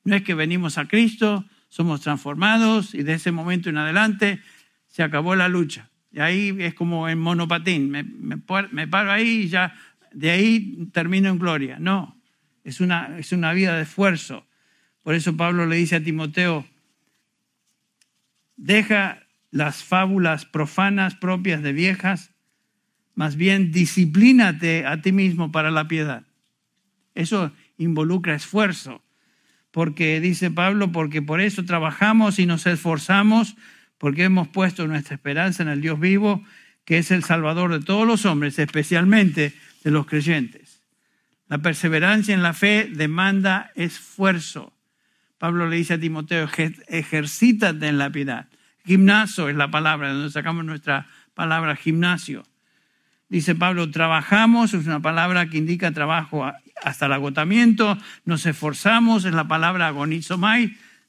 No 0.02 0.16
es 0.16 0.22
que 0.22 0.32
venimos 0.32 0.78
a 0.78 0.88
Cristo, 0.88 1.44
somos 1.76 2.00
transformados 2.00 2.94
y 2.94 3.02
de 3.02 3.12
ese 3.12 3.32
momento 3.32 3.68
en 3.68 3.76
adelante 3.76 4.40
se 4.86 5.02
acabó 5.02 5.36
la 5.36 5.46
lucha. 5.46 5.90
Y 6.10 6.20
ahí 6.20 6.56
es 6.58 6.72
como 6.72 7.06
en 7.06 7.18
monopatín, 7.18 7.90
me, 7.90 8.02
me, 8.02 8.38
paro 8.38 9.12
ahí 9.12 9.42
y 9.42 9.48
ya 9.48 9.74
de 10.10 10.30
ahí 10.30 10.88
termino 10.90 11.28
en 11.28 11.38
gloria. 11.38 11.76
No, 11.78 12.18
es 12.64 12.80
una, 12.80 13.18
es 13.18 13.32
una 13.32 13.52
vida 13.52 13.76
de 13.76 13.82
esfuerzo. 13.82 14.46
Por 15.02 15.14
eso 15.14 15.36
Pablo 15.36 15.66
le 15.66 15.76
dice 15.76 15.96
a 15.96 16.02
Timoteo, 16.02 16.64
deja 18.56 19.18
las 19.50 19.84
fábulas 19.84 20.46
profanas 20.46 21.14
propias 21.14 21.62
de 21.62 21.74
viejas, 21.74 22.30
más 23.14 23.36
bien 23.36 23.70
disciplínate 23.70 24.86
a 24.86 25.02
ti 25.02 25.12
mismo 25.12 25.52
para 25.52 25.70
la 25.70 25.86
piedad. 25.86 26.22
Eso 27.14 27.52
involucra 27.76 28.34
esfuerzo, 28.34 29.02
porque 29.76 30.22
dice 30.22 30.50
Pablo, 30.50 30.90
porque 30.90 31.20
por 31.20 31.42
eso 31.42 31.62
trabajamos 31.66 32.38
y 32.38 32.46
nos 32.46 32.66
esforzamos, 32.66 33.56
porque 33.98 34.24
hemos 34.24 34.48
puesto 34.48 34.86
nuestra 34.86 35.16
esperanza 35.16 35.62
en 35.62 35.68
el 35.68 35.82
Dios 35.82 36.00
vivo, 36.00 36.42
que 36.86 36.96
es 36.96 37.10
el 37.10 37.22
Salvador 37.22 37.78
de 37.78 37.84
todos 37.84 38.06
los 38.06 38.24
hombres, 38.24 38.58
especialmente 38.58 39.52
de 39.84 39.90
los 39.90 40.06
creyentes. 40.06 40.80
La 41.46 41.58
perseverancia 41.58 42.32
en 42.32 42.42
la 42.42 42.54
fe 42.54 42.88
demanda 42.90 43.70
esfuerzo. 43.74 44.72
Pablo 45.36 45.68
le 45.68 45.76
dice 45.76 45.92
a 45.92 46.00
Timoteo, 46.00 46.48
ejercítate 46.86 47.86
en 47.86 47.98
la 47.98 48.08
piedad. 48.08 48.48
Gimnasio 48.86 49.50
es 49.50 49.56
la 49.56 49.70
palabra, 49.70 50.08
de 50.08 50.14
donde 50.14 50.30
sacamos 50.30 50.64
nuestra 50.64 51.06
palabra 51.34 51.76
gimnasio. 51.76 52.44
Dice 53.28 53.54
Pablo, 53.54 53.90
trabajamos, 53.90 54.72
es 54.72 54.86
una 54.86 55.00
palabra 55.00 55.50
que 55.50 55.58
indica 55.58 55.92
trabajo 55.92 56.50
hasta 56.82 57.06
el 57.06 57.12
agotamiento, 57.12 57.98
nos 58.24 58.46
esforzamos, 58.46 59.24
es 59.24 59.34
la 59.34 59.48
palabra 59.48 59.88
agonizomai, 59.88 60.66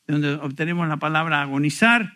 de 0.08 0.14
donde 0.14 0.34
obtenemos 0.34 0.88
la 0.88 0.98
palabra 0.98 1.42
agonizar. 1.42 2.14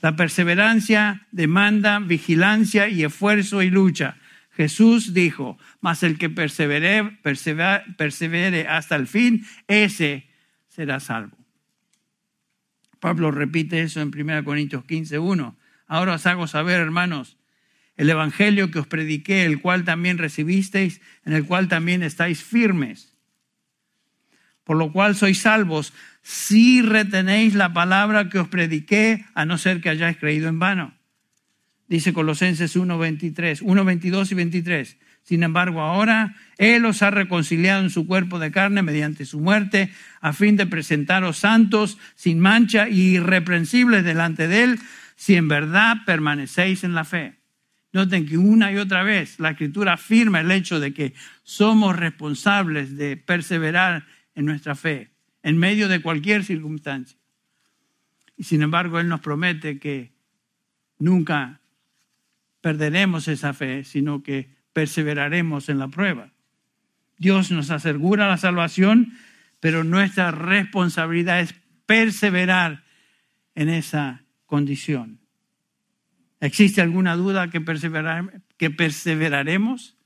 La 0.00 0.16
perseverancia 0.16 1.26
demanda 1.30 1.98
vigilancia 1.98 2.88
y 2.88 3.04
esfuerzo 3.04 3.62
y 3.62 3.70
lucha. 3.70 4.16
Jesús 4.52 5.14
dijo, 5.14 5.58
mas 5.80 6.02
el 6.02 6.18
que 6.18 6.30
persevere, 6.30 7.18
persevere 7.22 8.68
hasta 8.68 8.96
el 8.96 9.06
fin, 9.06 9.46
ese 9.68 10.28
será 10.68 11.00
salvo. 11.00 11.36
Pablo 12.98 13.30
repite 13.30 13.80
eso 13.82 14.00
en 14.00 14.08
1 14.08 14.44
Corintios 14.44 14.84
15, 14.84 15.18
1. 15.18 15.56
Ahora 15.86 16.14
os 16.14 16.26
hago 16.26 16.46
saber, 16.46 16.80
hermanos, 16.80 17.38
el 18.00 18.08
evangelio 18.08 18.70
que 18.70 18.78
os 18.78 18.86
prediqué, 18.86 19.44
el 19.44 19.60
cual 19.60 19.84
también 19.84 20.16
recibisteis, 20.16 21.02
en 21.26 21.34
el 21.34 21.44
cual 21.44 21.68
también 21.68 22.02
estáis 22.02 22.42
firmes. 22.42 23.14
Por 24.64 24.78
lo 24.78 24.90
cual 24.90 25.14
sois 25.16 25.42
salvos 25.42 25.92
si 26.22 26.80
retenéis 26.80 27.54
la 27.54 27.74
palabra 27.74 28.30
que 28.30 28.38
os 28.38 28.48
prediqué, 28.48 29.26
a 29.34 29.44
no 29.44 29.58
ser 29.58 29.82
que 29.82 29.90
hayáis 29.90 30.16
creído 30.16 30.48
en 30.48 30.58
vano. 30.58 30.94
Dice 31.88 32.14
Colosenses 32.14 32.74
1, 32.74 32.96
23, 32.96 33.60
1, 33.60 33.84
22 33.84 34.32
y 34.32 34.34
23. 34.34 34.96
Sin 35.22 35.42
embargo, 35.42 35.82
ahora 35.82 36.36
Él 36.56 36.86
os 36.86 37.02
ha 37.02 37.10
reconciliado 37.10 37.82
en 37.82 37.90
su 37.90 38.06
cuerpo 38.06 38.38
de 38.38 38.50
carne 38.50 38.80
mediante 38.80 39.26
su 39.26 39.40
muerte, 39.40 39.92
a 40.22 40.32
fin 40.32 40.56
de 40.56 40.64
presentaros 40.64 41.36
santos, 41.36 41.98
sin 42.14 42.40
mancha 42.40 42.88
y 42.88 43.16
irreprensibles 43.16 44.04
delante 44.04 44.48
de 44.48 44.62
Él, 44.62 44.80
si 45.16 45.36
en 45.36 45.48
verdad 45.48 45.98
permanecéis 46.06 46.82
en 46.82 46.94
la 46.94 47.04
fe. 47.04 47.39
Noten 47.92 48.26
que 48.26 48.38
una 48.38 48.70
y 48.72 48.76
otra 48.76 49.02
vez 49.02 49.40
la 49.40 49.50
Escritura 49.50 49.94
afirma 49.94 50.40
el 50.40 50.50
hecho 50.50 50.78
de 50.78 50.94
que 50.94 51.14
somos 51.42 51.96
responsables 51.96 52.96
de 52.96 53.16
perseverar 53.16 54.06
en 54.34 54.44
nuestra 54.44 54.74
fe, 54.74 55.10
en 55.42 55.58
medio 55.58 55.88
de 55.88 56.00
cualquier 56.00 56.44
circunstancia. 56.44 57.18
Y 58.36 58.44
sin 58.44 58.62
embargo, 58.62 59.00
Él 59.00 59.08
nos 59.08 59.20
promete 59.20 59.78
que 59.78 60.12
nunca 60.98 61.60
perderemos 62.60 63.26
esa 63.28 63.52
fe, 63.52 63.84
sino 63.84 64.22
que 64.22 64.48
perseveraremos 64.72 65.68
en 65.68 65.78
la 65.78 65.88
prueba. 65.88 66.30
Dios 67.18 67.50
nos 67.50 67.70
asegura 67.70 68.28
la 68.28 68.38
salvación, 68.38 69.12
pero 69.60 69.84
nuestra 69.84 70.30
responsabilidad 70.30 71.40
es 71.40 71.54
perseverar 71.86 72.84
en 73.54 73.68
esa 73.68 74.22
condición. 74.46 75.19
¿Existe 76.40 76.80
alguna 76.80 77.16
duda 77.16 77.50
que, 77.50 77.62
que 78.56 78.70
perseveraremos? 78.70 79.96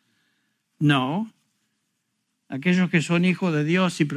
No. 0.78 1.32
Aquellos 2.48 2.90
que 2.90 3.02
son 3.02 3.24
hijos 3.24 3.54
de 3.54 3.64
Dios 3.64 4.00
y 4.00 4.08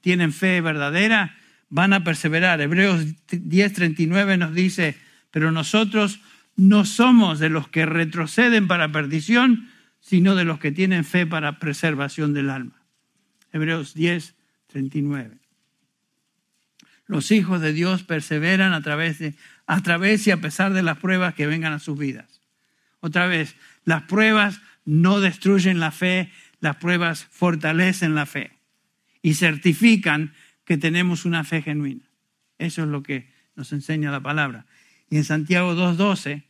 tienen 0.00 0.32
fe 0.32 0.60
verdadera 0.60 1.36
van 1.70 1.92
a 1.92 2.04
perseverar. 2.04 2.60
Hebreos 2.60 3.04
10:39 3.28 4.38
nos 4.38 4.54
dice, 4.54 4.96
pero 5.30 5.52
nosotros 5.52 6.20
no 6.56 6.84
somos 6.84 7.38
de 7.38 7.50
los 7.50 7.68
que 7.68 7.86
retroceden 7.86 8.66
para 8.66 8.90
perdición, 8.90 9.68
sino 10.00 10.34
de 10.34 10.44
los 10.44 10.58
que 10.58 10.72
tienen 10.72 11.04
fe 11.04 11.26
para 11.26 11.58
preservación 11.58 12.34
del 12.34 12.50
alma. 12.50 12.82
Hebreos 13.52 13.94
10, 13.94 14.34
39. 14.66 15.38
Los 17.06 17.30
hijos 17.30 17.60
de 17.60 17.72
Dios 17.72 18.02
perseveran 18.02 18.72
a 18.74 18.82
través, 18.82 19.18
de, 19.18 19.34
a 19.68 19.82
través 19.82 20.26
y 20.26 20.30
a 20.30 20.40
pesar 20.40 20.72
de 20.72 20.82
las 20.82 20.98
pruebas 20.98 21.34
que 21.34 21.46
vengan 21.46 21.74
a 21.74 21.78
sus 21.78 21.96
vidas. 21.96 22.40
Otra 23.00 23.26
vez, 23.26 23.54
las 23.84 24.02
pruebas 24.02 24.60
no 24.86 25.20
destruyen 25.20 25.78
la 25.78 25.92
fe, 25.92 26.32
las 26.58 26.76
pruebas 26.76 27.26
fortalecen 27.30 28.14
la 28.14 28.24
fe 28.24 28.52
y 29.20 29.34
certifican 29.34 30.32
que 30.64 30.78
tenemos 30.78 31.26
una 31.26 31.44
fe 31.44 31.60
genuina. 31.60 32.04
Eso 32.58 32.82
es 32.82 32.88
lo 32.88 33.02
que 33.02 33.30
nos 33.56 33.72
enseña 33.72 34.10
la 34.10 34.20
palabra. 34.20 34.64
Y 35.10 35.16
en 35.18 35.24
Santiago 35.24 35.74
2.12 35.74 36.44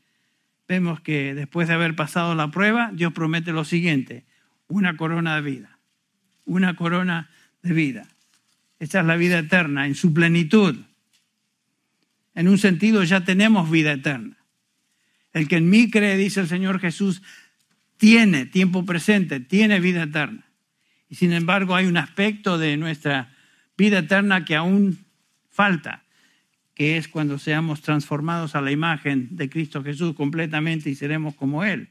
vemos 0.69 1.01
que 1.01 1.35
después 1.35 1.67
de 1.67 1.75
haber 1.75 1.97
pasado 1.97 2.37
la 2.37 2.53
prueba, 2.53 2.91
Dios 2.93 3.13
promete 3.13 3.51
lo 3.51 3.65
siguiente, 3.65 4.25
una 4.69 4.97
corona 4.97 5.35
de 5.35 5.43
vida, 5.43 5.79
una 6.45 6.77
corona 6.77 7.31
de 7.63 7.73
vida. 7.73 8.07
Esta 8.79 9.01
es 9.01 9.07
la 9.07 9.17
vida 9.17 9.41
eterna 9.41 9.89
en 9.89 9.97
su 9.97 10.15
plenitud. 10.15 10.77
En 12.39 12.47
un 12.47 12.57
sentido 12.57 13.03
ya 13.03 13.25
tenemos 13.25 13.69
vida 13.69 13.91
eterna. 13.91 14.37
El 15.33 15.49
que 15.49 15.57
en 15.57 15.69
mí 15.69 15.91
cree, 15.91 16.17
dice 16.17 16.39
el 16.39 16.47
Señor 16.47 16.79
Jesús, 16.79 17.21
tiene 17.97 18.47
tiempo 18.47 18.87
presente, 18.87 19.41
tiene 19.41 19.81
vida 19.81 20.05
eterna. 20.05 20.45
Y 21.09 21.17
sin 21.17 21.33
embargo 21.33 21.75
hay 21.75 21.87
un 21.87 21.97
aspecto 21.97 22.57
de 22.57 22.77
nuestra 22.77 23.35
vida 23.77 23.99
eterna 23.99 24.45
que 24.45 24.55
aún 24.55 25.05
falta 25.51 26.05
que 26.75 26.97
es 26.97 27.09
cuando 27.09 27.41
seamos 27.41 27.83
transformados 27.83 28.55
a 28.55 28.61
la 28.61 28.71
imagen 28.71 29.35
de 29.35 29.51
Cristo 29.51 29.83
Jesús 29.83 30.15
completamente 30.15 30.91
y 30.91 30.95
seremos 30.95 31.35
como 31.35 31.65
Él. 31.65 31.89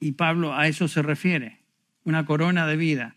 Y 0.00 0.12
Pablo 0.12 0.54
a 0.54 0.68
eso 0.68 0.88
se 0.88 1.02
refiere, 1.02 1.60
una 2.02 2.24
corona 2.24 2.66
de 2.66 2.78
vida. 2.78 3.15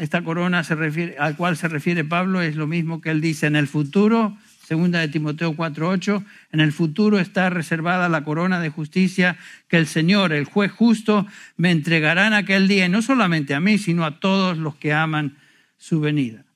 Esta 0.00 0.24
corona 0.24 0.64
se 0.64 1.14
al 1.18 1.36
cual 1.36 1.58
se 1.58 1.68
refiere 1.68 2.04
Pablo 2.04 2.40
es 2.40 2.56
lo 2.56 2.66
mismo 2.66 3.02
que 3.02 3.10
él 3.10 3.20
dice 3.20 3.46
en 3.46 3.54
el 3.54 3.68
futuro, 3.68 4.34
segunda 4.64 4.98
de 4.98 5.08
Timoteo 5.08 5.52
4:8, 5.52 6.24
en 6.52 6.60
el 6.60 6.72
futuro 6.72 7.18
está 7.18 7.50
reservada 7.50 8.08
la 8.08 8.24
corona 8.24 8.60
de 8.60 8.70
justicia 8.70 9.36
que 9.68 9.76
el 9.76 9.86
Señor, 9.86 10.32
el 10.32 10.46
juez 10.46 10.72
justo, 10.72 11.26
me 11.58 11.70
entregará 11.70 12.26
en 12.26 12.32
aquel 12.32 12.66
día, 12.66 12.86
y 12.86 12.88
no 12.88 13.02
solamente 13.02 13.52
a 13.54 13.60
mí, 13.60 13.76
sino 13.76 14.06
a 14.06 14.20
todos 14.20 14.56
los 14.56 14.74
que 14.76 14.94
aman 14.94 15.36
su 15.76 16.00
venida. 16.00 16.46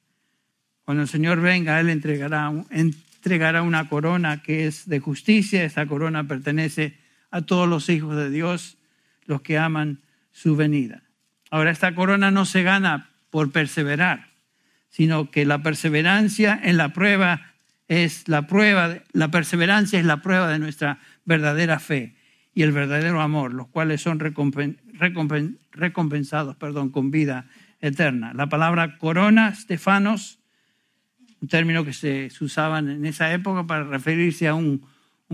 Cuando 0.86 1.02
el 1.02 1.08
Señor 1.10 1.42
venga, 1.42 1.78
Él 1.80 1.90
entregará, 1.90 2.50
entregará 2.70 3.60
una 3.60 3.90
corona 3.90 4.40
que 4.42 4.66
es 4.66 4.88
de 4.88 5.00
justicia. 5.00 5.64
Esta 5.64 5.84
corona 5.84 6.26
pertenece 6.26 6.96
a 7.30 7.42
todos 7.42 7.68
los 7.68 7.90
hijos 7.90 8.16
de 8.16 8.30
Dios, 8.30 8.78
los 9.26 9.42
que 9.42 9.58
aman 9.58 10.00
su 10.32 10.56
venida. 10.56 11.02
Ahora, 11.50 11.72
esta 11.72 11.94
corona 11.94 12.30
no 12.30 12.46
se 12.46 12.62
gana 12.62 13.10
por 13.34 13.50
perseverar, 13.50 14.28
sino 14.90 15.32
que 15.32 15.44
la 15.44 15.60
perseverancia 15.60 16.56
en 16.62 16.76
la 16.76 16.92
prueba 16.92 17.50
es 17.88 18.28
la 18.28 18.46
prueba, 18.46 18.98
la 19.12 19.32
perseverancia 19.32 19.98
es 19.98 20.04
la 20.04 20.22
prueba 20.22 20.48
de 20.48 20.60
nuestra 20.60 21.00
verdadera 21.24 21.80
fe 21.80 22.14
y 22.54 22.62
el 22.62 22.70
verdadero 22.70 23.20
amor, 23.20 23.52
los 23.52 23.66
cuales 23.66 24.00
son 24.00 24.20
recompensados 24.20 26.54
perdón, 26.54 26.90
con 26.90 27.10
vida 27.10 27.46
eterna. 27.80 28.32
La 28.34 28.48
palabra 28.48 28.98
corona, 28.98 29.52
Stefanos, 29.52 30.38
un 31.40 31.48
término 31.48 31.84
que 31.84 31.92
se 31.92 32.30
usaba 32.40 32.78
en 32.78 33.04
esa 33.04 33.32
época 33.32 33.66
para 33.66 33.82
referirse 33.82 34.46
a 34.46 34.54
un, 34.54 34.86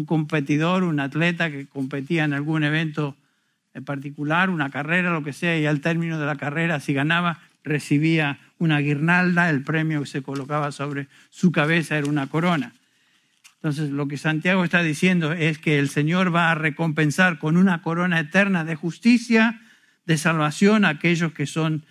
competidor, 0.06 0.84
un 0.84 1.00
atleta 1.00 1.50
que 1.50 1.66
competía 1.66 2.24
en 2.24 2.32
algún 2.32 2.64
evento 2.64 3.18
en 3.74 3.84
particular, 3.84 4.48
una 4.48 4.70
carrera, 4.70 5.12
lo 5.12 5.22
que 5.22 5.34
sea, 5.34 5.58
y 5.58 5.66
al 5.66 5.82
término 5.82 6.18
de 6.18 6.24
la 6.24 6.36
carrera, 6.36 6.80
si 6.80 6.94
ganaba, 6.94 7.40
recibía 7.64 8.38
una 8.58 8.78
guirnalda, 8.78 9.50
el 9.50 9.62
premio 9.62 10.00
que 10.00 10.06
se 10.06 10.22
colocaba 10.22 10.72
sobre 10.72 11.08
su 11.30 11.52
cabeza 11.52 11.96
era 11.96 12.08
una 12.08 12.26
corona. 12.26 12.74
Entonces, 13.56 13.90
lo 13.90 14.08
que 14.08 14.16
Santiago 14.16 14.64
está 14.64 14.82
diciendo 14.82 15.32
es 15.32 15.58
que 15.58 15.78
el 15.78 15.90
Señor 15.90 16.34
va 16.34 16.50
a 16.50 16.54
recompensar 16.54 17.38
con 17.38 17.56
una 17.56 17.82
corona 17.82 18.18
eterna 18.18 18.64
de 18.64 18.74
justicia, 18.74 19.60
de 20.06 20.16
salvación 20.16 20.84
a 20.84 20.90
aquellos 20.90 21.32
que 21.34 21.46
son 21.46 21.84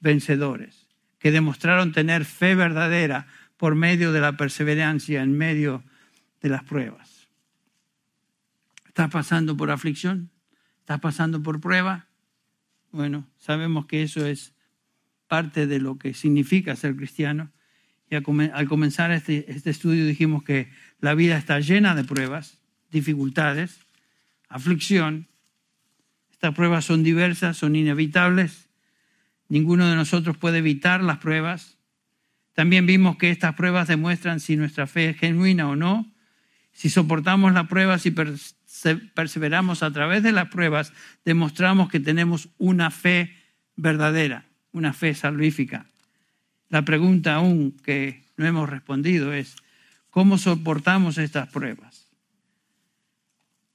vencedores, 0.00 0.86
que 1.18 1.32
demostraron 1.32 1.92
tener 1.92 2.24
fe 2.24 2.54
verdadera 2.54 3.26
por 3.56 3.74
medio 3.74 4.12
de 4.12 4.20
la 4.20 4.36
perseverancia 4.36 5.22
en 5.22 5.36
medio 5.36 5.82
de 6.40 6.48
las 6.50 6.62
pruebas. 6.62 7.28
¿Estás 8.86 9.10
pasando 9.10 9.56
por 9.56 9.70
aflicción? 9.70 10.30
¿Estás 10.80 11.00
pasando 11.00 11.42
por 11.42 11.60
prueba? 11.60 12.06
Bueno, 12.92 13.28
sabemos 13.38 13.86
que 13.86 14.02
eso 14.02 14.24
es 14.24 14.54
parte 15.28 15.66
de 15.66 15.78
lo 15.78 15.98
que 15.98 16.14
significa 16.14 16.74
ser 16.74 16.96
cristiano. 16.96 17.52
Y 18.10 18.16
al 18.16 18.68
comenzar 18.68 19.12
este, 19.12 19.50
este 19.52 19.70
estudio 19.70 20.06
dijimos 20.06 20.42
que 20.42 20.70
la 21.00 21.14
vida 21.14 21.36
está 21.36 21.60
llena 21.60 21.94
de 21.94 22.04
pruebas, 22.04 22.58
dificultades, 22.90 23.80
aflicción. 24.48 25.28
Estas 26.32 26.54
pruebas 26.54 26.84
son 26.84 27.02
diversas, 27.02 27.56
son 27.56 27.76
inevitables. 27.76 28.68
Ninguno 29.48 29.88
de 29.88 29.96
nosotros 29.96 30.36
puede 30.36 30.58
evitar 30.58 31.02
las 31.02 31.18
pruebas. 31.18 31.76
También 32.54 32.86
vimos 32.86 33.16
que 33.16 33.30
estas 33.30 33.54
pruebas 33.54 33.88
demuestran 33.88 34.40
si 34.40 34.56
nuestra 34.56 34.86
fe 34.86 35.10
es 35.10 35.18
genuina 35.18 35.68
o 35.68 35.76
no. 35.76 36.10
Si 36.72 36.90
soportamos 36.90 37.52
las 37.52 37.68
pruebas 37.68 38.06
y 38.06 38.14
perseveramos 39.14 39.82
a 39.82 39.92
través 39.92 40.22
de 40.22 40.32
las 40.32 40.48
pruebas, 40.48 40.92
demostramos 41.24 41.88
que 41.88 42.00
tenemos 42.00 42.48
una 42.58 42.90
fe 42.90 43.34
verdadera, 43.76 44.47
una 44.72 44.92
fe 44.92 45.14
salvífica. 45.14 45.86
La 46.68 46.82
pregunta 46.82 47.34
aún 47.34 47.72
que 47.72 48.24
no 48.36 48.46
hemos 48.46 48.68
respondido 48.68 49.32
es, 49.32 49.56
¿cómo 50.10 50.38
soportamos 50.38 51.18
estas 51.18 51.48
pruebas? 51.48 52.06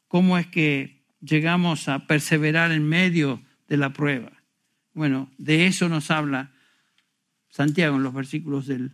¿Cómo 0.08 0.38
es 0.38 0.48
que 0.48 1.02
llegamos 1.22 1.90
a 1.90 2.06
perseverar 2.06 2.72
en 2.72 2.88
medio 2.88 3.42
de 3.68 3.78
la 3.78 3.94
prueba? 3.94 4.32
Bueno, 4.94 5.32
de 5.38 5.66
eso 5.66 5.90
nos 5.90 6.12
habla 6.12 6.52
Santiago 7.50 7.98
en 7.98 8.04
los 8.04 8.14
versículos 8.14 8.68
del 8.68 8.92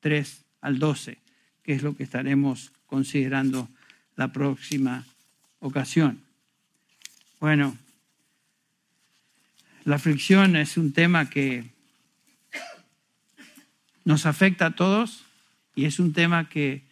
3 0.00 0.44
al 0.60 0.78
12, 0.78 1.18
que 1.62 1.72
es 1.72 1.82
lo 1.82 1.96
que 1.96 2.04
estaremos 2.04 2.72
considerando 2.86 3.68
la 4.14 4.32
próxima 4.32 5.04
ocasión. 5.58 6.22
Bueno, 7.40 7.76
la 9.86 9.94
aflicción 9.94 10.56
es 10.56 10.76
un 10.76 10.92
tema 10.92 11.30
que 11.30 11.70
nos 14.04 14.26
afecta 14.26 14.66
a 14.66 14.74
todos 14.74 15.24
y 15.76 15.84
es 15.84 16.00
un 16.00 16.12
tema 16.12 16.48
que 16.48 16.82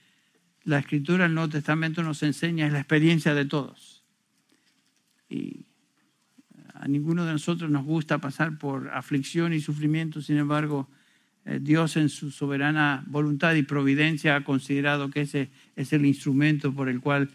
la 0.62 0.78
escritura 0.78 1.24
del 1.24 1.34
Nuevo 1.34 1.50
Testamento 1.50 2.04
nos 2.04 2.22
enseña, 2.22 2.68
es 2.68 2.72
la 2.72 2.78
experiencia 2.78 3.34
de 3.34 3.46
todos. 3.46 4.04
Y 5.28 5.66
a 6.72 6.86
ninguno 6.86 7.24
de 7.24 7.32
nosotros 7.32 7.68
nos 7.68 7.84
gusta 7.84 8.18
pasar 8.18 8.58
por 8.58 8.88
aflicción 8.90 9.52
y 9.52 9.60
sufrimiento, 9.60 10.22
sin 10.22 10.36
embargo, 10.36 10.88
eh, 11.46 11.58
Dios 11.60 11.96
en 11.96 12.08
su 12.08 12.30
soberana 12.30 13.02
voluntad 13.08 13.54
y 13.54 13.64
providencia 13.64 14.36
ha 14.36 14.44
considerado 14.44 15.10
que 15.10 15.22
ese 15.22 15.50
es 15.74 15.92
el 15.92 16.06
instrumento 16.06 16.72
por 16.72 16.88
el 16.88 17.00
cual 17.00 17.28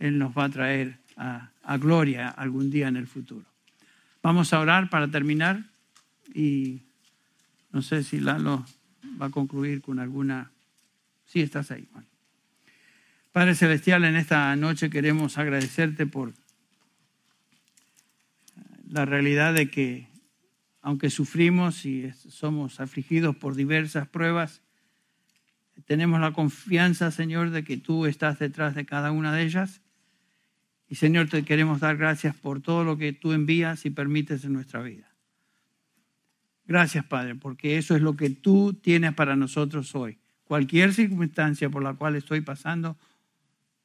Él 0.00 0.18
nos 0.18 0.36
va 0.36 0.46
a 0.46 0.50
traer 0.50 0.98
a, 1.16 1.50
a 1.62 1.78
gloria 1.78 2.28
algún 2.28 2.70
día 2.70 2.88
en 2.88 2.96
el 2.96 3.06
futuro. 3.06 3.46
Vamos 4.26 4.52
a 4.52 4.58
orar 4.58 4.90
para 4.90 5.06
terminar 5.06 5.62
y 6.34 6.82
no 7.70 7.80
sé 7.80 8.02
si 8.02 8.18
Lalo 8.18 8.66
va 9.22 9.26
a 9.26 9.30
concluir 9.30 9.80
con 9.80 10.00
alguna... 10.00 10.50
Sí, 11.26 11.42
estás 11.42 11.70
ahí. 11.70 11.86
Padre 13.30 13.54
Celestial, 13.54 14.02
en 14.04 14.16
esta 14.16 14.56
noche 14.56 14.90
queremos 14.90 15.38
agradecerte 15.38 16.06
por 16.06 16.32
la 18.90 19.04
realidad 19.04 19.54
de 19.54 19.70
que 19.70 20.08
aunque 20.82 21.08
sufrimos 21.08 21.86
y 21.86 22.10
somos 22.28 22.80
afligidos 22.80 23.36
por 23.36 23.54
diversas 23.54 24.08
pruebas, 24.08 24.60
tenemos 25.84 26.20
la 26.20 26.32
confianza, 26.32 27.12
Señor, 27.12 27.50
de 27.50 27.62
que 27.62 27.76
tú 27.76 28.06
estás 28.06 28.40
detrás 28.40 28.74
de 28.74 28.86
cada 28.86 29.12
una 29.12 29.32
de 29.32 29.44
ellas. 29.44 29.82
Y 30.88 30.94
Señor, 30.96 31.28
te 31.28 31.44
queremos 31.44 31.80
dar 31.80 31.96
gracias 31.96 32.34
por 32.36 32.60
todo 32.60 32.84
lo 32.84 32.96
que 32.96 33.12
tú 33.12 33.32
envías 33.32 33.84
y 33.86 33.90
permites 33.90 34.44
en 34.44 34.52
nuestra 34.52 34.82
vida. 34.82 35.12
Gracias, 36.66 37.04
Padre, 37.04 37.34
porque 37.34 37.78
eso 37.78 37.94
es 37.94 38.02
lo 38.02 38.16
que 38.16 38.30
tú 38.30 38.74
tienes 38.74 39.14
para 39.14 39.36
nosotros 39.36 39.94
hoy. 39.94 40.18
Cualquier 40.44 40.94
circunstancia 40.94 41.70
por 41.70 41.82
la 41.82 41.94
cual 41.94 42.16
estoy 42.16 42.40
pasando 42.40 42.96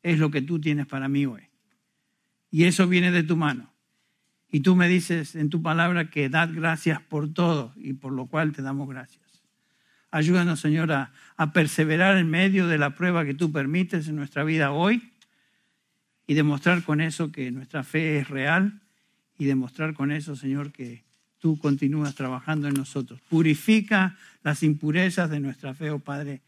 es 0.03 0.19
lo 0.19 0.31
que 0.31 0.41
tú 0.41 0.59
tienes 0.59 0.87
para 0.87 1.07
mí 1.07 1.25
hoy. 1.25 1.43
Y 2.49 2.65
eso 2.65 2.87
viene 2.87 3.11
de 3.11 3.23
tu 3.23 3.37
mano. 3.37 3.71
Y 4.51 4.59
tú 4.59 4.75
me 4.75 4.87
dices 4.87 5.35
en 5.35 5.49
tu 5.49 5.61
palabra 5.61 6.09
que 6.09 6.27
dad 6.27 6.49
gracias 6.53 7.01
por 7.01 7.33
todo 7.33 7.73
y 7.77 7.93
por 7.93 8.11
lo 8.11 8.25
cual 8.25 8.51
te 8.51 8.61
damos 8.61 8.89
gracias. 8.89 9.21
Ayúdanos, 10.11 10.59
Señor, 10.59 10.91
a, 10.91 11.13
perseverar 11.53 12.17
en 12.17 12.29
medio 12.29 12.67
de 12.67 12.77
la 12.77 12.95
prueba 12.95 13.23
que 13.23 13.33
tú 13.33 13.51
permites 13.51 14.09
en 14.09 14.17
nuestra 14.17 14.43
vida 14.43 14.71
hoy 14.71 15.10
y 16.27 16.33
demostrar 16.33 16.83
con 16.83 17.01
eso 17.01 17.31
que 17.31 17.51
nuestra 17.51 17.83
fe 17.83 18.19
es 18.19 18.29
real 18.29 18.81
y 19.37 19.45
demostrar 19.45 19.93
con 19.93 20.11
eso, 20.11 20.35
Señor, 20.35 20.71
que 20.71 21.03
tú 21.39 21.57
continúas 21.57 22.15
trabajando 22.15 22.67
en 22.67 22.75
nosotros. 22.75 23.19
Purifica 23.29 24.17
las 24.43 24.63
impurezas 24.63 25.29
de 25.29 25.39
nuestra 25.39 25.73
fe, 25.73 25.89
oh 25.89 25.99
Padre. 25.99 26.41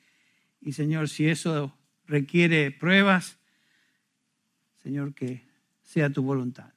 Y 0.62 0.74
Señor, 0.74 1.10
si 1.10 1.28
eso 1.28 1.76
requiere 2.08 2.72
pruebas, 2.72 3.38
Señor, 4.84 5.14
que 5.14 5.42
sea 5.84 6.12
tu 6.12 6.24
voluntad 6.24 6.74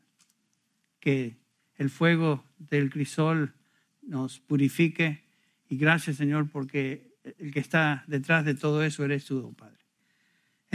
que 1.06 1.36
el 1.76 1.88
fuego 1.88 2.44
del 2.58 2.90
crisol 2.90 3.54
nos 4.02 4.40
purifique. 4.40 5.22
Y 5.68 5.76
gracias, 5.76 6.16
Señor, 6.16 6.50
porque 6.50 7.14
el 7.38 7.52
que 7.52 7.60
está 7.60 8.02
detrás 8.08 8.44
de 8.44 8.56
todo 8.56 8.82
eso 8.82 9.04
eres 9.04 9.24
tú, 9.24 9.54
Padre. 9.54 9.75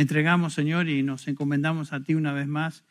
Entregamos, 0.01 0.55
Señor, 0.55 0.89
y 0.89 1.03
nos 1.03 1.27
encomendamos 1.27 1.93
a 1.93 2.03
ti 2.03 2.15
una 2.15 2.33
vez 2.33 2.47
más, 2.47 2.83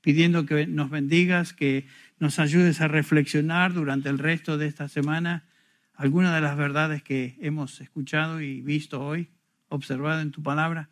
pidiendo 0.00 0.46
que 0.46 0.66
nos 0.66 0.88
bendigas, 0.88 1.52
que 1.52 1.86
nos 2.18 2.38
ayudes 2.38 2.80
a 2.80 2.88
reflexionar 2.88 3.74
durante 3.74 4.08
el 4.08 4.18
resto 4.18 4.56
de 4.56 4.66
esta 4.66 4.88
semana 4.88 5.44
algunas 5.94 6.34
de 6.34 6.40
las 6.40 6.56
verdades 6.56 7.02
que 7.02 7.36
hemos 7.42 7.82
escuchado 7.82 8.40
y 8.40 8.62
visto 8.62 9.04
hoy, 9.04 9.28
observado 9.68 10.22
en 10.22 10.30
tu 10.30 10.42
palabra. 10.42 10.88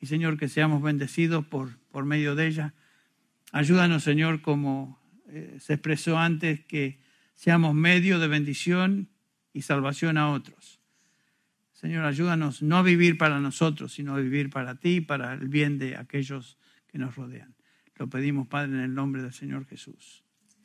Y, 0.00 0.06
Señor, 0.06 0.36
que 0.36 0.48
seamos 0.48 0.82
bendecidos 0.82 1.46
por, 1.46 1.78
por 1.92 2.04
medio 2.04 2.34
de 2.34 2.48
ella. 2.48 2.74
Ayúdanos, 3.52 4.02
Señor, 4.02 4.42
como 4.42 5.00
eh, 5.28 5.58
se 5.60 5.74
expresó 5.74 6.18
antes 6.18 6.64
que 6.64 6.98
seamos 7.36 7.72
medio 7.72 8.18
de 8.18 8.26
bendición 8.26 9.10
y 9.52 9.62
salvación 9.62 10.18
a 10.18 10.32
otros. 10.32 10.77
Señor, 11.80 12.04
ayúdanos 12.06 12.60
no 12.60 12.78
a 12.78 12.82
vivir 12.82 13.16
para 13.18 13.38
nosotros, 13.38 13.92
sino 13.92 14.16
a 14.16 14.18
vivir 14.18 14.50
para 14.50 14.74
ti 14.80 15.00
para 15.00 15.34
el 15.34 15.46
bien 15.46 15.78
de 15.78 15.96
aquellos 15.96 16.58
que 16.88 16.98
nos 16.98 17.14
rodean. 17.14 17.54
Lo 17.94 18.08
pedimos, 18.08 18.48
Padre, 18.48 18.72
en 18.72 18.80
el 18.80 18.94
nombre 18.94 19.22
del 19.22 19.32
Señor 19.32 19.64
Jesús. 19.64 20.24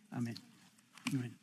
Amén. 0.09 0.35
Amén. 1.13 1.42